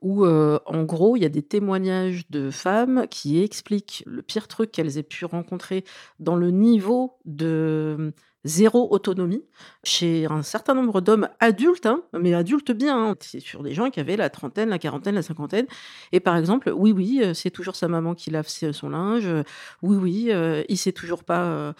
Où 0.00 0.26
en 0.26 0.82
gros, 0.84 1.16
il 1.16 1.22
y 1.22 1.26
a 1.26 1.28
des 1.28 1.42
témoignages 1.42 2.30
de 2.30 2.50
femmes 2.50 3.06
qui 3.10 3.42
expliquent 3.42 4.02
le 4.06 4.22
pire 4.22 4.48
truc 4.48 4.72
qu'elles 4.72 4.96
aient 4.96 5.02
pu 5.02 5.26
rencontrer 5.26 5.84
dans 6.18 6.36
le 6.36 6.50
niveau 6.50 7.18
de 7.26 8.14
zéro 8.44 8.88
autonomie 8.90 9.44
chez 9.84 10.26
un 10.26 10.42
certain 10.42 10.74
nombre 10.74 11.00
d'hommes 11.00 11.28
adultes, 11.40 11.86
hein, 11.86 12.02
mais 12.18 12.32
adultes 12.34 12.72
bien. 12.72 13.10
hein. 13.10 13.16
C'est 13.20 13.40
sur 13.40 13.62
des 13.62 13.74
gens 13.74 13.90
qui 13.90 14.00
avaient 14.00 14.16
la 14.16 14.30
trentaine, 14.30 14.68
la 14.70 14.78
quarantaine, 14.78 15.14
la 15.14 15.22
cinquantaine. 15.22 15.66
Et 16.12 16.20
par 16.20 16.36
exemple, 16.36 16.72
oui, 16.74 16.92
oui, 16.92 17.20
euh, 17.22 17.34
c'est 17.34 17.50
toujours 17.50 17.76
sa 17.76 17.88
maman 17.88 18.14
qui 18.14 18.30
lave 18.30 18.48
son 18.48 18.88
linge. 18.88 19.26
euh, 19.26 19.42
Oui, 19.82 19.96
oui, 19.96 20.26
euh, 20.30 20.62
il 20.68 20.78
sait 20.78 20.92
toujours 20.92 21.24
pas 21.24 21.44
euh, 21.44 21.72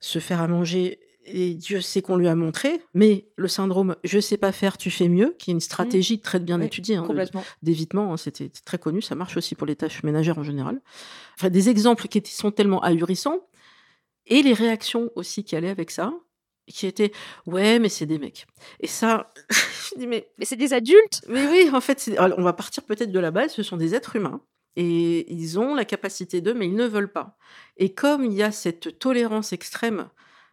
se 0.00 0.18
faire 0.18 0.40
à 0.40 0.48
manger. 0.48 0.98
Et 1.26 1.54
Dieu 1.54 1.80
sait 1.82 2.00
qu'on 2.02 2.16
lui 2.16 2.26
a 2.28 2.34
montré, 2.34 2.80
mais 2.94 3.26
le 3.36 3.46
syndrome 3.46 3.94
je 4.02 4.18
sais 4.18 4.38
pas 4.38 4.52
faire, 4.52 4.78
tu 4.78 4.90
fais 4.90 5.06
mieux, 5.08 5.36
qui 5.38 5.50
est 5.50 5.52
une 5.52 5.60
stratégie 5.60 6.18
très 6.18 6.40
bien 6.40 6.58
Oui, 6.58 6.64
étudiée 6.66 6.96
hein, 6.96 7.04
d'évitement, 7.62 8.16
c'était 8.16 8.50
très 8.64 8.78
connu, 8.78 9.02
ça 9.02 9.14
marche 9.14 9.36
aussi 9.36 9.54
pour 9.54 9.66
les 9.66 9.76
tâches 9.76 10.02
ménagères 10.02 10.38
en 10.38 10.42
général. 10.42 10.80
Enfin, 11.38 11.50
des 11.50 11.68
exemples 11.68 12.08
qui 12.08 12.22
sont 12.24 12.50
tellement 12.50 12.80
ahurissants, 12.82 13.38
et 14.30 14.42
les 14.42 14.54
réactions 14.54 15.10
aussi 15.16 15.44
qui 15.44 15.56
allaient 15.56 15.68
avec 15.68 15.90
ça, 15.90 16.12
qui 16.66 16.86
étaient 16.86 17.12
ouais, 17.46 17.78
mais 17.78 17.88
c'est 17.88 18.06
des 18.06 18.18
mecs. 18.18 18.46
Et 18.80 18.86
ça, 18.86 19.32
je 19.50 19.98
dis 19.98 20.06
mais, 20.06 20.30
Mais 20.38 20.44
c'est 20.44 20.56
des 20.56 20.72
adultes. 20.72 21.22
mais 21.28 21.46
oui, 21.48 21.70
en 21.72 21.80
fait, 21.80 22.10
alors, 22.16 22.38
on 22.38 22.42
va 22.42 22.52
partir 22.52 22.84
peut-être 22.84 23.12
de 23.12 23.18
la 23.18 23.30
base, 23.30 23.52
ce 23.52 23.62
sont 23.62 23.76
des 23.76 23.94
êtres 23.94 24.16
humains. 24.16 24.40
Et 24.76 25.30
ils 25.32 25.58
ont 25.58 25.74
la 25.74 25.84
capacité 25.84 26.40
d'eux, 26.40 26.54
mais 26.54 26.66
ils 26.66 26.74
ne 26.76 26.86
veulent 26.86 27.12
pas. 27.12 27.36
Et 27.76 27.92
comme 27.92 28.24
il 28.24 28.32
y 28.32 28.42
a 28.42 28.52
cette 28.52 28.98
tolérance 29.00 29.52
extrême 29.52 30.08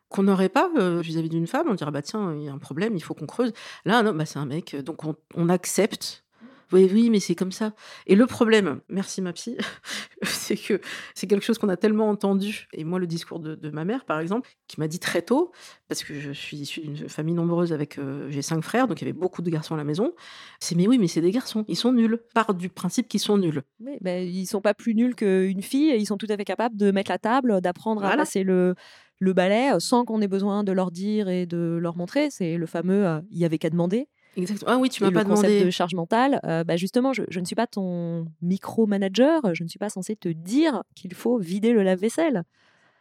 qu'on 0.09 0.23
n'aurait 0.23 0.49
pas 0.49 0.71
euh, 0.77 1.01
vis-à-vis 1.01 1.29
d'une 1.29 1.47
femme, 1.47 1.67
on 1.69 1.75
dirait 1.75 1.91
bah 1.91 2.01
tiens, 2.01 2.33
il 2.33 2.43
y 2.43 2.49
a 2.49 2.53
un 2.53 2.57
problème, 2.57 2.95
il 2.95 3.01
faut 3.03 3.13
qu'on 3.13 3.27
creuse. 3.27 3.53
Là, 3.85 4.01
non, 4.03 4.13
bah 4.13 4.25
c'est 4.25 4.39
un 4.39 4.45
mec, 4.45 4.75
donc 4.77 5.03
on, 5.03 5.15
on 5.35 5.49
accepte. 5.49 6.25
Oui, 6.71 6.89
oui, 6.91 7.09
mais 7.09 7.19
c'est 7.19 7.35
comme 7.35 7.51
ça. 7.51 7.73
Et 8.07 8.15
le 8.15 8.25
problème, 8.25 8.81
merci 8.89 9.21
ma 9.21 9.33
psy, 9.33 9.57
c'est 10.23 10.57
que 10.57 10.81
c'est 11.15 11.27
quelque 11.27 11.43
chose 11.43 11.57
qu'on 11.57 11.69
a 11.69 11.77
tellement 11.77 12.09
entendu. 12.09 12.67
Et 12.73 12.83
moi, 12.83 12.99
le 12.99 13.07
discours 13.07 13.39
de, 13.39 13.55
de 13.55 13.69
ma 13.69 13.85
mère, 13.85 14.05
par 14.05 14.19
exemple, 14.19 14.49
qui 14.67 14.79
m'a 14.79 14.87
dit 14.87 14.99
très 14.99 15.21
tôt, 15.21 15.51
parce 15.87 16.03
que 16.03 16.19
je 16.19 16.31
suis 16.31 16.57
issue 16.57 16.81
d'une 16.81 17.09
famille 17.09 17.35
nombreuse 17.35 17.71
avec, 17.71 17.97
euh, 17.97 18.29
j'ai 18.29 18.41
cinq 18.41 18.61
frères, 18.61 18.87
donc 18.87 19.01
il 19.01 19.05
y 19.05 19.09
avait 19.09 19.17
beaucoup 19.17 19.41
de 19.41 19.49
garçons 19.49 19.75
à 19.75 19.77
la 19.77 19.83
maison. 19.83 20.13
C'est 20.59 20.75
mais 20.75 20.87
oui, 20.87 20.97
mais 20.97 21.07
c'est 21.07 21.21
des 21.21 21.31
garçons, 21.31 21.65
ils 21.67 21.75
sont 21.75 21.91
nuls. 21.93 22.19
Part 22.33 22.53
du 22.53 22.69
principe 22.69 23.07
qu'ils 23.07 23.19
sont 23.19 23.37
nuls. 23.37 23.63
Oui, 23.79 23.97
ben, 24.01 24.27
ils 24.27 24.45
sont 24.45 24.61
pas 24.61 24.73
plus 24.73 24.93
nuls 24.93 25.15
qu'une 25.15 25.61
fille. 25.61 25.93
Ils 25.97 26.05
sont 26.05 26.17
tout 26.17 26.27
à 26.29 26.37
fait 26.37 26.45
capables 26.45 26.77
de 26.77 26.91
mettre 26.91 27.11
la 27.11 27.17
table, 27.17 27.61
d'apprendre 27.61 28.03
à 28.03 28.15
passer 28.15 28.43
le, 28.43 28.75
le 29.19 29.33
balai 29.33 29.71
euh, 29.73 29.79
sans 29.79 30.05
qu'on 30.05 30.21
ait 30.21 30.27
besoin 30.27 30.63
de 30.63 30.71
leur 30.71 30.91
dire 30.91 31.29
et 31.29 31.45
de 31.45 31.77
leur 31.81 31.95
montrer. 31.95 32.29
C'est 32.29 32.57
le 32.57 32.65
fameux 32.65 33.05
euh, 33.07 33.21
il 33.31 33.39
y 33.39 33.45
avait 33.45 33.57
qu'à 33.57 33.69
demander. 33.69 34.07
Exactement. 34.37 34.71
Ah 34.71 34.77
oui, 34.77 34.89
tu 34.89 35.01
Et 35.03 35.05
m'as 35.05 35.09
le 35.09 35.15
pas 35.15 35.25
concept 35.25 35.49
demandé. 35.49 35.65
de 35.65 35.69
charge 35.71 35.93
mentale, 35.95 36.39
euh, 36.45 36.63
bah 36.63 36.77
justement, 36.77 37.11
je, 37.11 37.23
je 37.29 37.39
ne 37.41 37.45
suis 37.45 37.55
pas 37.55 37.67
ton 37.67 38.25
micro-manager, 38.41 39.41
je 39.53 39.63
ne 39.63 39.67
suis 39.67 39.79
pas 39.79 39.89
censée 39.89 40.15
te 40.15 40.29
dire 40.29 40.83
qu'il 40.95 41.13
faut 41.13 41.37
vider 41.37 41.73
le 41.73 41.83
lave-vaisselle. 41.83 42.43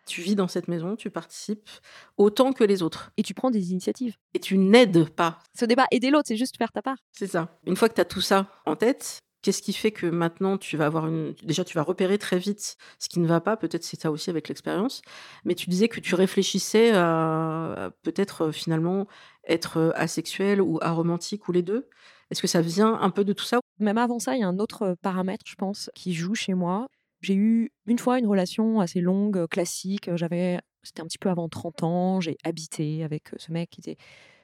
Tu 0.07 0.21
vis 0.23 0.37
dans 0.37 0.47
cette 0.49 0.69
maison, 0.69 0.95
tu 0.97 1.11
participes 1.11 1.69
autant 2.17 2.53
que 2.53 2.63
les 2.65 2.83
autres. 2.83 3.11
Et 3.17 3.23
tu 3.25 3.35
prends 3.35 3.51
des 3.51 3.73
initiatives. 3.73 4.15
Et 4.35 4.39
tu 4.39 4.57
n'aides 4.57 5.11
pas. 5.11 5.41
Ce 5.59 5.65
débat 5.65 5.87
aider 5.91 6.11
l'autre, 6.11 6.27
c'est 6.29 6.37
juste 6.37 6.57
faire 6.57 6.71
ta 6.73 6.81
part. 6.81 6.97
C'est 7.13 7.27
ça. 7.27 7.59
Une 7.67 7.75
fois 7.77 7.89
que 7.89 7.95
tu 7.95 8.01
as 8.01 8.05
tout 8.05 8.21
ça 8.21 8.47
en 8.67 8.77
tête, 8.77 9.19
qu'est-ce 9.43 9.63
qui 9.63 9.73
fait 9.73 9.91
que 9.91 10.07
maintenant 10.07 10.59
tu 10.59 10.77
vas 10.77 10.87
avoir 10.87 11.09
une. 11.09 11.35
Déjà, 11.43 11.65
tu 11.65 11.75
vas 11.77 11.83
repérer 11.83 12.19
très 12.19 12.39
vite 12.39 12.77
ce 13.01 13.09
qui 13.09 13.19
ne 13.19 13.27
va 13.27 13.41
pas. 13.41 13.57
Peut-être 13.57 13.83
c'est 13.83 14.01
ça 14.01 14.13
aussi 14.13 14.31
avec 14.31 14.47
l'expérience. 14.49 15.03
Mais 15.45 15.57
tu 15.57 15.69
disais 15.71 15.89
que 15.89 15.99
tu 15.99 16.15
réfléchissais 16.15 16.93
à, 16.93 17.87
à 17.87 17.91
peut-être 18.05 18.43
euh, 18.47 18.53
finalement 18.53 19.09
être 19.47 19.93
asexuel 19.97 20.61
ou 20.61 20.79
aromantique 20.83 21.49
ou 21.49 21.53
les 21.53 21.63
deux? 21.63 21.89
Est-ce 22.31 22.43
que 22.43 22.49
ça 22.49 22.61
vient 22.61 22.95
un 23.01 23.11
peu 23.11 23.25
de 23.25 23.33
tout 23.33 23.45
ça? 23.45 23.61
Même 23.79 23.99
avant 23.99 24.19
ça, 24.19 24.35
il 24.35 24.41
y 24.41 24.43
a 24.43 24.49
un 24.49 24.59
autre 24.59 24.97
paramètre, 25.03 25.45
je 25.47 25.55
pense, 25.55 25.91
qui 25.95 26.13
joue 26.15 26.35
chez 26.35 26.55
moi. 26.55 26.89
J'ai 27.21 27.35
eu 27.35 27.73
une 27.87 27.99
fois 27.99 28.19
une 28.19 28.27
relation 28.27 28.81
assez 28.81 29.01
longue, 29.01 29.47
classique. 29.49 30.11
J'avais, 30.17 30.61
c'était 30.83 31.03
un 31.03 31.07
petit 31.07 31.19
peu 31.19 31.31
avant 31.31 31.49
30 31.49 31.83
ans. 31.83 32.21
J'ai 32.21 32.37
habité 32.45 33.05
avec 33.05 33.31
ce 33.37 33.53
mec 33.53 33.71
qui 33.71 33.81
était 33.81 33.97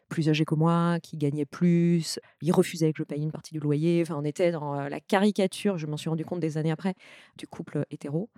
plus 0.08 0.28
âgé 0.28 0.44
que 0.44 0.54
moi, 0.54 0.98
qui 1.02 1.16
gagnait 1.16 1.46
plus. 1.46 2.18
Il 2.40 2.52
refusait 2.52 2.92
que 2.92 2.98
je 2.98 3.04
paye 3.04 3.22
une 3.22 3.32
partie 3.32 3.54
du 3.54 3.60
loyer. 3.60 4.02
Enfin, 4.02 4.16
on 4.16 4.24
était 4.24 4.52
dans 4.52 4.74
la 4.74 5.00
caricature, 5.00 5.78
je 5.78 5.86
m'en 5.86 5.96
suis 5.96 6.10
rendu 6.10 6.24
compte 6.24 6.40
des 6.40 6.58
années 6.58 6.70
après, 6.70 6.94
du 7.36 7.46
couple 7.46 7.84
hétéro. 7.90 8.30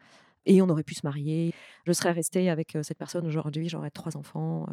Et 0.46 0.62
on 0.62 0.68
aurait 0.68 0.84
pu 0.84 0.94
se 0.94 1.00
marier. 1.04 1.52
Je 1.86 1.92
serais 1.92 2.12
restée 2.12 2.50
avec 2.50 2.76
cette 2.82 2.98
personne 2.98 3.26
aujourd'hui, 3.26 3.68
j'aurais 3.68 3.90
trois 3.90 4.16
enfants. 4.16 4.66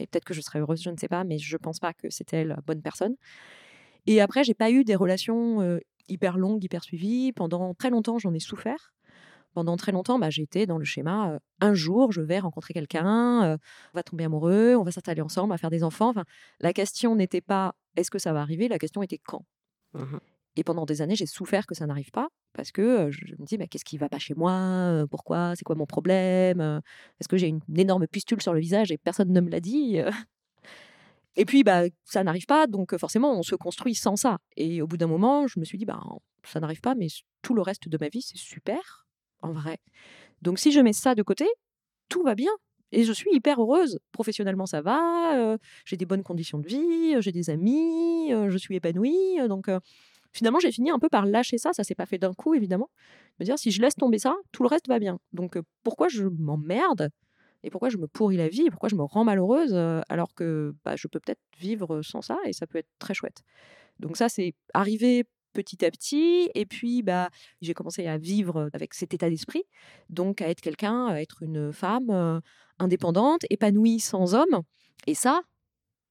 Et 0.00 0.06
peut-être 0.06 0.24
que 0.24 0.34
je 0.34 0.40
serais 0.40 0.58
heureuse, 0.60 0.82
je 0.82 0.90
ne 0.90 0.96
sais 0.96 1.08
pas, 1.08 1.24
mais 1.24 1.38
je 1.38 1.56
pense 1.56 1.78
pas 1.78 1.92
que 1.92 2.10
c'était 2.10 2.44
la 2.44 2.56
bonne 2.66 2.82
personne. 2.82 3.14
Et 4.06 4.20
après, 4.20 4.44
j'ai 4.44 4.54
pas 4.54 4.70
eu 4.70 4.84
des 4.84 4.96
relations 4.96 5.78
hyper 6.08 6.38
longues, 6.38 6.64
hyper 6.64 6.82
suivies. 6.82 7.32
Pendant 7.32 7.74
très 7.74 7.90
longtemps, 7.90 8.18
j'en 8.18 8.34
ai 8.34 8.40
souffert. 8.40 8.92
Pendant 9.52 9.76
très 9.76 9.92
longtemps, 9.92 10.18
bah, 10.18 10.30
j'étais 10.30 10.66
dans 10.66 10.78
le 10.78 10.84
schéma 10.84 11.38
un 11.60 11.74
jour, 11.74 12.12
je 12.12 12.20
vais 12.20 12.38
rencontrer 12.38 12.72
quelqu'un, 12.72 13.54
on 13.54 13.58
va 13.94 14.02
tomber 14.02 14.24
amoureux, 14.24 14.76
on 14.76 14.84
va 14.84 14.92
s'installer 14.92 15.22
ensemble, 15.22 15.46
on 15.46 15.54
va 15.54 15.58
faire 15.58 15.70
des 15.70 15.82
enfants. 15.84 16.10
Enfin, 16.10 16.24
la 16.60 16.72
question 16.72 17.16
n'était 17.16 17.40
pas 17.40 17.74
est-ce 17.96 18.10
que 18.10 18.18
ça 18.20 18.32
va 18.32 18.40
arriver, 18.40 18.68
la 18.68 18.78
question 18.78 19.02
était 19.02 19.18
quand? 19.18 19.44
Mhm. 19.94 20.20
Et 20.60 20.62
pendant 20.62 20.84
des 20.84 21.00
années, 21.00 21.16
j'ai 21.16 21.24
souffert 21.24 21.66
que 21.66 21.74
ça 21.74 21.86
n'arrive 21.86 22.10
pas 22.10 22.28
parce 22.52 22.70
que 22.70 23.10
je 23.10 23.34
me 23.38 23.46
dis 23.46 23.56
bah, 23.56 23.66
qu'est-ce 23.66 23.84
qui 23.84 23.96
va 23.96 24.10
pas 24.10 24.18
chez 24.18 24.34
moi? 24.34 25.06
Pourquoi? 25.10 25.54
C'est 25.56 25.64
quoi 25.64 25.74
mon 25.74 25.86
problème? 25.86 26.60
Est-ce 27.18 27.28
que 27.28 27.38
j'ai 27.38 27.46
une, 27.46 27.62
énorme 27.78 28.06
pustule 28.06 28.42
sur 28.42 28.52
le 28.52 28.60
visage 28.60 28.92
et 28.92 28.98
personne 28.98 29.32
ne 29.32 29.40
me 29.40 29.48
l'a 29.48 29.60
dit? 29.60 29.96
Et 31.36 31.46
puis 31.46 31.64
bah 31.64 31.84
ça 32.04 32.22
n'arrive 32.24 32.44
pas, 32.44 32.66
donc 32.66 32.94
forcément 32.98 33.32
on 33.38 33.42
se 33.42 33.54
construit 33.54 33.94
sans 33.94 34.16
ça. 34.16 34.36
Et 34.58 34.82
au 34.82 34.86
bout 34.86 34.98
d'un 34.98 35.06
moment, 35.06 35.46
je 35.46 35.58
me 35.58 35.64
suis 35.64 35.78
dit 35.78 35.86
bah 35.86 35.98
ça 36.44 36.60
n'arrive 36.60 36.82
pas, 36.82 36.94
mais 36.94 37.06
tout 37.40 37.54
le 37.54 37.62
reste 37.62 37.88
de 37.88 37.96
ma 37.98 38.10
vie 38.10 38.20
c'est 38.20 38.36
super 38.36 39.06
en 39.40 39.52
vrai. 39.52 39.78
Donc 40.42 40.58
si 40.58 40.72
je 40.72 40.80
mets 40.80 40.92
ça 40.92 41.14
de 41.14 41.22
côté, 41.22 41.46
tout 42.10 42.22
va 42.22 42.34
bien. 42.34 42.52
Et 42.92 43.04
je 43.04 43.12
suis 43.12 43.30
hyper 43.32 43.62
heureuse. 43.62 43.98
Professionnellement, 44.12 44.66
ça 44.66 44.82
va. 44.82 45.56
j'ai 45.86 45.96
des 45.96 46.06
bonnes 46.06 46.24
conditions 46.24 46.58
de 46.58 46.66
vie. 46.66 47.14
J'ai 47.20 47.32
des 47.32 47.48
amis. 47.48 48.30
je 48.30 48.58
suis 48.58 48.76
épanouie. 48.76 49.38
donc, 49.48 49.70
finalement, 50.32 50.58
j'ai 50.60 50.72
fini 50.72 50.90
un 50.90 50.98
peu 50.98 51.08
par 51.08 51.26
lâcher 51.26 51.58
ça. 51.58 51.72
Ça 51.72 51.84
s'est 51.84 51.94
pas 51.94 52.06
fait 52.06 52.18
d'un 52.18 52.34
coup, 52.34 52.54
évidemment. 52.54 52.90
Me 53.38 53.44
dire, 53.44 53.58
si 53.58 53.70
je 53.70 53.80
laisse 53.80 53.94
tomber 53.94 54.18
ça, 54.18 54.36
tout 54.52 54.62
le 54.62 54.68
reste 54.68 54.88
va 54.88 54.98
bien. 54.98 55.18
Donc, 55.32 55.56
euh, 55.56 55.62
pourquoi 55.82 56.08
je 56.08 56.24
m'emmerde 56.24 57.10
et 57.62 57.70
pourquoi 57.70 57.90
je 57.90 57.98
me 57.98 58.06
pourris 58.06 58.36
la 58.36 58.48
vie 58.48 58.62
et 58.62 58.70
pourquoi 58.70 58.88
je 58.88 58.96
me 58.96 59.02
rends 59.02 59.24
malheureuse 59.24 59.74
euh, 59.74 60.00
alors 60.08 60.34
que 60.34 60.74
bah, 60.84 60.96
je 60.96 61.08
peux 61.08 61.20
peut-être 61.20 61.40
vivre 61.58 62.00
sans 62.00 62.22
ça 62.22 62.38
et 62.46 62.52
ça 62.54 62.66
peut 62.66 62.78
être 62.78 62.88
très 62.98 63.12
chouette. 63.12 63.42
Donc 63.98 64.16
ça, 64.16 64.28
c'est 64.28 64.54
arrivé 64.72 65.24
petit 65.52 65.84
à 65.84 65.90
petit. 65.90 66.50
Et 66.54 66.66
puis, 66.66 67.02
bah, 67.02 67.30
j'ai 67.60 67.74
commencé 67.74 68.06
à 68.06 68.18
vivre 68.18 68.70
avec 68.72 68.94
cet 68.94 69.14
état 69.14 69.28
d'esprit, 69.28 69.64
donc 70.08 70.40
à 70.40 70.48
être 70.48 70.60
quelqu'un, 70.60 71.06
à 71.06 71.20
être 71.20 71.42
une 71.42 71.72
femme 71.72 72.10
euh, 72.10 72.40
indépendante, 72.78 73.42
épanouie 73.50 74.00
sans 74.00 74.34
homme. 74.34 74.62
Et 75.06 75.14
ça, 75.14 75.42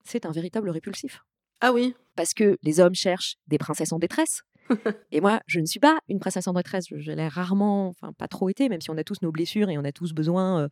c'est 0.03 0.26
un 0.26 0.32
véritable 0.32 0.70
répulsif. 0.70 1.22
Ah 1.62 1.74
oui. 1.74 1.95
Parce 2.16 2.34
que 2.34 2.57
les 2.64 2.80
hommes 2.80 2.95
cherchent 2.95 3.36
des 3.47 3.57
princesses 3.57 3.91
en 3.91 3.99
détresse. 3.99 4.43
et 5.12 5.22
moi, 5.22 5.39
je 5.47 5.60
ne 5.60 5.66
suis 5.66 5.80
pas 5.80 5.99
une 6.10 6.20
prestation 6.20 6.51
de 6.51 6.57
retraite. 6.57 6.84
Je 6.91 7.12
l'ai 7.12 7.28
rarement, 7.28 7.88
enfin 7.88 8.14
pas 8.14 8.28
trop 8.28 8.49
été, 8.49 8.70
même 8.70 8.82
si 8.82 8.89
on 8.89 8.97
a 8.97 9.03
tous 9.03 9.22
nos 9.22 9.32
blessures 9.32 9.70
et 9.70 9.78
on 9.78 9.84
a 9.84 9.91
tous 9.91 10.14
besoin. 10.14 10.70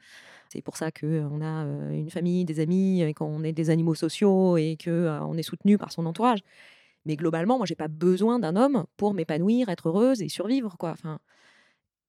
c'est 0.50 0.62
pour 0.62 0.78
ça 0.78 0.92
qu'on 0.92 1.42
a 1.42 1.64
une 1.94 2.10
famille, 2.10 2.46
des 2.46 2.60
amis, 2.60 3.02
et 3.02 3.14
qu'on 3.14 3.44
est 3.44 3.54
des 3.54 3.70
animaux 3.70 3.96
sociaux 3.96 4.58
et 4.58 4.78
qu'on 4.84 4.92
on 4.92 5.38
est 5.38 5.44
soutenu 5.44 5.78
par 5.78 5.92
son 5.92 6.06
entourage. 6.06 6.40
Mais 7.06 7.16
globalement, 7.16 7.58
moi, 7.58 7.66
j'ai 7.66 7.76
pas 7.76 7.88
besoin 7.88 8.38
d'un 8.40 8.56
homme 8.56 8.86
pour 8.98 9.14
m'épanouir, 9.14 9.70
être 9.70 9.90
heureuse 9.90 10.22
et 10.22 10.30
survivre, 10.30 10.76
quoi. 10.78 10.92
Enfin, 10.92 11.20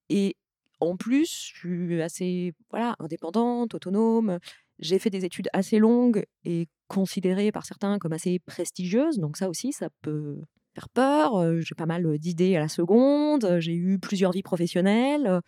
et 0.09 0.35
en 0.79 0.95
plus, 0.97 1.51
je 1.53 1.59
suis 1.59 2.01
assez 2.01 2.53
voilà, 2.69 2.95
indépendante, 2.99 3.73
autonome. 3.75 4.39
J'ai 4.79 4.99
fait 4.99 5.09
des 5.09 5.25
études 5.25 5.49
assez 5.53 5.79
longues 5.79 6.25
et 6.45 6.67
considérées 6.89 7.53
par 7.53 7.65
certains 7.65 7.97
comme 7.99 8.11
assez 8.11 8.39
prestigieuses. 8.39 9.17
Donc 9.17 9.37
ça 9.37 9.47
aussi, 9.47 9.71
ça 9.71 9.87
peut 10.01 10.41
faire 10.75 10.89
peur. 10.89 11.61
J'ai 11.61 11.75
pas 11.75 11.85
mal 11.85 12.17
d'idées 12.17 12.57
à 12.57 12.59
la 12.59 12.67
seconde. 12.67 13.57
J'ai 13.59 13.75
eu 13.75 13.97
plusieurs 13.99 14.33
vies 14.33 14.43
professionnelles. 14.43 15.39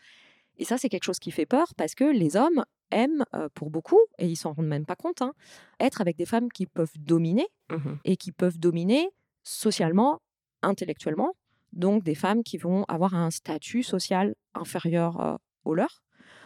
Et 0.58 0.64
ça, 0.64 0.78
c'est 0.78 0.88
quelque 0.88 1.04
chose 1.04 1.20
qui 1.20 1.32
fait 1.32 1.46
peur 1.46 1.74
parce 1.76 1.96
que 1.96 2.06
les 2.06 2.38
hommes 2.38 2.64
aiment, 2.92 3.26
pour 3.54 3.70
beaucoup, 3.70 4.00
et 4.18 4.28
ils 4.28 4.36
s'en 4.38 4.54
rendent 4.54 4.68
même 4.68 4.86
pas 4.86 4.96
compte, 4.96 5.22
hein, 5.22 5.34
être 5.80 6.00
avec 6.00 6.16
des 6.18 6.26
femmes 6.26 6.50
qui 6.50 6.66
peuvent 6.66 6.98
dominer 6.98 7.48
Mmh 7.72 7.96
et 8.04 8.18
qui 8.18 8.32
peuvent 8.32 8.60
dominer 8.60 9.10
socialement, 9.44 10.22
intellectuellement, 10.62 11.34
donc 11.74 12.04
des 12.04 12.16
femmes 12.16 12.44
qui 12.44 12.58
vont 12.58 12.84
avoir 12.88 13.16
un 13.16 13.32
statut 13.32 13.84
social 13.84 14.36
inférieur 14.54 15.40
au 15.64 15.74
leur, 15.74 16.04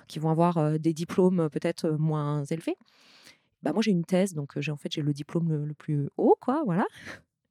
qui 0.08 0.20
vont 0.20 0.30
avoir 0.30 0.80
des 0.80 0.93
diplômes 0.93 1.50
peut-être 1.50 1.89
moins 1.91 2.43
élevés. 2.46 2.78
Bah 3.66 3.74
moi 3.74 3.82
j'ai 3.82 3.91
une 3.91 4.05
thèse, 4.05 4.34
donc 4.34 4.57
j'ai 4.59 4.72
en 4.72 4.78
fait 4.78 4.91
j'ai 4.91 5.01
le 5.01 5.11
diplôme 5.11 5.51
le, 5.51 5.74
plus 5.74 6.07
haut, 6.18 6.38
quoi, 6.39 6.61
voilà. 6.66 6.86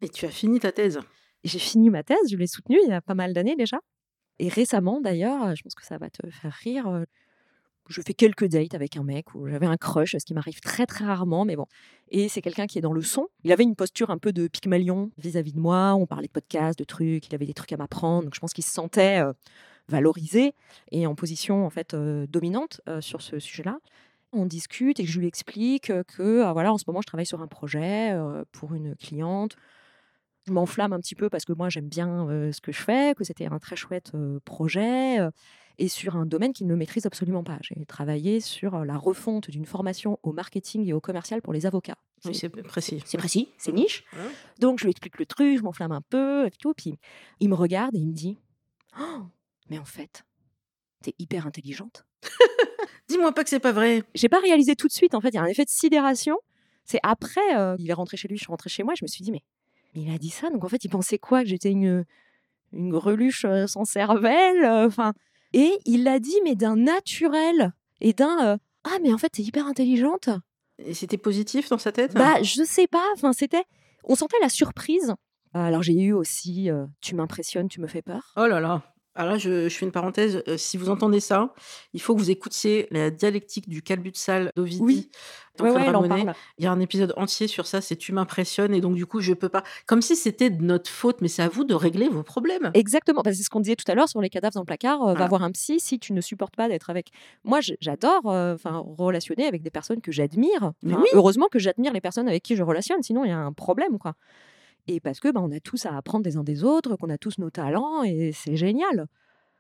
Et 0.01 0.09
tu 0.09 0.25
as 0.25 0.31
fini 0.31 0.61
ta 0.61 0.73
thèse 0.73 1.01
J'ai 1.45 1.59
fini 1.59 1.91
ma 1.91 2.03
thèse, 2.03 2.31
je 2.31 2.37
l'ai 2.37 2.47
soutenue 2.47 2.79
il 2.85 2.89
y 2.89 2.93
a 2.93 3.03
pas 3.03 3.15
mal 3.15 3.35
d'années 3.35 3.57
déjà. 3.57 3.81
Et 4.39 4.49
récemment 4.49 5.01
d'ailleurs, 5.01 5.55
je 5.55 5.63
pense 5.63 5.75
que 5.75 5.85
ça 5.85 5.99
va 5.99 6.09
te 6.09 6.29
faire 6.31 6.53
rire, 6.53 7.05
je 7.89 8.01
fais 8.01 8.15
quelques 8.15 8.47
dates 8.47 8.75
avec 8.75 8.97
un 8.97 9.03
mec 9.03 9.35
où 9.35 9.47
j'avais 9.47 9.67
un 9.67 9.77
crush, 9.77 10.13
ce 10.13 10.25
qui 10.25 10.35
m'arrive 10.35 10.61
très 10.61 10.87
très 10.87 11.05
rarement, 11.05 11.45
mais 11.45 11.57
bon. 11.57 11.67
Et 12.09 12.29
c'est 12.29 12.41
quelqu'un 12.41 12.67
qui 12.67 12.79
est 12.79 12.83
dans 12.83 12.93
le 12.93 13.03
son. 13.03 13.29
Il 13.43 13.53
avait 13.53 13.65
une 13.65 13.77
posture 13.77 14.11
un 14.11 14.19
peu 14.19 14.33
de 14.33 14.49
Pygmalion 14.49 15.11
vis-à-vis 15.19 15.53
de 15.53 15.61
moi. 15.61 15.95
On 15.95 16.07
parlait 16.07 16.27
de 16.27 16.33
podcasts, 16.33 16.79
de 16.79 16.85
trucs. 16.85 17.27
Il 17.29 17.35
avait 17.35 17.47
des 17.47 17.55
trucs 17.55 17.73
à 17.73 17.77
m'apprendre. 17.77 18.25
Donc 18.25 18.35
je 18.35 18.41
pense 18.41 18.53
qu'il 18.53 18.65
se 18.65 18.73
sentait 18.73 19.23
euh, 19.23 19.33
valorisé 19.89 20.55
et 20.93 21.07
en 21.07 21.15
position 21.15 21.67
en 21.67 21.71
fait 21.71 21.95
euh, 21.95 22.27
dominante 22.27 22.81
euh, 22.89 23.01
sur 23.01 23.21
ce 23.21 23.39
sujet-là. 23.39 23.79
On 24.35 24.47
discute 24.47 25.01
et 25.01 25.07
je 25.07 25.21
lui 25.21 25.27
explique 25.27 25.93
que 26.05 26.53
voilà, 26.53 26.73
en 26.73 26.79
ce 26.79 26.85
moment 26.87 27.01
je 27.01 27.07
travaille 27.07 27.27
sur 27.27 27.41
un 27.41 27.47
projet 27.47 28.13
pour 28.53 28.75
une 28.75 28.97
cliente. 28.97 29.57
Je 30.47 30.53
m'enflamme 30.53 30.93
un 30.93 31.01
petit 31.01 31.15
peu 31.15 31.31
parce 31.31 31.45
que 31.45 31.53
moi 31.53 31.69
j'aime 31.69 31.89
bien 31.89 32.27
ce 32.53 32.61
que 32.61 32.73
je 32.73 32.83
fais, 32.83 33.15
que 33.15 33.25
c'était 33.25 33.47
un 33.47 33.59
très 33.59 33.77
chouette 33.77 34.13
projet 34.45 35.19
et 35.79 35.89
sur 35.89 36.17
un 36.17 36.27
domaine 36.27 36.53
qu'il 36.53 36.67
ne 36.67 36.75
maîtrise 36.75 37.07
absolument 37.07 37.43
pas. 37.43 37.59
J'ai 37.63 37.85
travaillé 37.87 38.41
sur 38.41 38.85
la 38.85 38.97
refonte 38.97 39.51
d'une 39.51 39.67
formation 39.67 40.19
au 40.23 40.33
marketing 40.33 40.87
et 40.87 40.93
au 40.93 41.01
commercial 41.01 41.43
pour 41.43 41.53
les 41.53 41.67
avocats. 41.67 41.99
Oui, 42.25 42.35
c'est 42.35 42.49
précis. 42.49 43.03
C'est 43.05 43.19
précis, 43.19 43.49
c'est 43.59 43.73
niche. 43.73 44.05
Donc 44.59 44.79
je 44.79 44.85
lui 44.85 44.91
explique 44.91 45.19
le 45.19 45.27
truc, 45.27 45.59
je 45.59 45.63
m'enflamme 45.63 45.93
un 45.93 46.03
peu 46.03 46.47
et 46.47 46.51
tout. 46.51 46.75
Puis 46.75 46.99
il 47.41 47.49
me 47.49 47.55
regarde 47.55 47.95
et 47.95 47.99
il 47.99 48.09
me 48.09 48.13
dit 48.13 48.39
oh, 49.01 49.23
Mais 49.71 49.79
en 49.79 49.85
fait, 49.85 50.25
t'es 51.03 51.15
hyper 51.19 51.47
intelligente. 51.47 52.07
Dis-moi 53.09 53.33
pas 53.33 53.45
que 53.45 53.51
c'est 53.51 53.61
pas 53.61 53.73
vrai. 53.73 54.03
J'ai 54.15 54.29
pas 54.29 54.41
réalisé 54.41 54.77
tout 54.77 54.89
de 54.89 54.93
suite. 54.93 55.15
En 55.15 55.21
fait, 55.21 55.29
il 55.29 55.35
y 55.35 55.39
a 55.39 55.43
un 55.43 55.47
effet 55.47 55.65
de 55.65 55.71
sidération. 55.71 56.37
C'est 56.85 57.01
après, 57.03 57.41
il 57.79 57.89
est 57.89 57.95
rentré 57.95 58.17
chez 58.17 58.29
lui, 58.29 58.37
je 58.37 58.43
suis 58.43 58.51
rentrée 58.51 58.71
chez 58.71 58.83
moi. 58.83 58.95
Je 58.97 59.05
me 59.05 59.09
suis 59.09 59.23
dit 59.23 59.33
Mais, 59.33 59.43
mais 59.95 60.03
il 60.03 60.15
a 60.15 60.19
dit 60.19 60.31
ça. 60.31 60.51
Donc 60.51 60.65
en 60.65 60.69
fait, 60.69 60.85
il 60.85 60.89
pensait 60.89 61.19
quoi? 61.19 61.43
Que 61.43 61.49
j'étais 61.49 61.71
une, 61.71 62.05
une 62.73 62.91
greluche 62.91 63.47
sans 63.67 63.85
cervelle 63.85 64.65
Enfin. 64.67 65.13
Et 65.55 65.79
il 65.87 66.03
l'a 66.03 66.19
dit, 66.19 66.35
mais 66.43 66.57
d'un 66.57 66.75
naturel 66.75 67.73
et 68.01 68.13
d'un 68.13 68.45
euh, 68.45 68.57
Ah, 68.83 68.99
mais 69.03 69.13
en 69.15 69.19
fait, 69.19 69.29
t'es 69.29 69.43
hyper 69.43 69.67
intelligente. 69.67 70.29
Et 70.79 70.95
c'était 70.95 71.17
positif 71.17 71.69
dans 71.69 71.79
sa 71.79 71.93
tête? 71.93 72.13
Bah, 72.15 72.43
je 72.43 72.65
sais 72.65 72.89
pas. 72.89 73.05
Enfin, 73.15 73.33
c'était. 73.33 73.63
On 74.03 74.17
sentait 74.17 74.37
la 74.43 74.49
surprise. 74.49 75.15
Alors, 75.53 75.85
j'ai 75.85 75.95
eu 75.95 76.13
aussi 76.13 76.69
euh, 76.71 76.87
Tu 77.01 77.15
m'impressionnes, 77.15 77.69
tu 77.69 77.81
me 77.81 77.87
fais 77.87 78.03
peur. 78.03 78.33
Oh 78.37 78.47
là 78.47 78.59
là. 78.59 78.83
Alors 79.15 79.33
là, 79.33 79.39
je, 79.39 79.69
fais 79.69 79.87
une 79.87 79.93
parenthèse. 79.93 80.43
Euh, 80.49 80.57
si 80.57 80.77
vous 80.77 80.91
entendez 80.91 81.21
ça, 81.21 81.55
il 81.93 82.01
faut 82.01 82.15
que 82.15 82.21
vous 82.21 82.31
écoutiez 82.31 82.89
la 82.91 83.11
dialectique 83.11 83.69
du 83.69 83.83
calbutsal 83.83 84.53
d'Ovidie. 84.57 84.81
Oui. 84.83 85.11
Ouais, 85.61 85.71
ouais, 85.71 86.35
il 86.59 86.65
y 86.65 86.67
a 86.67 86.73
un 86.73 86.81
épisode 86.81 87.15
entier 87.17 87.47
sur 87.47 87.69
ça, 87.69 87.81
c'est 87.81 87.95
tu 87.95 88.13
m'impressionnes 88.13 88.75
et 88.75 88.81
donc 88.81 88.97
du 88.97 89.07
coup 89.07 89.21
je 89.21 89.33
peux 89.35 89.49
pas. 89.49 89.63
Comme 89.87 90.03
si 90.03 90.17
c'était 90.17 90.51
de 90.51 90.61
notre 90.65 90.91
faute, 90.91 91.21
mais 91.21 91.29
c'est 91.29 91.43
à 91.43 91.49
vous 91.49 91.63
de 91.63 91.75
régler 91.75 92.09
vos 92.09 92.25
problèmes. 92.25 92.73
Exactement, 92.75 93.23
c'est 93.25 93.35
ce 93.35 93.51
qu'on 93.51 93.61
disait 93.61 93.77
tout 93.77 93.91
à 93.91 93.95
l'heure 93.95 94.09
sur 94.09 94.21
les 94.21 94.31
cadavres 94.31 94.55
dans 94.55 94.63
le 94.63 94.67
placard. 94.67 95.01
Euh, 95.07 95.15
va 95.15 95.29
voir 95.29 95.45
un 95.45 95.53
psy 95.53 95.79
si 95.79 96.01
tu 96.01 96.13
ne 96.13 96.21
supportes 96.21 96.57
pas 96.57 96.69
d'être 96.69 96.91
avec. 96.91 97.11
Moi, 97.45 97.61
j'adore, 97.81 98.23
euh, 98.27 98.57
relationner 98.99 99.47
avec 99.47 99.63
des 99.63 99.71
personnes 99.71 100.01
que 100.01 100.11
j'admire. 100.11 100.73
Heureusement 101.13 101.47
que 101.47 101.61
j'admire 101.61 101.93
les 101.93 102.01
personnes 102.01 102.29
avec 102.29 102.43
qui 102.43 102.57
je 102.57 102.65
relationne, 102.65 103.03
sinon 103.05 103.25
il 103.25 103.29
y 103.29 103.33
a 103.33 103.39
un 103.39 103.53
problème, 103.53 103.99
quoi. 103.99 104.17
Et 104.87 105.01
parce 105.01 105.21
que 105.21 105.31
bah, 105.31 105.41
on 105.43 105.51
a 105.51 105.61
tous 105.61 105.87
à 105.87 105.97
apprendre 105.97 106.25
des 106.25 106.37
uns 106.37 106.45
des 106.45 106.65
autres, 106.65 106.97
qu'on 106.97 107.11
a 107.11 107.19
tous 107.19 107.39
nos 107.39 107.51
talents, 107.51 108.03
et 108.03 108.33
c'est 108.33 108.57
génial. 108.57 109.07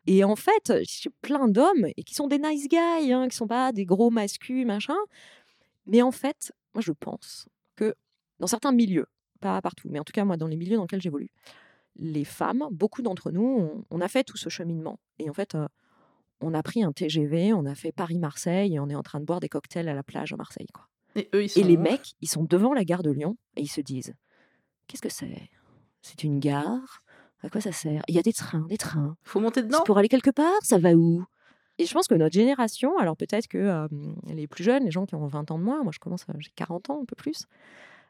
Et 0.06 0.22
en 0.22 0.36
fait, 0.36 0.72
j'ai 0.82 1.10
plein 1.22 1.48
d'hommes 1.48 1.86
et 1.96 2.02
qui 2.02 2.14
sont 2.14 2.28
des 2.28 2.38
nice 2.38 2.68
guys, 2.68 3.12
hein, 3.12 3.28
qui 3.28 3.36
sont 3.36 3.46
pas 3.46 3.72
des 3.72 3.86
gros 3.86 4.10
mascus, 4.10 4.66
machin. 4.66 4.96
Mais 5.86 6.02
en 6.02 6.12
fait, 6.12 6.52
moi, 6.74 6.82
je 6.82 6.92
pense 6.92 7.48
que 7.76 7.94
dans 8.38 8.46
certains 8.46 8.72
milieux, 8.72 9.06
pas 9.40 9.60
partout, 9.62 9.88
mais 9.90 9.98
en 9.98 10.04
tout 10.04 10.12
cas, 10.12 10.24
moi, 10.24 10.36
dans 10.36 10.46
les 10.46 10.56
milieux 10.56 10.76
dans 10.76 10.82
lesquels 10.82 11.00
j'évolue, 11.00 11.30
les 11.96 12.24
femmes, 12.24 12.66
beaucoup 12.70 13.02
d'entre 13.02 13.30
nous, 13.30 13.84
on, 13.90 14.00
a 14.00 14.08
fait 14.08 14.24
tout 14.24 14.36
ce 14.36 14.48
cheminement. 14.48 14.98
Et 15.18 15.30
en 15.30 15.32
fait, 15.32 15.54
euh, 15.54 15.68
on 16.40 16.52
a 16.52 16.62
pris 16.62 16.82
un 16.82 16.92
TGV, 16.92 17.52
on 17.52 17.64
a 17.64 17.74
fait 17.74 17.92
Paris-Marseille 17.92 18.74
et 18.74 18.80
on 18.80 18.88
est 18.88 18.94
en 18.94 19.02
train 19.02 19.20
de 19.20 19.24
boire 19.24 19.40
des 19.40 19.48
cocktails 19.48 19.88
à 19.88 19.94
la 19.94 20.02
plage 20.02 20.32
à 20.32 20.36
Marseille. 20.36 20.66
Quoi. 20.74 20.88
Et, 21.14 21.28
eux, 21.34 21.44
ils 21.44 21.48
sont 21.48 21.60
et 21.60 21.64
les 21.64 21.76
mecs, 21.76 22.14
ils 22.20 22.28
sont 22.28 22.44
devant 22.44 22.74
la 22.74 22.84
gare 22.84 23.02
de 23.02 23.10
Lyon 23.10 23.36
et 23.56 23.62
ils 23.62 23.68
se 23.68 23.80
disent 23.80 24.14
Qu'est-ce 24.86 25.02
que 25.02 25.08
c'est? 25.08 25.50
C'est 26.02 26.24
une 26.24 26.38
gare? 26.40 27.02
À 27.42 27.50
quoi 27.50 27.60
ça 27.60 27.72
sert? 27.72 28.02
Il 28.08 28.14
y 28.14 28.18
a 28.18 28.22
des 28.22 28.32
trains, 28.32 28.66
des 28.68 28.78
trains. 28.78 29.16
Faut 29.22 29.40
monter 29.40 29.62
dedans? 29.62 29.82
Pour 29.84 29.98
aller 29.98 30.08
quelque 30.08 30.30
part, 30.30 30.52
ça 30.62 30.78
va 30.78 30.92
où? 30.94 31.24
Et 31.78 31.86
je 31.86 31.92
pense 31.92 32.06
que 32.06 32.14
notre 32.14 32.34
génération, 32.34 32.96
alors 32.98 33.16
peut-être 33.16 33.48
que 33.48 33.88
les 34.28 34.46
plus 34.46 34.62
jeunes, 34.64 34.84
les 34.84 34.90
gens 34.90 35.06
qui 35.06 35.14
ont 35.14 35.26
20 35.26 35.50
ans 35.50 35.58
de 35.58 35.64
moins, 35.64 35.82
moi 35.82 35.92
je 35.92 35.98
commence, 35.98 36.24
j'ai 36.38 36.52
40 36.54 36.90
ans, 36.90 37.00
un 37.02 37.04
peu 37.04 37.16
plus. 37.16 37.46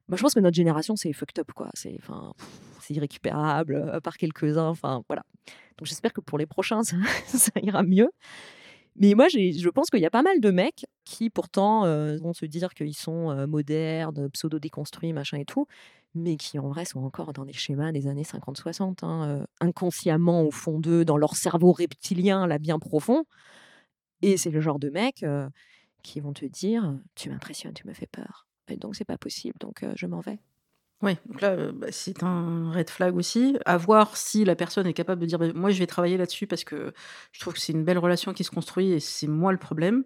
Moi, 0.08 0.18
je 0.18 0.22
pense 0.22 0.34
que 0.34 0.40
notre 0.40 0.54
génération, 0.54 0.96
c'est 0.96 1.12
fucked 1.14 1.38
up, 1.38 1.50
quoi. 1.52 1.70
C'est, 1.72 1.96
enfin, 1.98 2.34
c'est 2.82 2.92
irrécupérable 2.92 4.00
par 4.02 4.18
quelques-uns. 4.18 4.68
Enfin, 4.68 5.02
voilà. 5.08 5.22
Donc, 5.78 5.86
j'espère 5.86 6.12
que 6.12 6.20
pour 6.20 6.36
les 6.36 6.44
prochains, 6.44 6.82
ça, 6.82 6.96
ira 7.62 7.82
mieux. 7.82 8.10
Mais 8.96 9.14
moi, 9.14 9.28
je 9.28 9.68
pense 9.70 9.88
qu'il 9.88 10.00
y 10.00 10.06
a 10.06 10.10
pas 10.10 10.22
mal 10.22 10.40
de 10.40 10.50
mecs 10.50 10.84
qui, 11.04 11.30
pourtant, 11.30 11.84
vont 12.18 12.34
se 12.34 12.44
dire 12.44 12.74
qu'ils 12.74 12.94
sont 12.94 13.46
modernes, 13.46 14.28
pseudo-déconstruits, 14.28 15.14
machin 15.14 15.38
et 15.38 15.46
tout, 15.46 15.66
mais 16.14 16.36
qui 16.36 16.58
en 16.58 16.68
vrai 16.68 16.84
sont 16.84 17.02
encore 17.02 17.32
dans 17.32 17.44
des 17.44 17.52
schémas 17.52 17.92
des 17.92 18.06
années 18.06 18.24
50-60, 18.24 19.04
hein, 19.04 19.46
inconsciemment 19.60 20.42
au 20.42 20.50
fond 20.50 20.78
d'eux, 20.78 21.04
dans 21.04 21.16
leur 21.16 21.36
cerveau 21.36 21.72
reptilien, 21.72 22.46
là 22.46 22.58
bien 22.58 22.78
profond. 22.78 23.24
Et 24.22 24.36
c'est 24.36 24.50
le 24.50 24.60
genre 24.60 24.78
de 24.78 24.90
mecs 24.90 25.24
qui 26.02 26.20
vont 26.20 26.32
te 26.32 26.44
dire 26.44 26.96
Tu 27.14 27.30
m'impressionnes, 27.30 27.74
tu 27.74 27.86
me 27.86 27.92
fais 27.92 28.06
peur. 28.06 28.46
Et 28.68 28.76
donc 28.76 28.96
c'est 28.96 29.04
pas 29.04 29.18
possible, 29.18 29.56
donc 29.60 29.84
je 29.94 30.06
m'en 30.06 30.20
vais. 30.20 30.38
Oui, 31.02 31.16
donc 31.26 31.42
là, 31.42 31.70
bah, 31.72 31.88
c'est 31.90 32.22
un 32.22 32.72
red 32.72 32.88
flag 32.88 33.14
aussi. 33.16 33.58
À 33.66 33.76
voir 33.76 34.16
si 34.16 34.44
la 34.44 34.56
personne 34.56 34.86
est 34.86 34.94
capable 34.94 35.20
de 35.20 35.26
dire 35.26 35.38
Moi, 35.54 35.70
je 35.70 35.78
vais 35.78 35.86
travailler 35.86 36.16
là-dessus 36.16 36.46
parce 36.46 36.64
que 36.64 36.94
je 37.32 37.40
trouve 37.40 37.52
que 37.52 37.60
c'est 37.60 37.72
une 37.72 37.84
belle 37.84 37.98
relation 37.98 38.32
qui 38.32 38.42
se 38.42 38.50
construit 38.50 38.92
et 38.92 39.00
c'est 39.00 39.26
moi 39.26 39.52
le 39.52 39.58
problème. 39.58 40.04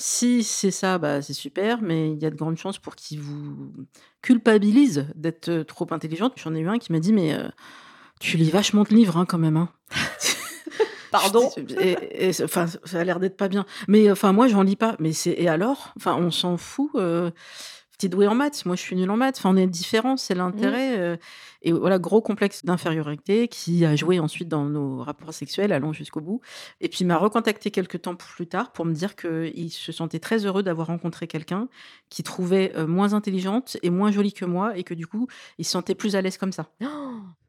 Si 0.00 0.44
c'est 0.44 0.70
ça, 0.70 0.96
bah, 0.96 1.22
c'est 1.22 1.32
super, 1.32 1.82
mais 1.82 2.12
il 2.12 2.22
y 2.22 2.24
a 2.24 2.30
de 2.30 2.36
grandes 2.36 2.56
chances 2.56 2.78
pour 2.78 2.94
qu'il 2.94 3.18
vous 3.18 3.72
culpabilise 4.22 5.06
d'être 5.16 5.64
trop 5.64 5.88
intelligente. 5.90 6.34
J'en 6.36 6.54
ai 6.54 6.60
eu 6.60 6.68
un 6.68 6.78
qui 6.78 6.92
m'a 6.92 7.00
dit 7.00 7.12
Mais 7.12 7.36
tu 8.20 8.36
lis 8.36 8.50
vachement 8.50 8.84
de 8.84 8.90
livres 8.90 9.16
hein, 9.16 9.26
quand 9.26 9.38
même. 9.38 9.56
Hein. 9.56 9.70
Pardon? 11.10 11.50
et, 11.80 12.30
Enfin, 12.44 12.66
ça 12.66 13.00
a 13.00 13.02
l'air 13.02 13.18
d'être 13.18 13.36
pas 13.36 13.48
bien. 13.48 13.66
Mais 13.88 14.08
enfin, 14.08 14.32
moi, 14.32 14.46
j'en 14.46 14.62
lis 14.62 14.76
pas. 14.76 14.94
Mais 15.00 15.12
c'est 15.12 15.34
et 15.36 15.48
alors? 15.48 15.92
Enfin, 15.96 16.14
on 16.14 16.30
s'en 16.30 16.56
fout 16.58 16.92
t'es 17.98 18.08
doué 18.08 18.28
en 18.28 18.34
maths, 18.34 18.64
moi 18.64 18.76
je 18.76 18.80
suis 18.80 18.96
nulle 18.96 19.10
en 19.10 19.16
maths. 19.16 19.38
Enfin, 19.38 19.50
on 19.50 19.56
est 19.56 19.66
différents, 19.66 20.16
c'est 20.16 20.34
mmh. 20.34 20.38
l'intérêt. 20.38 20.98
Euh, 20.98 21.16
et 21.62 21.72
voilà, 21.72 21.98
gros 21.98 22.20
complexe 22.20 22.64
d'infériorité 22.64 23.48
qui 23.48 23.84
a 23.84 23.96
joué 23.96 24.20
ensuite 24.20 24.48
dans 24.48 24.64
nos 24.64 25.02
rapports 25.02 25.34
sexuels, 25.34 25.72
allons 25.72 25.92
jusqu'au 25.92 26.20
bout. 26.20 26.40
Et 26.80 26.88
puis 26.88 27.00
il 27.00 27.06
m'a 27.06 27.16
recontacté 27.16 27.72
quelques 27.72 28.02
temps 28.02 28.14
plus 28.14 28.46
tard 28.46 28.72
pour 28.72 28.84
me 28.84 28.92
dire 28.92 29.16
qu'il 29.16 29.70
se 29.70 29.90
sentait 29.90 30.20
très 30.20 30.46
heureux 30.46 30.62
d'avoir 30.62 30.86
rencontré 30.86 31.26
quelqu'un 31.26 31.68
qui 32.08 32.22
trouvait 32.22 32.72
euh, 32.76 32.86
moins 32.86 33.12
intelligente 33.12 33.76
et 33.82 33.90
moins 33.90 34.12
jolie 34.12 34.32
que 34.32 34.44
moi 34.44 34.78
et 34.78 34.84
que 34.84 34.94
du 34.94 35.06
coup, 35.06 35.26
il 35.58 35.64
se 35.64 35.72
sentait 35.72 35.96
plus 35.96 36.14
à 36.14 36.22
l'aise 36.22 36.38
comme 36.38 36.52
ça. 36.52 36.70
Oh 36.82 36.86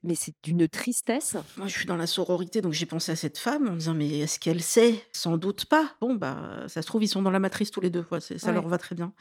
mais 0.03 0.15
c'est 0.15 0.33
d'une 0.43 0.67
tristesse. 0.67 1.35
Moi, 1.57 1.67
je 1.67 1.73
suis 1.73 1.85
dans 1.85 1.95
la 1.97 2.07
sororité, 2.07 2.61
donc 2.61 2.73
j'ai 2.73 2.85
pensé 2.85 3.11
à 3.11 3.15
cette 3.15 3.37
femme 3.37 3.67
en 3.67 3.75
disant 3.75 3.93
mais 3.93 4.19
est-ce 4.19 4.39
qu'elle 4.39 4.61
sait? 4.61 5.03
Sans 5.11 5.37
doute 5.37 5.65
pas. 5.65 5.91
Bon, 6.01 6.15
bah, 6.15 6.63
ça 6.67 6.81
se 6.81 6.87
trouve, 6.87 7.03
ils 7.03 7.07
sont 7.07 7.21
dans 7.21 7.31
la 7.31 7.39
matrice 7.39 7.71
tous 7.71 7.81
les 7.81 7.89
deux. 7.89 8.05
Ouais, 8.11 8.19
ça 8.19 8.35
Ouais. 8.47 8.53
leur 8.53 8.67
va 8.67 8.77
très 8.77 8.95
bien. 8.95 9.11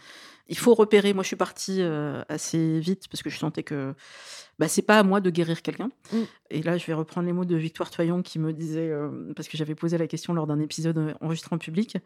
Il 0.49 0.57
faut 0.57 0.75
repérer. 0.75 1.13
Moi, 1.13 1.23
je 1.25 1.29
suis 1.29 1.37
partie 1.37 1.83
euh, 1.83 2.23
assez 2.29 2.81
vite 2.81 3.09
parce 3.11 3.23
que 3.23 3.29
je 3.31 3.39
sentais 3.39 3.63
que 3.63 3.95
bah, 4.59 4.69
c'est 4.69 4.83
pas 4.83 4.99
à 4.99 5.03
moi 5.03 5.21
de 5.21 5.31
guérir 5.31 5.63
quelqu'un. 5.63 5.91
Mm. 6.13 6.17
Et 6.51 6.63
là, 6.63 6.79
je 6.79 6.87
vais 6.87 6.95
reprendre 6.95 7.27
les 7.27 7.33
mots 7.33 7.45
de 7.45 7.57
Victoire 7.57 7.91
Toyon 7.91 8.23
qui 8.23 8.39
me 8.39 8.53
disait, 8.53 8.89
euh, 8.89 9.33
parce 9.37 9.49
que 9.49 9.57
j'avais 9.57 9.75
posé 9.75 9.99
la 9.99 10.07
question 10.07 10.33
lors 10.35 10.47
d'un 10.47 10.59
épisode 10.61 10.99
euh, 10.99 11.13
enregistré 11.21 11.55
en 11.55 11.59
public, 11.59 11.97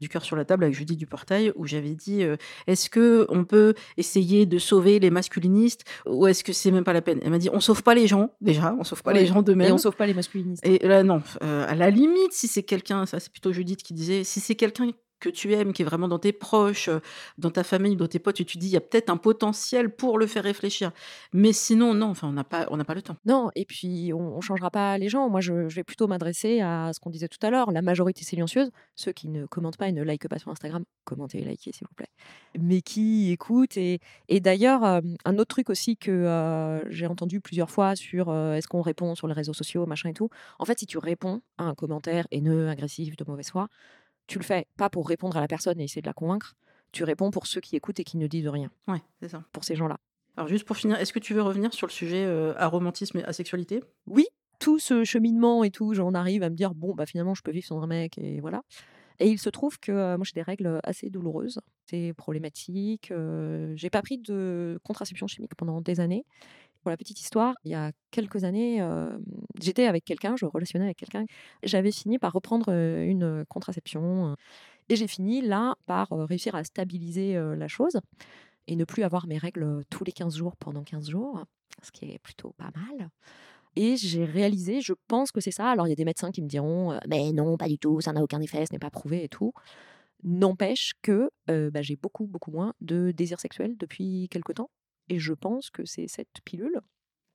du 0.00 0.08
cœur 0.08 0.24
sur 0.24 0.34
la 0.36 0.44
table 0.44 0.64
avec 0.64 0.74
Judy 0.74 0.96
Duportail, 0.96 1.52
où 1.56 1.66
j'avais 1.66 1.94
dit 1.94 2.22
euh, 2.24 2.36
est-ce 2.66 2.90
que 2.90 3.26
on 3.28 3.44
peut 3.44 3.74
essayer 3.96 4.44
de 4.46 4.58
sauver 4.58 4.98
les 4.98 5.10
masculinistes 5.10 5.84
ou 6.06 6.26
est-ce 6.26 6.42
que 6.44 6.52
c'est 6.52 6.70
même 6.70 6.84
pas 6.84 6.92
la 6.92 7.02
peine? 7.02 7.20
Elle 7.22 7.30
m'a 7.30 7.38
dit 7.38 7.48
on 7.52 7.60
sauve 7.60 7.82
pas 7.82 7.94
les 7.94 8.06
gens 8.06 8.30
déjà, 8.40 8.74
on 8.78 8.84
sauve 8.84 9.02
pas 9.02 9.12
Ouais. 9.12 9.20
les 9.20 9.26
gens 9.26 9.40
Et 9.40 9.44
d'eux-mêmes. 9.44 9.72
on 9.72 9.78
sauve 9.78 9.96
pas 9.96 10.06
les 10.06 10.14
masculinistes. 10.14 10.66
Et 10.66 10.78
là, 10.86 11.02
non, 11.02 11.22
euh, 11.42 11.64
à 11.68 11.74
la 11.74 11.90
limite, 11.90 12.32
si 12.32 12.48
c'est 12.48 12.62
quelqu'un, 12.62 13.06
ça 13.06 13.20
c'est 13.20 13.30
plutôt 13.30 13.52
Judith 13.52 13.82
qui 13.82 13.94
disait, 13.94 14.24
si 14.24 14.40
c'est 14.40 14.54
quelqu'un 14.54 14.90
que 15.22 15.30
tu 15.30 15.54
aimes, 15.54 15.72
qui 15.72 15.82
est 15.82 15.84
vraiment 15.84 16.08
dans 16.08 16.18
tes 16.18 16.32
proches, 16.32 16.88
euh, 16.88 16.98
dans 17.38 17.50
ta 17.50 17.62
famille, 17.62 17.96
dans 17.96 18.08
tes 18.08 18.18
potes, 18.18 18.40
et 18.40 18.44
tu 18.44 18.58
dis, 18.58 18.66
il 18.66 18.72
y 18.72 18.76
a 18.76 18.80
peut-être 18.80 19.08
un 19.08 19.16
potentiel 19.16 19.88
pour 19.88 20.18
le 20.18 20.26
faire 20.26 20.42
réfléchir. 20.42 20.90
Mais 21.32 21.52
sinon, 21.52 21.94
non, 21.94 22.08
enfin, 22.08 22.28
on 22.28 22.32
n'a 22.32 22.44
pas, 22.44 22.66
pas 22.66 22.94
le 22.94 23.02
temps. 23.02 23.16
Non, 23.24 23.50
et 23.54 23.64
puis 23.64 24.12
on, 24.12 24.36
on 24.36 24.40
changera 24.40 24.70
pas 24.70 24.98
les 24.98 25.08
gens. 25.08 25.30
Moi, 25.30 25.40
je, 25.40 25.52
vais 25.72 25.84
plutôt 25.84 26.08
m'adresser 26.08 26.60
à 26.60 26.90
ce 26.92 26.98
qu'on 26.98 27.10
disait 27.10 27.28
tout 27.28 27.38
à 27.42 27.50
l'heure, 27.50 27.70
la 27.70 27.82
majorité 27.82 28.24
silencieuse, 28.24 28.70
ceux 28.96 29.12
qui 29.12 29.28
ne 29.28 29.46
commentent 29.46 29.76
pas 29.76 29.88
et 29.88 29.92
ne 29.92 30.02
likent 30.02 30.28
pas 30.28 30.38
sur 30.38 30.50
Instagram, 30.50 30.84
commentez 31.04 31.38
et 31.38 31.44
likez 31.44 31.72
s'il 31.72 31.86
vous 31.86 31.94
plaît, 31.94 32.10
mais 32.58 32.82
qui 32.82 33.30
écoutent. 33.30 33.76
Et, 33.76 34.00
d'ailleurs, 34.28 34.84
euh, 34.84 35.00
un 35.24 35.38
autre 35.38 35.54
truc 35.54 35.70
aussi 35.70 35.96
que 35.96 36.10
euh, 36.10 36.90
j'ai 36.90 37.06
entendu 37.06 37.40
plusieurs 37.40 37.70
fois 37.70 37.94
sur 37.94 38.34
est-ce 38.34 38.66
qu'on 38.66 38.82
répond 38.82 39.14
sur 39.14 39.28
les 39.28 39.34
réseaux 39.34 39.52
sociaux, 39.52 39.86
machin 39.86 40.10
et 40.10 40.14
tout. 40.14 40.30
En 40.58 40.64
fait, 40.64 40.80
si 40.80 40.86
tu 40.86 40.98
réponds 40.98 41.42
à 41.58 41.64
un 41.64 41.74
commentaire 41.74 42.26
haineux, 42.32 42.68
agressif, 42.68 43.16
de 43.16 43.24
mauvaise 43.24 43.50
foi, 43.50 43.68
tu 44.32 44.38
le 44.38 44.44
fais 44.44 44.66
pas 44.76 44.90
pour 44.90 45.08
répondre 45.08 45.36
à 45.36 45.40
la 45.40 45.48
personne 45.48 45.80
et 45.80 45.84
essayer 45.84 46.02
de 46.02 46.06
la 46.06 46.12
convaincre. 46.14 46.54
Tu 46.92 47.04
réponds 47.04 47.30
pour 47.30 47.46
ceux 47.46 47.60
qui 47.60 47.76
écoutent 47.76 48.00
et 48.00 48.04
qui 48.04 48.16
ne 48.18 48.26
disent 48.26 48.48
rien, 48.48 48.70
Ouais, 48.88 49.00
c'est 49.20 49.28
ça. 49.28 49.44
pour 49.52 49.64
ces 49.64 49.74
gens-là. 49.76 49.98
Alors, 50.36 50.48
juste 50.48 50.64
pour 50.66 50.76
finir, 50.76 50.98
est-ce 50.98 51.12
que 51.12 51.18
tu 51.18 51.34
veux 51.34 51.42
revenir 51.42 51.72
sur 51.74 51.86
le 51.86 51.92
sujet 51.92 52.24
euh, 52.24 52.54
aromantisme 52.56 53.18
et 53.18 53.24
asexualité? 53.24 53.82
Oui, 54.06 54.26
tout 54.58 54.78
ce 54.78 55.04
cheminement 55.04 55.64
et 55.64 55.70
tout, 55.70 55.94
j'en 55.94 56.14
arrive 56.14 56.42
à 56.42 56.50
me 56.50 56.54
dire 56.54 56.74
bon 56.74 56.94
bah 56.94 57.04
finalement 57.06 57.34
je 57.34 57.42
peux 57.42 57.50
vivre 57.50 57.66
sans 57.66 57.82
un 57.82 57.86
mec 57.86 58.16
et 58.18 58.40
voilà. 58.40 58.62
Et 59.18 59.28
il 59.28 59.38
se 59.38 59.50
trouve 59.50 59.78
que 59.78 59.92
euh, 59.92 60.16
moi 60.16 60.24
j'ai 60.24 60.32
des 60.34 60.42
règles 60.42 60.80
assez 60.84 61.10
douloureuses, 61.10 61.60
c'est 61.86 62.12
problématique. 62.16 63.10
euh, 63.10 63.72
j'ai 63.76 63.90
pas 63.90 64.00
pris 64.02 64.18
de 64.18 64.78
contraception 64.84 65.26
chimique 65.26 65.54
pendant 65.56 65.80
des 65.80 66.00
années. 66.00 66.24
Pour 66.82 66.90
la 66.90 66.96
petite 66.96 67.20
histoire, 67.20 67.54
il 67.64 67.70
y 67.70 67.74
a 67.74 67.92
quelques 68.10 68.42
années, 68.42 68.82
euh, 68.82 69.16
j'étais 69.60 69.86
avec 69.86 70.04
quelqu'un, 70.04 70.34
je 70.36 70.46
relationnais 70.46 70.86
avec 70.86 70.96
quelqu'un. 70.96 71.24
J'avais 71.62 71.92
fini 71.92 72.18
par 72.18 72.32
reprendre 72.32 72.70
une 72.70 73.44
contraception 73.48 74.34
et 74.88 74.96
j'ai 74.96 75.06
fini 75.06 75.42
là 75.42 75.76
par 75.86 76.08
réussir 76.10 76.56
à 76.56 76.64
stabiliser 76.64 77.34
la 77.34 77.68
chose 77.68 78.00
et 78.66 78.74
ne 78.74 78.84
plus 78.84 79.04
avoir 79.04 79.28
mes 79.28 79.38
règles 79.38 79.84
tous 79.90 80.02
les 80.02 80.10
15 80.10 80.36
jours 80.36 80.56
pendant 80.56 80.82
15 80.82 81.08
jours, 81.08 81.44
ce 81.82 81.92
qui 81.92 82.06
est 82.06 82.18
plutôt 82.18 82.52
pas 82.58 82.70
mal. 82.74 83.10
Et 83.76 83.96
j'ai 83.96 84.24
réalisé, 84.24 84.80
je 84.80 84.92
pense 85.06 85.30
que 85.30 85.40
c'est 85.40 85.52
ça. 85.52 85.70
Alors, 85.70 85.86
il 85.86 85.90
y 85.90 85.94
a 85.94 85.96
des 85.96 86.04
médecins 86.04 86.32
qui 86.32 86.42
me 86.42 86.48
diront, 86.48 86.98
mais 87.08 87.32
non, 87.32 87.56
pas 87.56 87.68
du 87.68 87.78
tout, 87.78 88.00
ça 88.00 88.12
n'a 88.12 88.22
aucun 88.24 88.40
effet, 88.40 88.66
ce 88.66 88.72
n'est 88.72 88.80
pas 88.80 88.90
prouvé 88.90 89.22
et 89.22 89.28
tout. 89.28 89.52
N'empêche 90.24 90.94
que 91.00 91.30
bah, 91.46 91.80
j'ai 91.80 91.94
beaucoup, 91.94 92.26
beaucoup 92.26 92.50
moins 92.50 92.74
de 92.80 93.12
désir 93.12 93.38
sexuel 93.38 93.76
depuis 93.78 94.28
quelque 94.30 94.52
temps. 94.52 94.68
Et 95.08 95.18
je 95.18 95.32
pense 95.32 95.70
que 95.70 95.84
c'est 95.84 96.06
cette 96.08 96.40
pilule. 96.44 96.80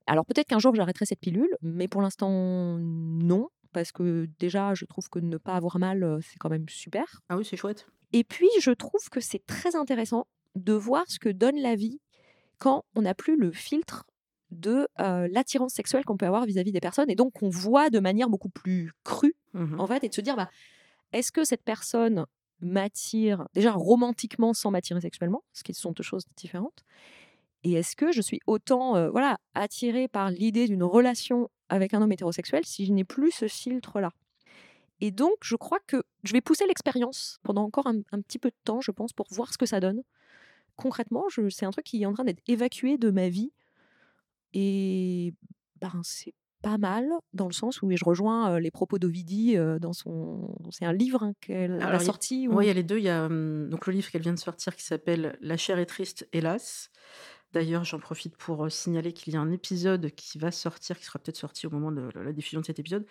Alors, 0.06 0.26
peut-être 0.26 0.48
qu'un 0.48 0.60
jour, 0.60 0.74
j'arrêterai 0.74 1.06
cette 1.06 1.20
pilule, 1.20 1.56
mais 1.62 1.88
pour 1.88 2.02
l'instant, 2.02 2.78
non. 2.80 3.50
Parce 3.74 3.92
que 3.92 4.28
déjà, 4.40 4.74
je 4.74 4.86
trouve 4.86 5.10
que 5.10 5.20
ne 5.20 5.38
pas 5.38 5.54
avoir 5.56 5.78
mal, 5.78 6.04
euh, 6.04 6.20
c'est 6.22 6.38
quand 6.40 6.50
même 6.50 6.70
super. 6.70 7.22
Ah 7.30 7.38
oui, 7.38 7.46
c'est 7.46 7.58
chouette. 7.58 7.88
Et 8.14 8.24
puis, 8.24 8.48
je 8.62 8.72
trouve 8.72 9.10
que 9.12 9.20
c'est 9.20 9.46
très 9.46 9.76
intéressant 9.76 10.28
de 10.56 10.74
voir 10.74 11.04
ce 11.10 11.20
que 11.20 11.30
donne 11.30 11.58
la 11.58 11.76
vie 11.76 12.00
quand 12.58 12.86
on 12.96 13.02
n'a 13.04 13.14
plus 13.14 13.38
le 13.38 13.52
filtre 13.52 14.06
de 14.50 14.88
euh, 15.00 15.28
l'attirance 15.32 15.74
sexuelle 15.74 16.06
qu'on 16.06 16.16
peut 16.18 16.26
avoir 16.26 16.46
vis-à-vis 16.46 16.72
des 16.72 16.80
personnes 16.80 17.10
et 17.10 17.16
donc 17.16 17.34
qu'on 17.34 17.50
voit 17.50 17.90
de 17.90 18.00
manière 18.00 18.30
beaucoup 18.30 18.50
plus 18.50 18.92
crue, 19.04 19.36
Mhm. 19.54 19.80
en 19.80 19.88
fait, 19.88 20.04
et 20.06 20.10
de 20.10 20.14
se 20.14 20.22
dire, 20.22 20.36
bah, 20.38 20.50
est-ce 21.14 21.32
que 21.34 21.44
cette 21.44 21.64
personne 21.64 22.26
m'attire 22.62 23.48
déjà 23.54 23.74
romantiquement 23.74 24.54
sans 24.54 24.72
m'attirer 24.72 25.02
sexuellement, 25.02 25.44
ce 25.54 25.64
qui 25.64 25.74
sont 25.74 25.92
deux 25.92 26.04
choses 26.04 26.26
différentes, 26.38 26.84
et 27.68 27.74
est-ce 27.74 27.98
que 27.98 28.14
je 28.14 28.22
suis 28.22 28.40
autant 28.48 28.96
euh, 28.96 29.10
voilà, 29.10 29.40
attirée 29.54 30.08
par 30.08 30.32
l'idée 30.32 30.68
d'une 30.68 30.84
relation 30.84 31.50
avec 31.68 31.94
un 31.94 32.02
homme 32.02 32.12
hétérosexuel 32.14 32.66
si 32.66 32.86
je 32.86 32.94
n'ai 32.94 33.04
plus 33.04 33.32
ce 33.32 33.48
filtre-là? 33.48 34.12
Et 35.02 35.12
donc, 35.12 35.36
je 35.44 35.58
crois 35.58 35.80
que 35.86 36.04
je 36.24 36.32
vais 36.32 36.40
pousser 36.40 36.66
l'expérience 36.66 37.40
pendant 37.44 37.64
encore 37.64 37.88
un, 37.88 38.00
un 38.14 38.22
petit 38.22 38.40
peu 38.40 38.50
de 38.50 38.56
temps, 38.64 38.80
je 38.80 38.92
pense, 38.92 39.12
pour 39.12 39.28
voir 39.32 39.52
ce 39.52 39.58
que 39.58 39.66
ça 39.66 39.82
donne. 39.82 40.02
Concrètement, 40.78 41.26
c'est 41.50 41.66
un 41.66 41.72
truc 41.72 41.86
qui 41.86 42.02
est 42.02 42.06
en 42.06 42.14
train 42.14 42.24
d'être 42.24 42.42
évacué 42.48 42.98
de 42.98 43.12
ma 43.12 43.28
vie. 43.28 43.52
Et 44.54 45.34
ben, 45.82 46.02
c'est 46.04 46.34
pas 46.62 46.78
mal, 46.78 47.08
dans 47.34 47.48
le 47.48 47.54
sens 47.54 47.82
où 47.82 47.92
et 47.92 47.98
je 47.98 48.06
rejoins 48.06 48.60
les 48.60 48.72
propos 48.72 48.98
d'Ovidie 48.98 49.58
dans 49.80 49.94
son. 49.94 50.56
C'est 50.72 50.86
un 50.86 50.94
livre 50.94 51.22
hein, 51.24 51.34
qu'elle 51.42 51.82
a 51.82 52.00
sorti. 52.00 52.48
Oui, 52.48 52.66
il 52.66 52.68
y 52.68 52.72
a 52.72 52.74
les 52.74 52.84
deux. 52.84 52.98
Il 52.98 53.04
y 53.04 53.10
a 53.10 53.26
hum, 53.26 53.70
donc 53.70 53.86
le 53.88 53.94
livre 53.94 54.10
qu'elle 54.10 54.22
vient 54.22 54.34
de 54.34 54.40
sortir 54.40 54.76
qui 54.76 54.84
s'appelle 54.84 55.38
La 55.42 55.58
chair 55.58 55.78
est 55.80 55.86
triste, 55.86 56.28
hélas. 56.34 56.90
D'ailleurs, 57.54 57.84
j'en 57.84 58.00
profite 58.00 58.36
pour 58.38 58.66
euh, 58.66 58.70
signaler 58.70 59.14
qu'il 59.14 59.34
y 59.34 59.38
a 59.38 59.40
un 59.40 59.52
épisode 59.52 60.12
qui 60.12 60.38
va 60.38 60.52
sortir, 60.52 60.98
qui 60.98 61.06
sera 61.06 61.20
peut-être 61.20 61.38
sorti 61.38 61.68
au 61.68 61.70
moment 61.70 61.92
de 61.92 62.10
la 62.20 62.34
diffusion 62.34 62.62
de 62.62 62.66
cet 62.66 62.80
épisode, 62.80 63.06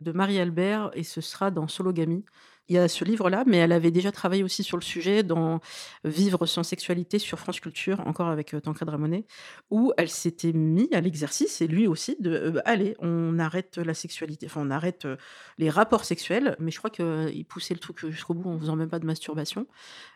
de 0.00 0.12
Marie-Albert, 0.12 0.90
et 0.94 1.04
ce 1.04 1.20
sera 1.20 1.50
dans 1.50 1.68
Sologamy. 1.68 2.24
Il 2.68 2.76
y 2.76 2.78
a 2.78 2.86
ce 2.86 3.04
livre-là, 3.04 3.42
mais 3.46 3.56
elle 3.56 3.72
avait 3.72 3.90
déjà 3.90 4.12
travaillé 4.12 4.44
aussi 4.44 4.62
sur 4.62 4.76
le 4.76 4.82
sujet 4.82 5.24
dans 5.24 5.60
Vivre 6.04 6.46
sans 6.46 6.62
sexualité 6.62 7.18
sur 7.18 7.38
France 7.38 7.58
Culture, 7.58 8.00
encore 8.06 8.28
avec 8.28 8.54
euh, 8.54 8.60
Tancred 8.60 8.88
Ramonet, 8.88 9.26
où 9.70 9.92
elle 9.98 10.08
s'était 10.08 10.52
mis 10.52 10.88
à 10.92 11.00
l'exercice, 11.00 11.60
et 11.60 11.66
lui 11.66 11.88
aussi, 11.88 12.16
de 12.20 12.30
euh, 12.30 12.50
bah, 12.52 12.62
allez, 12.64 12.94
on 13.00 13.38
arrête 13.40 13.78
la 13.78 13.94
sexualité, 13.94 14.46
enfin 14.46 14.60
on 14.64 14.70
arrête 14.70 15.06
euh, 15.06 15.16
les 15.58 15.70
rapports 15.70 16.04
sexuels, 16.04 16.56
mais 16.60 16.70
je 16.70 16.78
crois 16.78 16.90
qu'ils 16.90 17.44
poussaient 17.46 17.74
le 17.74 17.80
truc 17.80 17.98
jusqu'au 18.06 18.34
bout 18.34 18.48
en 18.48 18.58
faisant 18.58 18.76
même 18.76 18.88
pas 18.88 19.00
de 19.00 19.06
masturbation, 19.06 19.66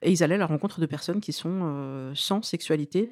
et 0.03 0.13
ils 0.13 0.23
allaient 0.23 0.37
à 0.37 0.39
la 0.39 0.47
rencontre 0.47 0.81
de 0.81 0.87
personnes 0.87 1.21
qui 1.21 1.33
sont 1.33 2.13
sans 2.15 2.43
sexualité, 2.43 3.11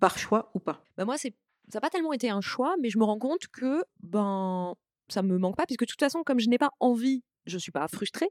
par 0.00 0.18
choix 0.18 0.50
ou 0.54 0.60
pas? 0.60 0.82
Bah, 0.96 1.04
moi, 1.04 1.16
ça 1.18 1.28
n'a 1.74 1.80
pas 1.80 1.90
tellement 1.90 2.12
été 2.12 2.30
un 2.30 2.40
choix, 2.40 2.76
mais 2.80 2.90
je 2.90 2.98
me 2.98 3.04
rends 3.04 3.18
compte 3.18 3.46
que 3.48 3.84
ben 4.00 4.74
ça 5.08 5.22
me 5.22 5.38
manque 5.38 5.56
pas, 5.56 5.66
puisque 5.66 5.82
de 5.82 5.86
toute 5.86 6.00
façon, 6.00 6.22
comme 6.24 6.40
je 6.40 6.48
n'ai 6.48 6.58
pas 6.58 6.70
envie, 6.80 7.22
je 7.46 7.58
suis 7.58 7.72
pas 7.72 7.86
frustrée. 7.88 8.30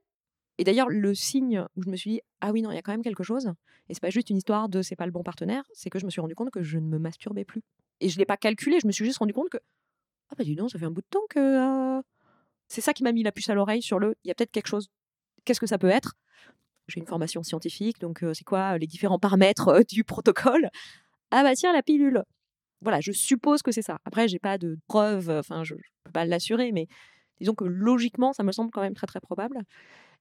Et 0.58 0.64
d'ailleurs, 0.64 0.90
le 0.90 1.14
signe 1.14 1.66
où 1.76 1.84
je 1.84 1.90
me 1.90 1.96
suis 1.96 2.12
dit 2.12 2.22
ah 2.42 2.52
oui 2.52 2.62
non, 2.62 2.72
il 2.72 2.76
y 2.76 2.78
a 2.78 2.82
quand 2.82 2.92
même 2.92 3.04
quelque 3.04 3.24
chose, 3.24 3.52
et 3.90 3.94
c'est 3.94 4.02
pas 4.02 4.10
juste 4.10 4.30
une 4.30 4.38
histoire 4.38 4.70
de 4.70 4.82
c'est 4.82 4.96
pas 4.96 5.06
le 5.06 5.12
bon 5.12 5.24
partenaire, 5.24 5.64
c'est 5.74 5.90
que 5.90 6.00
je 6.00 6.06
me 6.06 6.10
suis 6.10 6.22
rendu 6.22 6.36
compte 6.36 6.50
que 6.50 6.64
je 6.64 6.78
ne 6.78 6.88
me 6.88 6.98
masturbais 6.98 7.46
plus. 7.46 7.62
Et 8.00 8.10
je 8.10 8.18
l'ai 8.18 8.26
pas 8.26 8.38
calculé, 8.38 8.80
je 8.80 8.88
me 8.88 8.92
suis 8.92 9.06
juste 9.06 9.20
rendu 9.20 9.34
compte 9.34 9.50
que 9.50 9.58
ah 10.30 10.36
bah 10.38 10.44
dis 10.44 10.56
donc, 10.56 10.72
ça 10.72 10.80
fait 10.80 10.86
un 10.86 10.92
bout 10.92 11.02
de 11.02 11.08
temps 11.10 11.26
que 11.30 11.40
euh, 11.40 12.02
c'est 12.68 12.82
ça 12.82 12.94
qui 12.94 13.04
m'a 13.04 13.12
mis 13.12 13.24
la 13.24 13.32
puce 13.32 13.50
à 13.50 13.54
l'oreille 13.54 13.82
sur 13.82 14.00
le 14.00 14.16
il 14.24 14.30
y 14.30 14.32
a 14.32 14.36
peut-être 14.36 14.52
quelque 14.52 14.68
chose. 14.68 14.90
Qu'est-ce 15.44 15.60
que 15.60 15.68
ça 15.68 15.78
peut 15.78 15.90
être? 15.90 16.14
J'ai 16.88 17.00
une 17.00 17.08
formation 17.08 17.44
scientifique, 17.44 18.00
donc 18.00 18.24
euh, 18.24 18.34
c'est 18.34 18.44
quoi 18.44 18.76
euh, 18.76 18.78
les 18.78 18.88
différents 18.88 19.20
paramètres 19.20 19.82
du 19.90 20.04
protocole? 20.04 20.70
Ah 21.32 21.44
bah 21.44 21.54
tiens, 21.56 21.74
la 21.74 21.84
pilule. 21.84 22.24
Voilà, 22.82 23.02
je 23.02 23.12
suppose 23.12 23.62
que 23.62 23.72
c'est 23.72 23.82
ça. 23.82 23.98
Après, 24.06 24.28
j'ai 24.28 24.40
pas 24.40 24.58
de 24.58 24.78
preuves, 24.88 25.30
euh, 25.30 25.40
enfin, 25.40 25.64
je, 25.64 25.76
je 25.76 25.90
peux 26.04 26.12
pas 26.12 26.26
l'assurer, 26.26 26.72
mais 26.72 26.88
disons 27.40 27.56
que 27.56 27.66
logiquement, 27.66 28.34
ça 28.34 28.44
me 28.44 28.52
semble 28.52 28.72
quand 28.72 28.82
même 28.82 28.94
très 28.96 29.08
très 29.08 29.20
probable. 29.20 29.60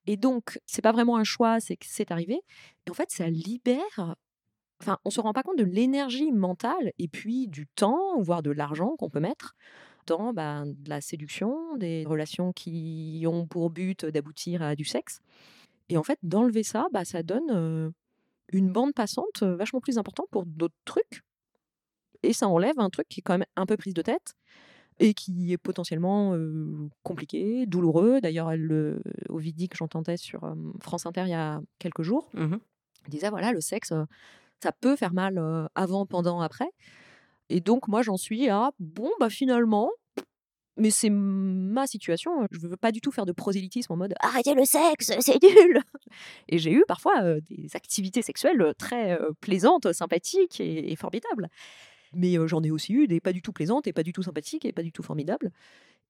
Et 0.07 0.17
donc, 0.17 0.59
c'est 0.67 0.83
pas 0.83 0.93
vraiment 0.93 1.17
un 1.17 1.25
choix, 1.25 1.61
c'est 1.61 1.77
que 1.77 1.87
c'est 1.89 2.11
arrivé. 2.11 2.41
Et 2.87 2.91
en 2.91 2.95
fait, 2.95 3.11
ça 3.11 3.29
libère. 3.29 4.17
Enfin, 4.81 4.99
on 5.05 5.11
se 5.11 5.21
rend 5.21 5.33
pas 5.33 5.43
compte 5.43 5.59
de 5.59 5.65
l'énergie 5.65 6.33
mentale 6.33 6.93
et 6.99 7.09
puis 7.09 7.49
du 7.49 7.67
temps, 7.67 8.21
voire 8.21 8.43
de 8.43 8.51
l'argent 8.51 8.97
qu'on 8.99 9.09
peut 9.11 9.21
mettre 9.21 9.55
dans 10.07 10.33
ben, 10.35 10.67
de 10.67 10.91
la 10.91 11.01
séduction, 11.01 11.77
des 11.77 12.05
relations 12.07 12.53
qui 12.53 13.25
ont 13.27 13.47
pour 13.47 13.71
but 13.71 14.05
d'aboutir 14.05 14.63
à 14.63 14.75
du 14.77 14.85
sexe. 14.85 15.21
Et 15.89 15.97
en 15.97 16.03
fait, 16.03 16.19
d'enlever 16.23 16.63
ça, 16.63 16.87
bah, 16.93 17.05
ça 17.05 17.23
donne 17.23 17.51
euh, 17.51 17.91
une 18.53 18.70
bande 18.72 18.95
passante 18.95 19.42
euh, 19.42 19.57
vachement 19.57 19.80
plus 19.80 19.99
importante 19.99 20.26
pour 20.30 20.47
d'autres 20.47 20.74
trucs. 20.84 21.22
Et 22.22 22.32
ça 22.32 22.49
enlève 22.49 22.78
un 22.78 22.90
truc 22.90 23.09
qui 23.09 23.20
est 23.20 23.22
quand 23.22 23.34
même 23.38 23.47
un 23.57 23.66
peu 23.66 23.76
prise 23.76 23.95
de 23.95 24.03
tête 24.03 24.34
et 25.01 25.14
qui 25.14 25.53
est 25.53 25.59
potentiellement 25.59 26.34
euh, 26.34 26.88
compliqué, 27.05 27.66
douloureux. 27.66 28.20
D'ailleurs, 28.20 28.57
le- 28.57 29.03
Ovidie 29.30 29.68
que 29.68 29.76
j'entendais 29.76 30.16
sur 30.18 30.45
euh, 30.45 30.55
France 30.82 31.07
Inter 31.07 31.24
il 31.26 31.30
y 31.30 31.34
a 31.34 31.61
quelques 31.78 32.03
jours 32.03 32.30
Mhm. 32.34 32.61
disait 33.09 33.30
voilà, 33.30 33.53
le 33.53 33.61
sexe, 33.61 33.92
euh, 33.92 34.05
ça 34.62 34.72
peut 34.72 34.97
faire 34.97 35.14
mal 35.14 35.40
avant, 35.74 36.07
pendant, 36.07 36.40
après. 36.40 36.68
Et 37.51 37.61
donc, 37.61 37.88
moi, 37.88 38.03
j'en 38.03 38.16
suis 38.16 38.49
à 38.49 38.70
bon, 38.80 39.11
bah 39.20 39.30
finalement, 39.30 39.90
mais 40.77 40.91
c'est 40.91 41.11
ma 41.11 41.87
situation. 41.87 42.47
Je 42.51 42.66
veux 42.66 42.77
pas 42.77 42.93
du 42.93 43.01
tout 43.01 43.12
faire 43.12 43.27
de 43.27 43.33
prosélytisme 43.33 43.93
en 43.93 43.97
mode 43.97 44.14
arrêtez 44.20 44.55
le 44.55 44.64
sexe, 44.64 45.12
c'est 45.20 45.43
nul. 45.43 45.81
Et 46.49 46.59
j'ai 46.59 46.72
eu 46.72 46.85
parfois 46.87 47.41
des 47.41 47.68
activités 47.75 48.22
sexuelles 48.22 48.75
très 48.79 49.18
plaisantes, 49.41 49.93
sympathiques 49.93 50.61
et, 50.61 50.97
formidables. 50.97 51.49
Mais 52.12 52.37
j'en 52.47 52.62
ai 52.62 52.70
aussi 52.70 52.93
eu 52.93 53.07
des 53.07 53.20
pas 53.20 53.33
du 53.33 53.43
tout 53.43 53.53
plaisantes 53.53 53.87
et 53.87 53.93
pas 53.93 54.03
du 54.03 54.12
tout 54.12 54.22
sympathiques 54.22 54.64
et 54.64 54.72
pas 54.72 54.83
du 54.83 54.93
tout 54.93 55.03
formidables. 55.03 55.51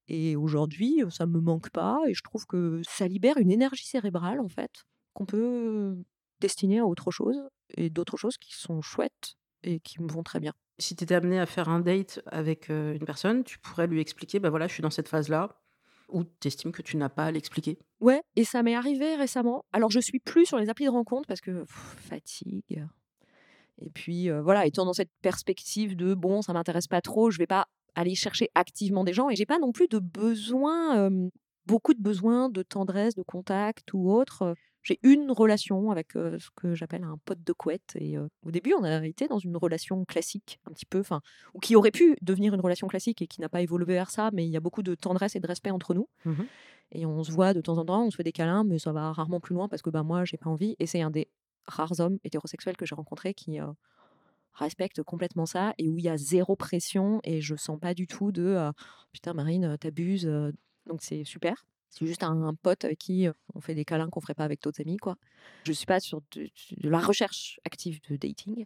Et 0.07 0.35
aujourd'hui, 0.35 1.01
ça 1.09 1.25
me 1.25 1.39
manque 1.39 1.69
pas 1.71 1.99
et 2.07 2.13
je 2.13 2.21
trouve 2.21 2.45
que 2.45 2.81
ça 2.87 3.07
libère 3.07 3.37
une 3.37 3.51
énergie 3.51 3.87
cérébrale 3.87 4.39
en 4.39 4.47
fait 4.47 4.85
qu'on 5.13 5.25
peut 5.25 5.97
destiner 6.41 6.79
à 6.79 6.85
autre 6.85 7.09
chose 7.11 7.37
et 7.75 7.89
d'autres 7.89 8.17
choses 8.17 8.37
qui 8.37 8.53
sont 8.53 8.81
chouettes 8.81 9.35
et 9.63 9.79
qui 9.79 10.01
me 10.01 10.07
vont 10.07 10.23
très 10.23 10.39
bien. 10.39 10.53
Si 10.77 10.95
tu 10.95 11.03
étais 11.03 11.15
amené 11.15 11.39
à 11.39 11.45
faire 11.45 11.69
un 11.69 11.79
date 11.79 12.21
avec 12.25 12.69
une 12.69 13.05
personne, 13.05 13.43
tu 13.43 13.59
pourrais 13.59 13.87
lui 13.87 14.01
expliquer 14.01 14.39
bah 14.39 14.49
voilà, 14.49 14.67
je 14.67 14.73
suis 14.73 14.83
dans 14.83 14.89
cette 14.89 15.07
phase-là 15.07 15.57
ou 16.09 16.23
tu 16.23 16.47
estimes 16.47 16.71
que 16.71 16.81
tu 16.81 16.97
n'as 16.97 17.09
pas 17.09 17.25
à 17.25 17.31
l'expliquer 17.31 17.79
Ouais, 17.99 18.21
et 18.35 18.43
ça 18.43 18.61
m'est 18.61 18.75
arrivé 18.75 19.15
récemment. 19.15 19.65
Alors 19.73 19.89
je 19.89 19.99
suis 19.99 20.19
plus 20.19 20.45
sur 20.45 20.57
les 20.57 20.69
applis 20.69 20.85
de 20.85 20.91
rencontre 20.91 21.27
parce 21.27 21.41
que 21.41 21.63
fatigue. 21.65 22.85
Et 23.81 23.89
puis 23.89 24.29
voilà, 24.29 24.65
étant 24.65 24.85
dans 24.85 24.93
cette 24.93 25.11
perspective 25.21 25.95
de 25.95 26.13
bon, 26.13 26.41
ça 26.41 26.53
m'intéresse 26.53 26.87
pas 26.87 27.01
trop, 27.01 27.31
je 27.31 27.37
vais 27.37 27.47
pas 27.47 27.67
aller 27.95 28.15
chercher 28.15 28.49
activement 28.53 29.03
des 29.03 29.13
gens 29.13 29.29
et 29.29 29.35
j'ai 29.35 29.45
pas 29.45 29.59
non 29.59 29.71
plus 29.71 29.87
de 29.87 29.99
besoin, 29.99 31.09
beaucoup 31.65 31.93
de 31.93 32.01
besoins 32.01 32.49
de 32.49 32.61
tendresse, 32.61 33.15
de 33.15 33.23
contact 33.23 33.93
ou 33.93 34.11
autre. 34.11 34.55
J'ai 34.85 34.99
une 35.01 35.31
relation 35.31 35.89
avec 35.89 36.11
ce 36.13 36.47
que 36.55 36.75
j'appelle 36.75 37.03
un 37.03 37.17
pote 37.25 37.43
de 37.43 37.53
couette. 37.53 37.97
Et 37.99 38.17
au 38.19 38.51
début, 38.51 38.73
on 38.79 38.83
a 38.83 39.03
été 39.05 39.27
dans 39.27 39.39
une 39.39 39.57
relation 39.57 40.05
classique, 40.05 40.59
un 40.69 40.71
petit 40.71 40.85
peu, 40.85 40.99
enfin, 40.99 41.21
ou 41.55 41.59
qui 41.59 41.75
aurait 41.75 41.89
pu 41.89 42.15
devenir 42.21 42.53
une 42.53 42.61
relation 42.61 42.87
classique 42.87 43.23
et 43.23 43.27
qui 43.27 43.41
n'a 43.41 43.49
pas 43.49 43.61
évolué 43.61 43.93
vers 43.93 44.11
ça, 44.11 44.29
mais 44.31 44.45
il 44.45 44.51
y 44.51 44.57
a 44.57 44.59
beaucoup 44.59 44.83
de 44.83 44.93
tendresse 44.93 45.35
et 45.35 45.39
de 45.39 45.47
respect 45.47 45.71
entre 45.71 45.93
nous. 45.93 46.07
Mmh 46.23 46.43
et 46.91 47.03
on 47.05 47.23
se 47.23 47.31
voit 47.31 47.55
de 47.55 47.61
temps 47.61 47.79
en 47.79 47.83
temps, 47.83 48.05
on 48.05 48.11
se 48.11 48.15
fait 48.15 48.23
des 48.23 48.31
câlins, 48.31 48.63
mais 48.63 48.77
ça 48.77 48.91
va 48.91 49.11
rarement 49.11 49.39
plus 49.39 49.55
loin 49.55 49.67
parce 49.67 49.81
que 49.81 49.89
bah, 49.89 50.03
moi, 50.03 50.23
j'ai 50.23 50.37
pas 50.37 50.51
envie. 50.51 50.75
Et 50.77 50.85
c'est 50.85 51.01
un 51.01 51.09
des 51.09 51.27
rares 51.65 51.99
hommes 51.99 52.19
hétérosexuels 52.23 52.77
que 52.77 52.85
j'ai 52.85 52.93
rencontrés 52.93 53.33
qui 53.33 53.57
respecte 54.53 55.01
complètement 55.01 55.47
ça 55.47 55.73
et 55.79 55.89
où 55.89 55.97
il 55.97 56.03
y 56.03 56.09
a 56.09 56.15
zéro 56.15 56.55
pression 56.55 57.21
et 57.23 57.41
je 57.41 57.55
sens 57.55 57.79
pas 57.79 57.95
du 57.95 58.05
tout 58.05 58.31
de 58.31 58.71
putain, 59.11 59.33
Marine, 59.33 59.77
t'abuses. 59.79 60.31
Donc 60.85 61.01
c'est 61.01 61.23
super. 61.23 61.65
C'est 61.89 62.05
juste 62.05 62.23
un, 62.23 62.53
pote 62.61 62.83
avec 62.85 62.97
qui 62.97 63.27
on 63.53 63.61
fait 63.61 63.75
des 63.75 63.85
câlins 63.85 64.09
qu'on 64.09 64.21
ferait 64.21 64.33
pas 64.33 64.43
avec 64.43 64.61
d'autres 64.61 64.81
amis, 64.81 64.97
quoi. 64.97 65.15
Je 65.65 65.71
suis 65.71 65.85
pas 65.85 65.99
sur 65.99 66.21
de, 66.35 66.49
la 66.81 66.99
recherche 66.99 67.59
active 67.65 67.99
de 68.09 68.17
dating. 68.17 68.65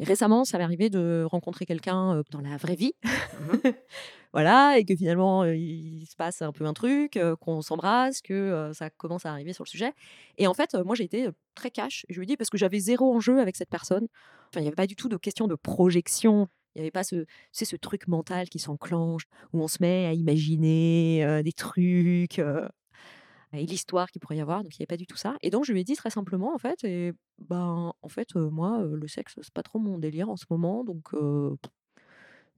Et 0.00 0.04
récemment, 0.04 0.44
ça 0.44 0.58
m'est 0.58 0.64
arrivé 0.64 0.90
de 0.90 1.26
rencontrer 1.28 1.66
quelqu'un 1.66 2.22
dans 2.30 2.40
la 2.40 2.56
vraie 2.56 2.76
vie. 2.76 2.92
Mmh 3.02 3.68
voilà, 4.32 4.78
et 4.78 4.84
que 4.84 4.94
finalement, 4.94 5.44
il 5.44 6.06
se 6.08 6.14
passe 6.14 6.42
un 6.42 6.52
peu 6.52 6.66
un 6.66 6.72
truc, 6.72 7.18
qu'on 7.40 7.62
s'embrasse, 7.62 8.20
que 8.22 8.70
ça 8.74 8.90
commence 8.90 9.26
à 9.26 9.32
arriver 9.32 9.52
sur 9.52 9.64
le 9.64 9.68
sujet. 9.68 9.92
Et 10.36 10.46
en 10.46 10.54
fait, 10.54 10.74
moi, 10.74 10.94
j'ai 10.94 11.04
été 11.04 11.28
très 11.54 11.70
cash. 11.70 12.06
Je 12.08 12.20
lui 12.20 12.26
dis 12.26 12.36
parce 12.36 12.50
que 12.50 12.58
j'avais 12.58 12.78
zéro 12.78 13.12
enjeu 13.12 13.40
avec 13.40 13.56
cette 13.56 13.70
personne. 13.70 14.06
Enfin, 14.48 14.60
il 14.60 14.62
n'y 14.62 14.68
avait 14.68 14.76
pas 14.76 14.86
du 14.86 14.96
tout 14.96 15.08
de 15.08 15.16
question 15.16 15.46
de 15.46 15.54
projection. 15.54 16.48
Il 16.74 16.78
n'y 16.78 16.82
avait 16.82 16.90
pas 16.90 17.04
ce, 17.04 17.24
c'est 17.52 17.64
ce 17.64 17.76
truc 17.76 18.08
mental 18.08 18.48
qui 18.48 18.58
s'enclenche, 18.58 19.24
où 19.52 19.62
on 19.62 19.68
se 19.68 19.78
met 19.80 20.06
à 20.06 20.12
imaginer 20.12 21.42
des 21.42 21.52
trucs 21.52 22.38
et 22.38 23.64
l'histoire 23.64 24.10
qu'il 24.10 24.20
pourrait 24.20 24.36
y 24.36 24.40
avoir. 24.40 24.62
Donc, 24.62 24.74
il 24.74 24.80
n'y 24.80 24.82
avait 24.82 24.94
pas 24.94 24.98
du 24.98 25.06
tout 25.06 25.16
ça. 25.16 25.36
Et 25.40 25.50
donc, 25.50 25.64
je 25.64 25.72
lui 25.72 25.80
ai 25.80 25.84
dit 25.84 25.96
très 25.96 26.10
simplement, 26.10 26.54
en 26.54 26.58
fait, 26.58 26.84
et 26.84 27.12
ben, 27.38 27.92
en 28.02 28.08
fait, 28.08 28.34
moi, 28.34 28.82
le 28.82 29.08
sexe, 29.08 29.38
c'est 29.40 29.52
pas 29.52 29.62
trop 29.62 29.78
mon 29.78 29.98
délire 29.98 30.28
en 30.28 30.36
ce 30.36 30.44
moment. 30.50 30.84
Donc, 30.84 31.08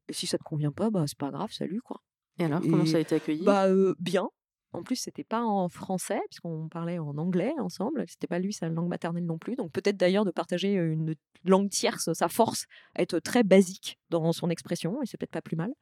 et 0.08 0.12
si 0.12 0.26
ça 0.26 0.36
te 0.36 0.42
convient 0.42 0.72
pas, 0.72 0.90
bah, 0.90 1.04
c'est 1.06 1.16
pas 1.16 1.30
grave, 1.30 1.52
salut, 1.52 1.80
quoi. 1.80 2.02
Et 2.38 2.44
alors, 2.44 2.60
comment 2.60 2.84
ça 2.84 2.96
a 2.96 3.00
été 3.00 3.14
accueilli? 3.14 3.44
Bah, 3.44 3.66
bien. 4.00 4.28
En 4.72 4.82
plus, 4.82 4.96
c'était 4.96 5.24
pas 5.24 5.42
en 5.42 5.68
français, 5.68 6.20
puisqu'on 6.28 6.68
parlait 6.68 6.98
en 6.98 7.18
anglais 7.18 7.52
ensemble. 7.58 8.04
C'était 8.08 8.28
pas 8.28 8.38
lui 8.38 8.52
sa 8.52 8.68
langue 8.68 8.88
maternelle 8.88 9.26
non 9.26 9.38
plus. 9.38 9.56
Donc 9.56 9.72
peut-être 9.72 9.96
d'ailleurs 9.96 10.24
de 10.24 10.30
partager 10.30 10.74
une 10.74 11.14
langue 11.44 11.68
tierce, 11.70 12.12
sa 12.12 12.28
force 12.28 12.66
à 12.94 13.02
être 13.02 13.18
très 13.18 13.42
basique 13.42 13.98
dans 14.10 14.32
son 14.32 14.48
expression, 14.48 15.02
et 15.02 15.06
c'est 15.06 15.16
peut-être 15.16 15.32
pas 15.32 15.42
plus 15.42 15.56
mal. 15.56 15.72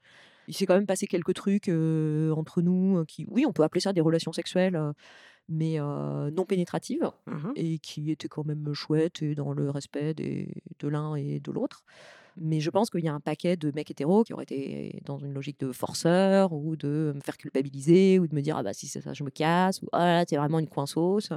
Il 0.47 0.55
s'est 0.55 0.65
quand 0.65 0.75
même 0.75 0.87
passé 0.87 1.07
quelques 1.07 1.35
trucs 1.35 1.69
entre 1.69 2.63
nous 2.63 3.05
qui, 3.07 3.27
oui, 3.29 3.45
on 3.47 3.53
peut 3.53 3.63
appeler 3.63 3.83
ça 3.83 3.93
des 3.93 4.01
relations 4.01 4.33
sexuelles, 4.33 4.81
mais 5.51 5.79
non 5.79 6.47
pénétratives, 6.47 7.11
mmh 7.27 7.53
et 7.57 7.79
qui 7.81 8.11
étaient 8.11 8.29
quand 8.29 8.47
même 8.47 8.73
chouettes 8.73 9.23
et 9.23 9.35
dans 9.35 9.53
le 9.53 9.69
respect 9.69 10.15
de 10.15 10.89
l'un 10.89 11.15
et 11.17 11.41
de 11.41 11.53
l'autre. 11.53 11.85
Mais 12.41 12.61
je 12.61 12.71
pense 12.71 12.91
qu'il 12.91 13.05
y 13.05 13.09
a 13.09 13.15
un 13.15 13.21
paquet 13.21 13.57
de 13.57 13.73
mecs 13.75 13.91
hétéros 13.91 14.25
qui 14.25 14.33
auraient 14.33 14.45
été 14.45 15.01
dans 15.05 15.19
une 15.19 15.33
logique 15.33 15.61
de 15.61 15.73
forceur 15.73 16.53
ou 16.53 16.77
de 16.77 17.13
me 17.15 17.21
faire 17.21 17.37
culpabiliser 17.37 18.19
ou 18.19 18.27
de 18.27 18.35
me 18.35 18.41
dire 18.41 18.57
ah 18.57 18.63
bah 18.63 18.73
si 18.73 18.87
c'est 18.87 19.01
ça 19.01 19.13
je 19.13 19.25
me 19.25 19.31
casse 19.31 19.83
ou 19.83 19.87
ah 19.93 20.05
là 20.07 20.27
t'es 20.27 20.37
vraiment 20.37 20.59
une 20.59 20.69
coinceuse. 20.69 21.31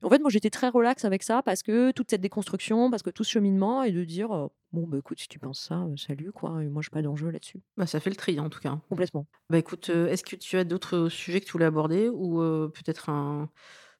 En 0.00 0.10
fait, 0.10 0.20
moi 0.20 0.30
j'étais 0.30 0.50
très 0.50 0.68
relax 0.68 1.04
avec 1.04 1.24
ça 1.24 1.42
parce 1.42 1.64
que 1.64 1.90
toute 1.90 2.10
cette 2.10 2.20
déconstruction, 2.20 2.88
parce 2.88 3.02
que 3.02 3.10
tout 3.10 3.24
ce 3.24 3.32
cheminement 3.32 3.82
et 3.82 3.90
de 3.90 4.04
dire 4.04 4.28
bon 4.72 4.86
bah 4.86 4.98
écoute 4.98 5.18
si 5.18 5.26
tu 5.26 5.40
penses 5.40 5.60
ça, 5.60 5.84
salut 5.96 6.30
quoi, 6.30 6.62
et 6.62 6.68
moi 6.68 6.82
j'ai 6.82 6.90
pas 6.90 7.02
d'enjeu 7.02 7.30
là-dessus. 7.30 7.60
Bah 7.76 7.86
ça 7.86 7.98
fait 7.98 8.10
le 8.10 8.16
tri 8.16 8.38
en 8.38 8.48
tout 8.48 8.60
cas. 8.60 8.78
Complètement. 8.88 9.26
Bah 9.50 9.58
écoute, 9.58 9.88
est-ce 9.88 10.22
que 10.22 10.36
tu 10.36 10.56
as 10.56 10.64
d'autres 10.64 11.08
sujets 11.08 11.40
que 11.40 11.46
tu 11.46 11.52
voulais 11.52 11.64
aborder 11.64 12.08
ou 12.08 12.38
peut-être 12.70 13.08
un 13.08 13.50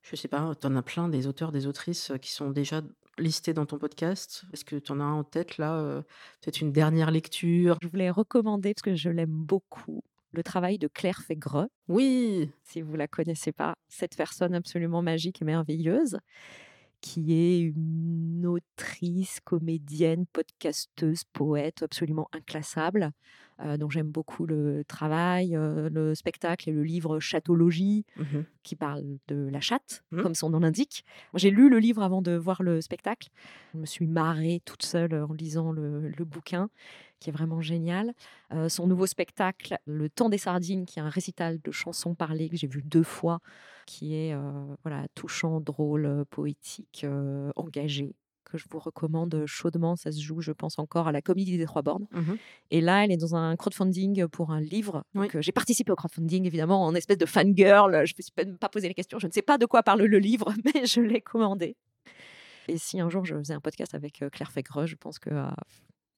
je 0.03 0.17
sais 0.17 0.29
pas, 0.29 0.55
tu 0.55 0.67
en 0.67 0.77
as 0.77 0.83
plein 0.83 1.09
des 1.09 1.27
auteurs, 1.27 1.53
des 1.53 1.67
autrices 1.67 2.13
qui 2.23 2.31
sont 2.31 2.51
déjà 2.51 2.83
listé 3.19 3.53
dans 3.53 3.67
ton 3.67 3.79
podcast? 3.79 4.45
Est-ce 4.53 4.65
que 4.65 4.77
tu 4.77 4.93
en 4.93 5.01
as 5.01 5.05
un 5.05 5.15
en 5.15 5.25
tête 5.25 5.59
là 5.59 5.79
euh, 5.79 6.03
Peut-être 6.41 6.61
une 6.61 6.73
dernière 6.73 7.11
lecture? 7.11 7.77
Je 7.83 7.89
voulais 7.89 8.11
recommander, 8.11 8.75
parce 8.75 8.83
que 8.83 8.95
je 8.95 9.11
l'aime 9.11 9.31
beaucoup, 9.31 10.03
le 10.33 10.43
travail 10.43 10.79
de 10.79 10.89
Claire 10.89 11.23
Fégreux. 11.23 11.69
Oui! 11.89 12.51
Si 12.65 12.81
vous 12.81 12.97
la 12.97 13.09
connaissez 13.09 13.53
pas, 13.53 13.75
cette 13.89 14.17
personne 14.17 14.55
absolument 14.55 15.03
magique 15.03 15.43
et 15.43 15.45
merveilleuse 15.45 16.19
qui 17.01 17.33
est 17.33 17.61
une 17.61 18.45
autrice, 18.47 19.39
comédienne, 19.45 20.27
podcasteuse, 20.33 21.23
poète 21.33 21.83
absolument 21.83 22.29
inclassable, 22.33 23.13
euh, 23.61 23.77
dont 23.77 23.91
j'aime 23.91 24.09
beaucoup 24.09 24.47
le 24.47 24.85
travail, 24.87 25.57
euh, 25.57 25.89
le 25.91 26.15
spectacle 26.15 26.69
et 26.69 26.73
le 26.73 26.85
livre 26.85 27.19
Chatologie, 27.19 28.05
mmh 28.17 28.23
qui 28.63 28.77
parle 28.77 29.03
de 29.29 29.49
la 29.51 29.63
chatte, 29.63 30.05
mmh. 30.11 30.21
comme 30.21 30.35
son 30.35 30.51
nom 30.51 30.59
l'indique. 30.61 31.03
J'ai 31.33 31.51
lu 31.51 31.71
le 31.71 31.79
livre 31.79 32.03
avant 32.03 32.21
de 32.21 32.33
voir 32.33 32.63
le 32.63 32.83
spectacle. 32.83 33.31
Je 33.73 33.79
me 33.79 33.87
suis 33.87 34.07
marrée 34.07 34.61
toute 34.67 34.83
seule 34.83 35.15
en 35.15 35.33
lisant 35.33 35.73
le, 35.73 36.13
bouquin, 36.27 36.69
qui 37.19 37.31
est 37.31 37.33
vraiment 37.33 37.63
génial. 37.63 38.13
Euh, 38.53 38.69
son 38.69 38.87
nouveau 38.87 39.07
spectacle, 39.07 39.79
Le 39.87 40.11
Temps 40.11 40.29
des 40.29 40.37
Sardines, 40.37 40.85
qui 40.85 40.99
est 40.99 41.03
un 41.03 41.09
récital 41.09 41.59
de 41.65 41.71
chansons 41.71 42.15
parlées 42.15 42.51
que 42.51 42.59
j'ai 42.59 42.67
vu 42.67 42.83
deux 42.83 43.03
fois, 43.03 43.41
qui 43.87 44.15
est 44.15 44.37
voilà 44.83 45.07
touchant, 45.15 45.63
drôle, 45.63 46.27
poétique, 46.29 47.07
engagé 47.57 48.15
que 48.49 48.59
je 48.59 48.65
vous 48.71 48.79
recommande 48.79 49.45
chaudement. 49.47 49.97
Ça 49.97 50.11
se 50.11 50.21
joue, 50.21 50.41
je 50.41 50.53
pense, 50.53 50.79
encore 50.79 51.09
à 51.09 51.13
la 51.13 51.23
Comédie 51.23 51.57
des 51.57 51.67
Trois 51.67 51.83
Bornes. 51.83 52.07
Mmh 52.13 52.33
Et 52.71 52.81
là, 52.81 53.05
elle 53.05 53.13
est 53.13 53.17
dans 53.17 53.37
un 53.37 53.55
crowdfunding 53.57 54.27
pour 54.29 54.51
un 54.51 54.61
livre. 54.61 55.05
j'ai 55.39 55.53
participé 55.53 55.93
au 55.93 55.97
crowdfunding, 55.97 56.47
évidemment, 56.47 56.85
en 56.85 56.95
espèce 56.95 57.19
de 57.19 57.27
fangirl. 57.27 58.05
Je 58.07 58.15
ne 58.15 58.19
me 58.19 58.23
suis 58.23 58.57
pas 58.59 58.69
posé 58.69 58.89
les 58.89 58.95
questions. 58.95 59.19
Je 59.19 59.27
ne 59.27 59.33
sais 59.33 59.43
pas 59.43 59.59
de 59.59 59.67
quoi 59.67 59.83
parle 59.83 60.03
le 60.03 60.19
livre, 60.19 60.53
mais 60.65 60.87
je 60.87 61.01
l'ai 61.01 61.21
commandé. 61.21 61.77
Et 62.69 62.77
si 62.77 63.01
un 63.01 63.09
jour 63.09 63.25
je 63.25 63.35
faisais 63.35 63.55
un 63.55 63.61
podcast 63.61 63.95
avec 63.95 64.23
Claire 64.33 64.53
Fégreux, 64.53 64.87
je 64.87 64.97
pense 64.97 65.19
que 65.19 65.31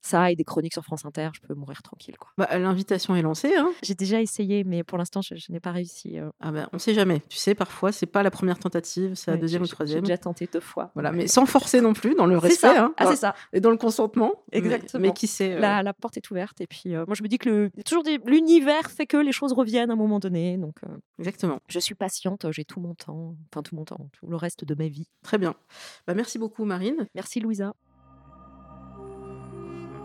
ça 0.03 0.31
et 0.31 0.37
des 0.37 0.45
chroniques 0.45 0.73
sur 0.73 0.85
France 0.85 1.05
Inter, 1.05 1.31
je 1.35 1.41
peux 1.41 1.55
mourir 1.55 1.83
tranquille. 1.83 2.17
Quoi. 2.19 2.31
Bah, 2.39 2.59
L'invitation 2.59 3.15
est 3.17 3.23
lancée. 3.23 3.55
Hein 3.57 3.71
J'ai 3.83 3.95
déjà 3.95 4.21
essayé, 4.21 4.65
mais 4.65 4.83
pour 4.83 4.99
l'instant, 4.99 5.21
je, 5.23 5.35
n'ai 5.51 5.61
pas 5.61 5.73
réussi. 5.73 6.19
Euh. 6.19 6.31
Ah 6.41 6.51
ben, 6.53 6.69
on 6.73 6.77
ne 6.77 6.81
sait 6.81 6.95
jamais. 6.95 7.23
Tu 7.29 7.37
sais, 7.37 7.55
parfois, 7.55 7.93
c'est 7.93 8.07
pas 8.07 8.23
la 8.23 8.31
première 8.31 8.59
tentative, 8.59 9.15
c'est 9.15 9.31
la 9.31 9.37
deuxième 9.37 9.63
ou 9.63 9.67
troisième. 9.67 9.99
J'ai 9.99 10.13
déjà 10.13 10.19
tenté 10.19 10.49
deux 10.51 10.61
fois. 10.61 10.91
Voilà, 10.95 11.13
mais 11.13 11.27
sans 11.27 11.47
forcer 11.47 11.81
non 11.81 11.93
plus, 11.93 12.15
dans 12.15 12.27
le 12.27 12.39
respect. 12.39 12.69
Hein. 12.69 12.95
Ah, 12.97 13.07
c'est 13.07 13.17
ça. 13.17 13.35
Et 13.53 13.61
dans 13.61 13.71
le 13.71 13.77
consentement. 13.77 14.33
Exactement. 14.53 15.03
Mais, 15.03 15.13
qui 15.13 15.27
sait. 15.27 15.55
Euh. 15.55 15.83
La, 15.83 15.93
porte 15.93 16.17
est 16.17 16.31
ouverte. 16.31 16.61
Et 16.61 16.67
puis, 16.67 16.95
euh, 16.95 17.05
moi, 17.07 17.15
je 17.15 17.23
me 17.23 17.29
dis 17.29 17.39
que 17.39 17.49
le, 17.49 17.71
toujours 17.85 18.05
l'univers 18.25 18.91
fait 18.91 19.07
que 19.07 19.17
les 19.17 19.33
choses 19.33 19.53
reviennent 19.53 19.91
à 19.91 19.95
un 19.95 19.97
moment 19.97 20.19
donné. 20.19 20.57
Donc, 20.57 20.77
Exactement. 21.19 21.61
Je 21.69 21.79
suis 21.79 21.95
patiente, 21.95 22.47
j'ai 22.51 22.65
tout 22.65 22.81
mon 22.81 22.95
temps, 22.95 23.35
enfin 23.53 23.63
tout 23.63 23.75
mon 23.75 23.85
temps, 23.85 24.09
tout 24.13 24.27
le 24.27 24.37
reste 24.37 24.65
de 24.65 24.75
ma 24.75 24.89
vie. 24.89 25.09
Très 25.23 25.39
bien. 25.39 25.55
Bah, 26.07 26.15
merci 26.15 26.39
beaucoup, 26.39 26.65
Marine. 26.65 27.07
Merci, 27.15 27.41
Louisa. 27.41 27.75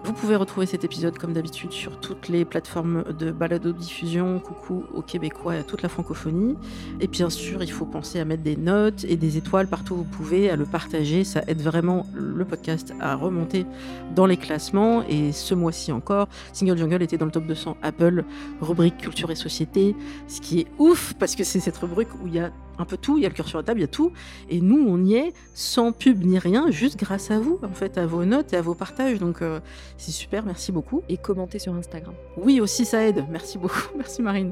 Vous 0.06 0.14
pouvez 0.14 0.36
retrouver 0.36 0.68
cet 0.68 0.84
épisode 0.84 1.18
comme 1.18 1.34
d'habitude 1.34 1.72
sur 1.72 1.99
toutes 1.99 2.30
les 2.30 2.45
plateformes 2.45 3.06
de 3.18 3.32
balado-diffusion. 3.32 4.38
Coucou 4.39 4.84
aux 4.93 5.01
Québécois 5.01 5.56
et 5.56 5.60
à 5.60 5.64
toute 5.64 5.82
la 5.82 5.89
francophonie. 5.89 6.56
Et 7.01 7.08
bien 7.08 7.32
sûr, 7.32 7.64
il 7.64 7.72
faut 7.72 7.88
penser 7.88 8.20
à 8.20 8.26
mettre 8.26 8.43
des 8.43 8.56
notes 8.56 9.03
et 9.06 9.18
des 9.18 9.38
étoiles 9.38 9.66
partout 9.66 9.95
où 9.95 9.97
vous 9.97 10.03
pouvez, 10.03 10.51
à 10.51 10.58
le 10.58 10.66
partager. 10.66 11.24
Ça 11.24 11.41
aide 11.47 11.60
vraiment 11.60 12.06
le 12.14 12.45
podcast 12.45 12.93
à 12.99 13.16
remonter 13.16 13.66
dans 14.14 14.28
les 14.28 14.38
classements. 14.38 15.03
Et 15.10 15.32
ce 15.32 15.56
mois-ci 15.56 15.91
encore, 15.91 16.28
Single 16.53 16.78
Jungle 16.78 17.01
était 17.01 17.18
dans 17.18 17.26
le 17.26 17.32
top 17.32 17.47
200 17.47 17.76
Apple, 17.82 18.26
rubrique 18.62 18.97
culture 18.97 19.32
et 19.32 19.36
société. 19.36 19.95
Ce 20.28 20.39
qui 20.39 20.60
est 20.60 20.68
ouf 20.78 21.16
parce 21.18 21.36
que 21.36 21.43
c'est 21.43 21.60
cette 21.60 21.78
rubrique 21.78 22.14
où 22.24 22.28
il 22.28 22.36
y 22.36 22.39
a 22.39 22.51
un 22.78 22.86
peu 22.86 22.97
tout, 22.97 23.17
il 23.17 23.23
y 23.23 23.26
a 23.26 23.30
le 23.30 23.36
cœur 23.36 23.47
sur 23.47 23.57
la 23.57 23.63
table, 23.63 23.80
il 23.80 23.84
y 23.84 23.86
a 23.86 23.89
tout. 23.89 24.11
Et 24.49 24.61
nous, 24.61 24.86
on 24.88 25.03
y 25.03 25.15
est 25.15 25.34
sans 25.53 25.91
pub 25.91 26.23
ni 26.23 26.39
rien, 26.39 26.71
juste 26.71 26.97
grâce 26.97 27.32
à 27.32 27.39
vous, 27.39 27.59
en 27.63 27.73
fait, 27.73 27.97
à 27.97 28.05
vos 28.05 28.26
notes 28.26 28.53
et 28.53 28.57
à 28.57 28.61
vos 28.61 28.76
partages. 28.76 29.19
Donc, 29.19 29.41
euh, 29.41 29.59
c'est 29.97 30.11
super, 30.11 30.45
merci 30.45 30.71
beaucoup. 30.71 31.03
Et 31.09 31.17
commenter 31.17 31.59
sur 31.59 31.73
Instagram. 31.73 32.13
Oui, 32.38 32.59
aussi, 32.59 32.86
ça 32.86 33.03
aide. 33.05 33.26
Merci 33.30 33.57
beaucoup. 33.57 33.76
Merci 33.97 34.21
Marine. 34.21 34.51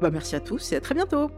Bah, 0.00 0.10
merci 0.10 0.36
à 0.36 0.40
tous 0.40 0.72
et 0.72 0.76
à 0.76 0.80
très 0.80 0.94
bientôt. 0.94 1.30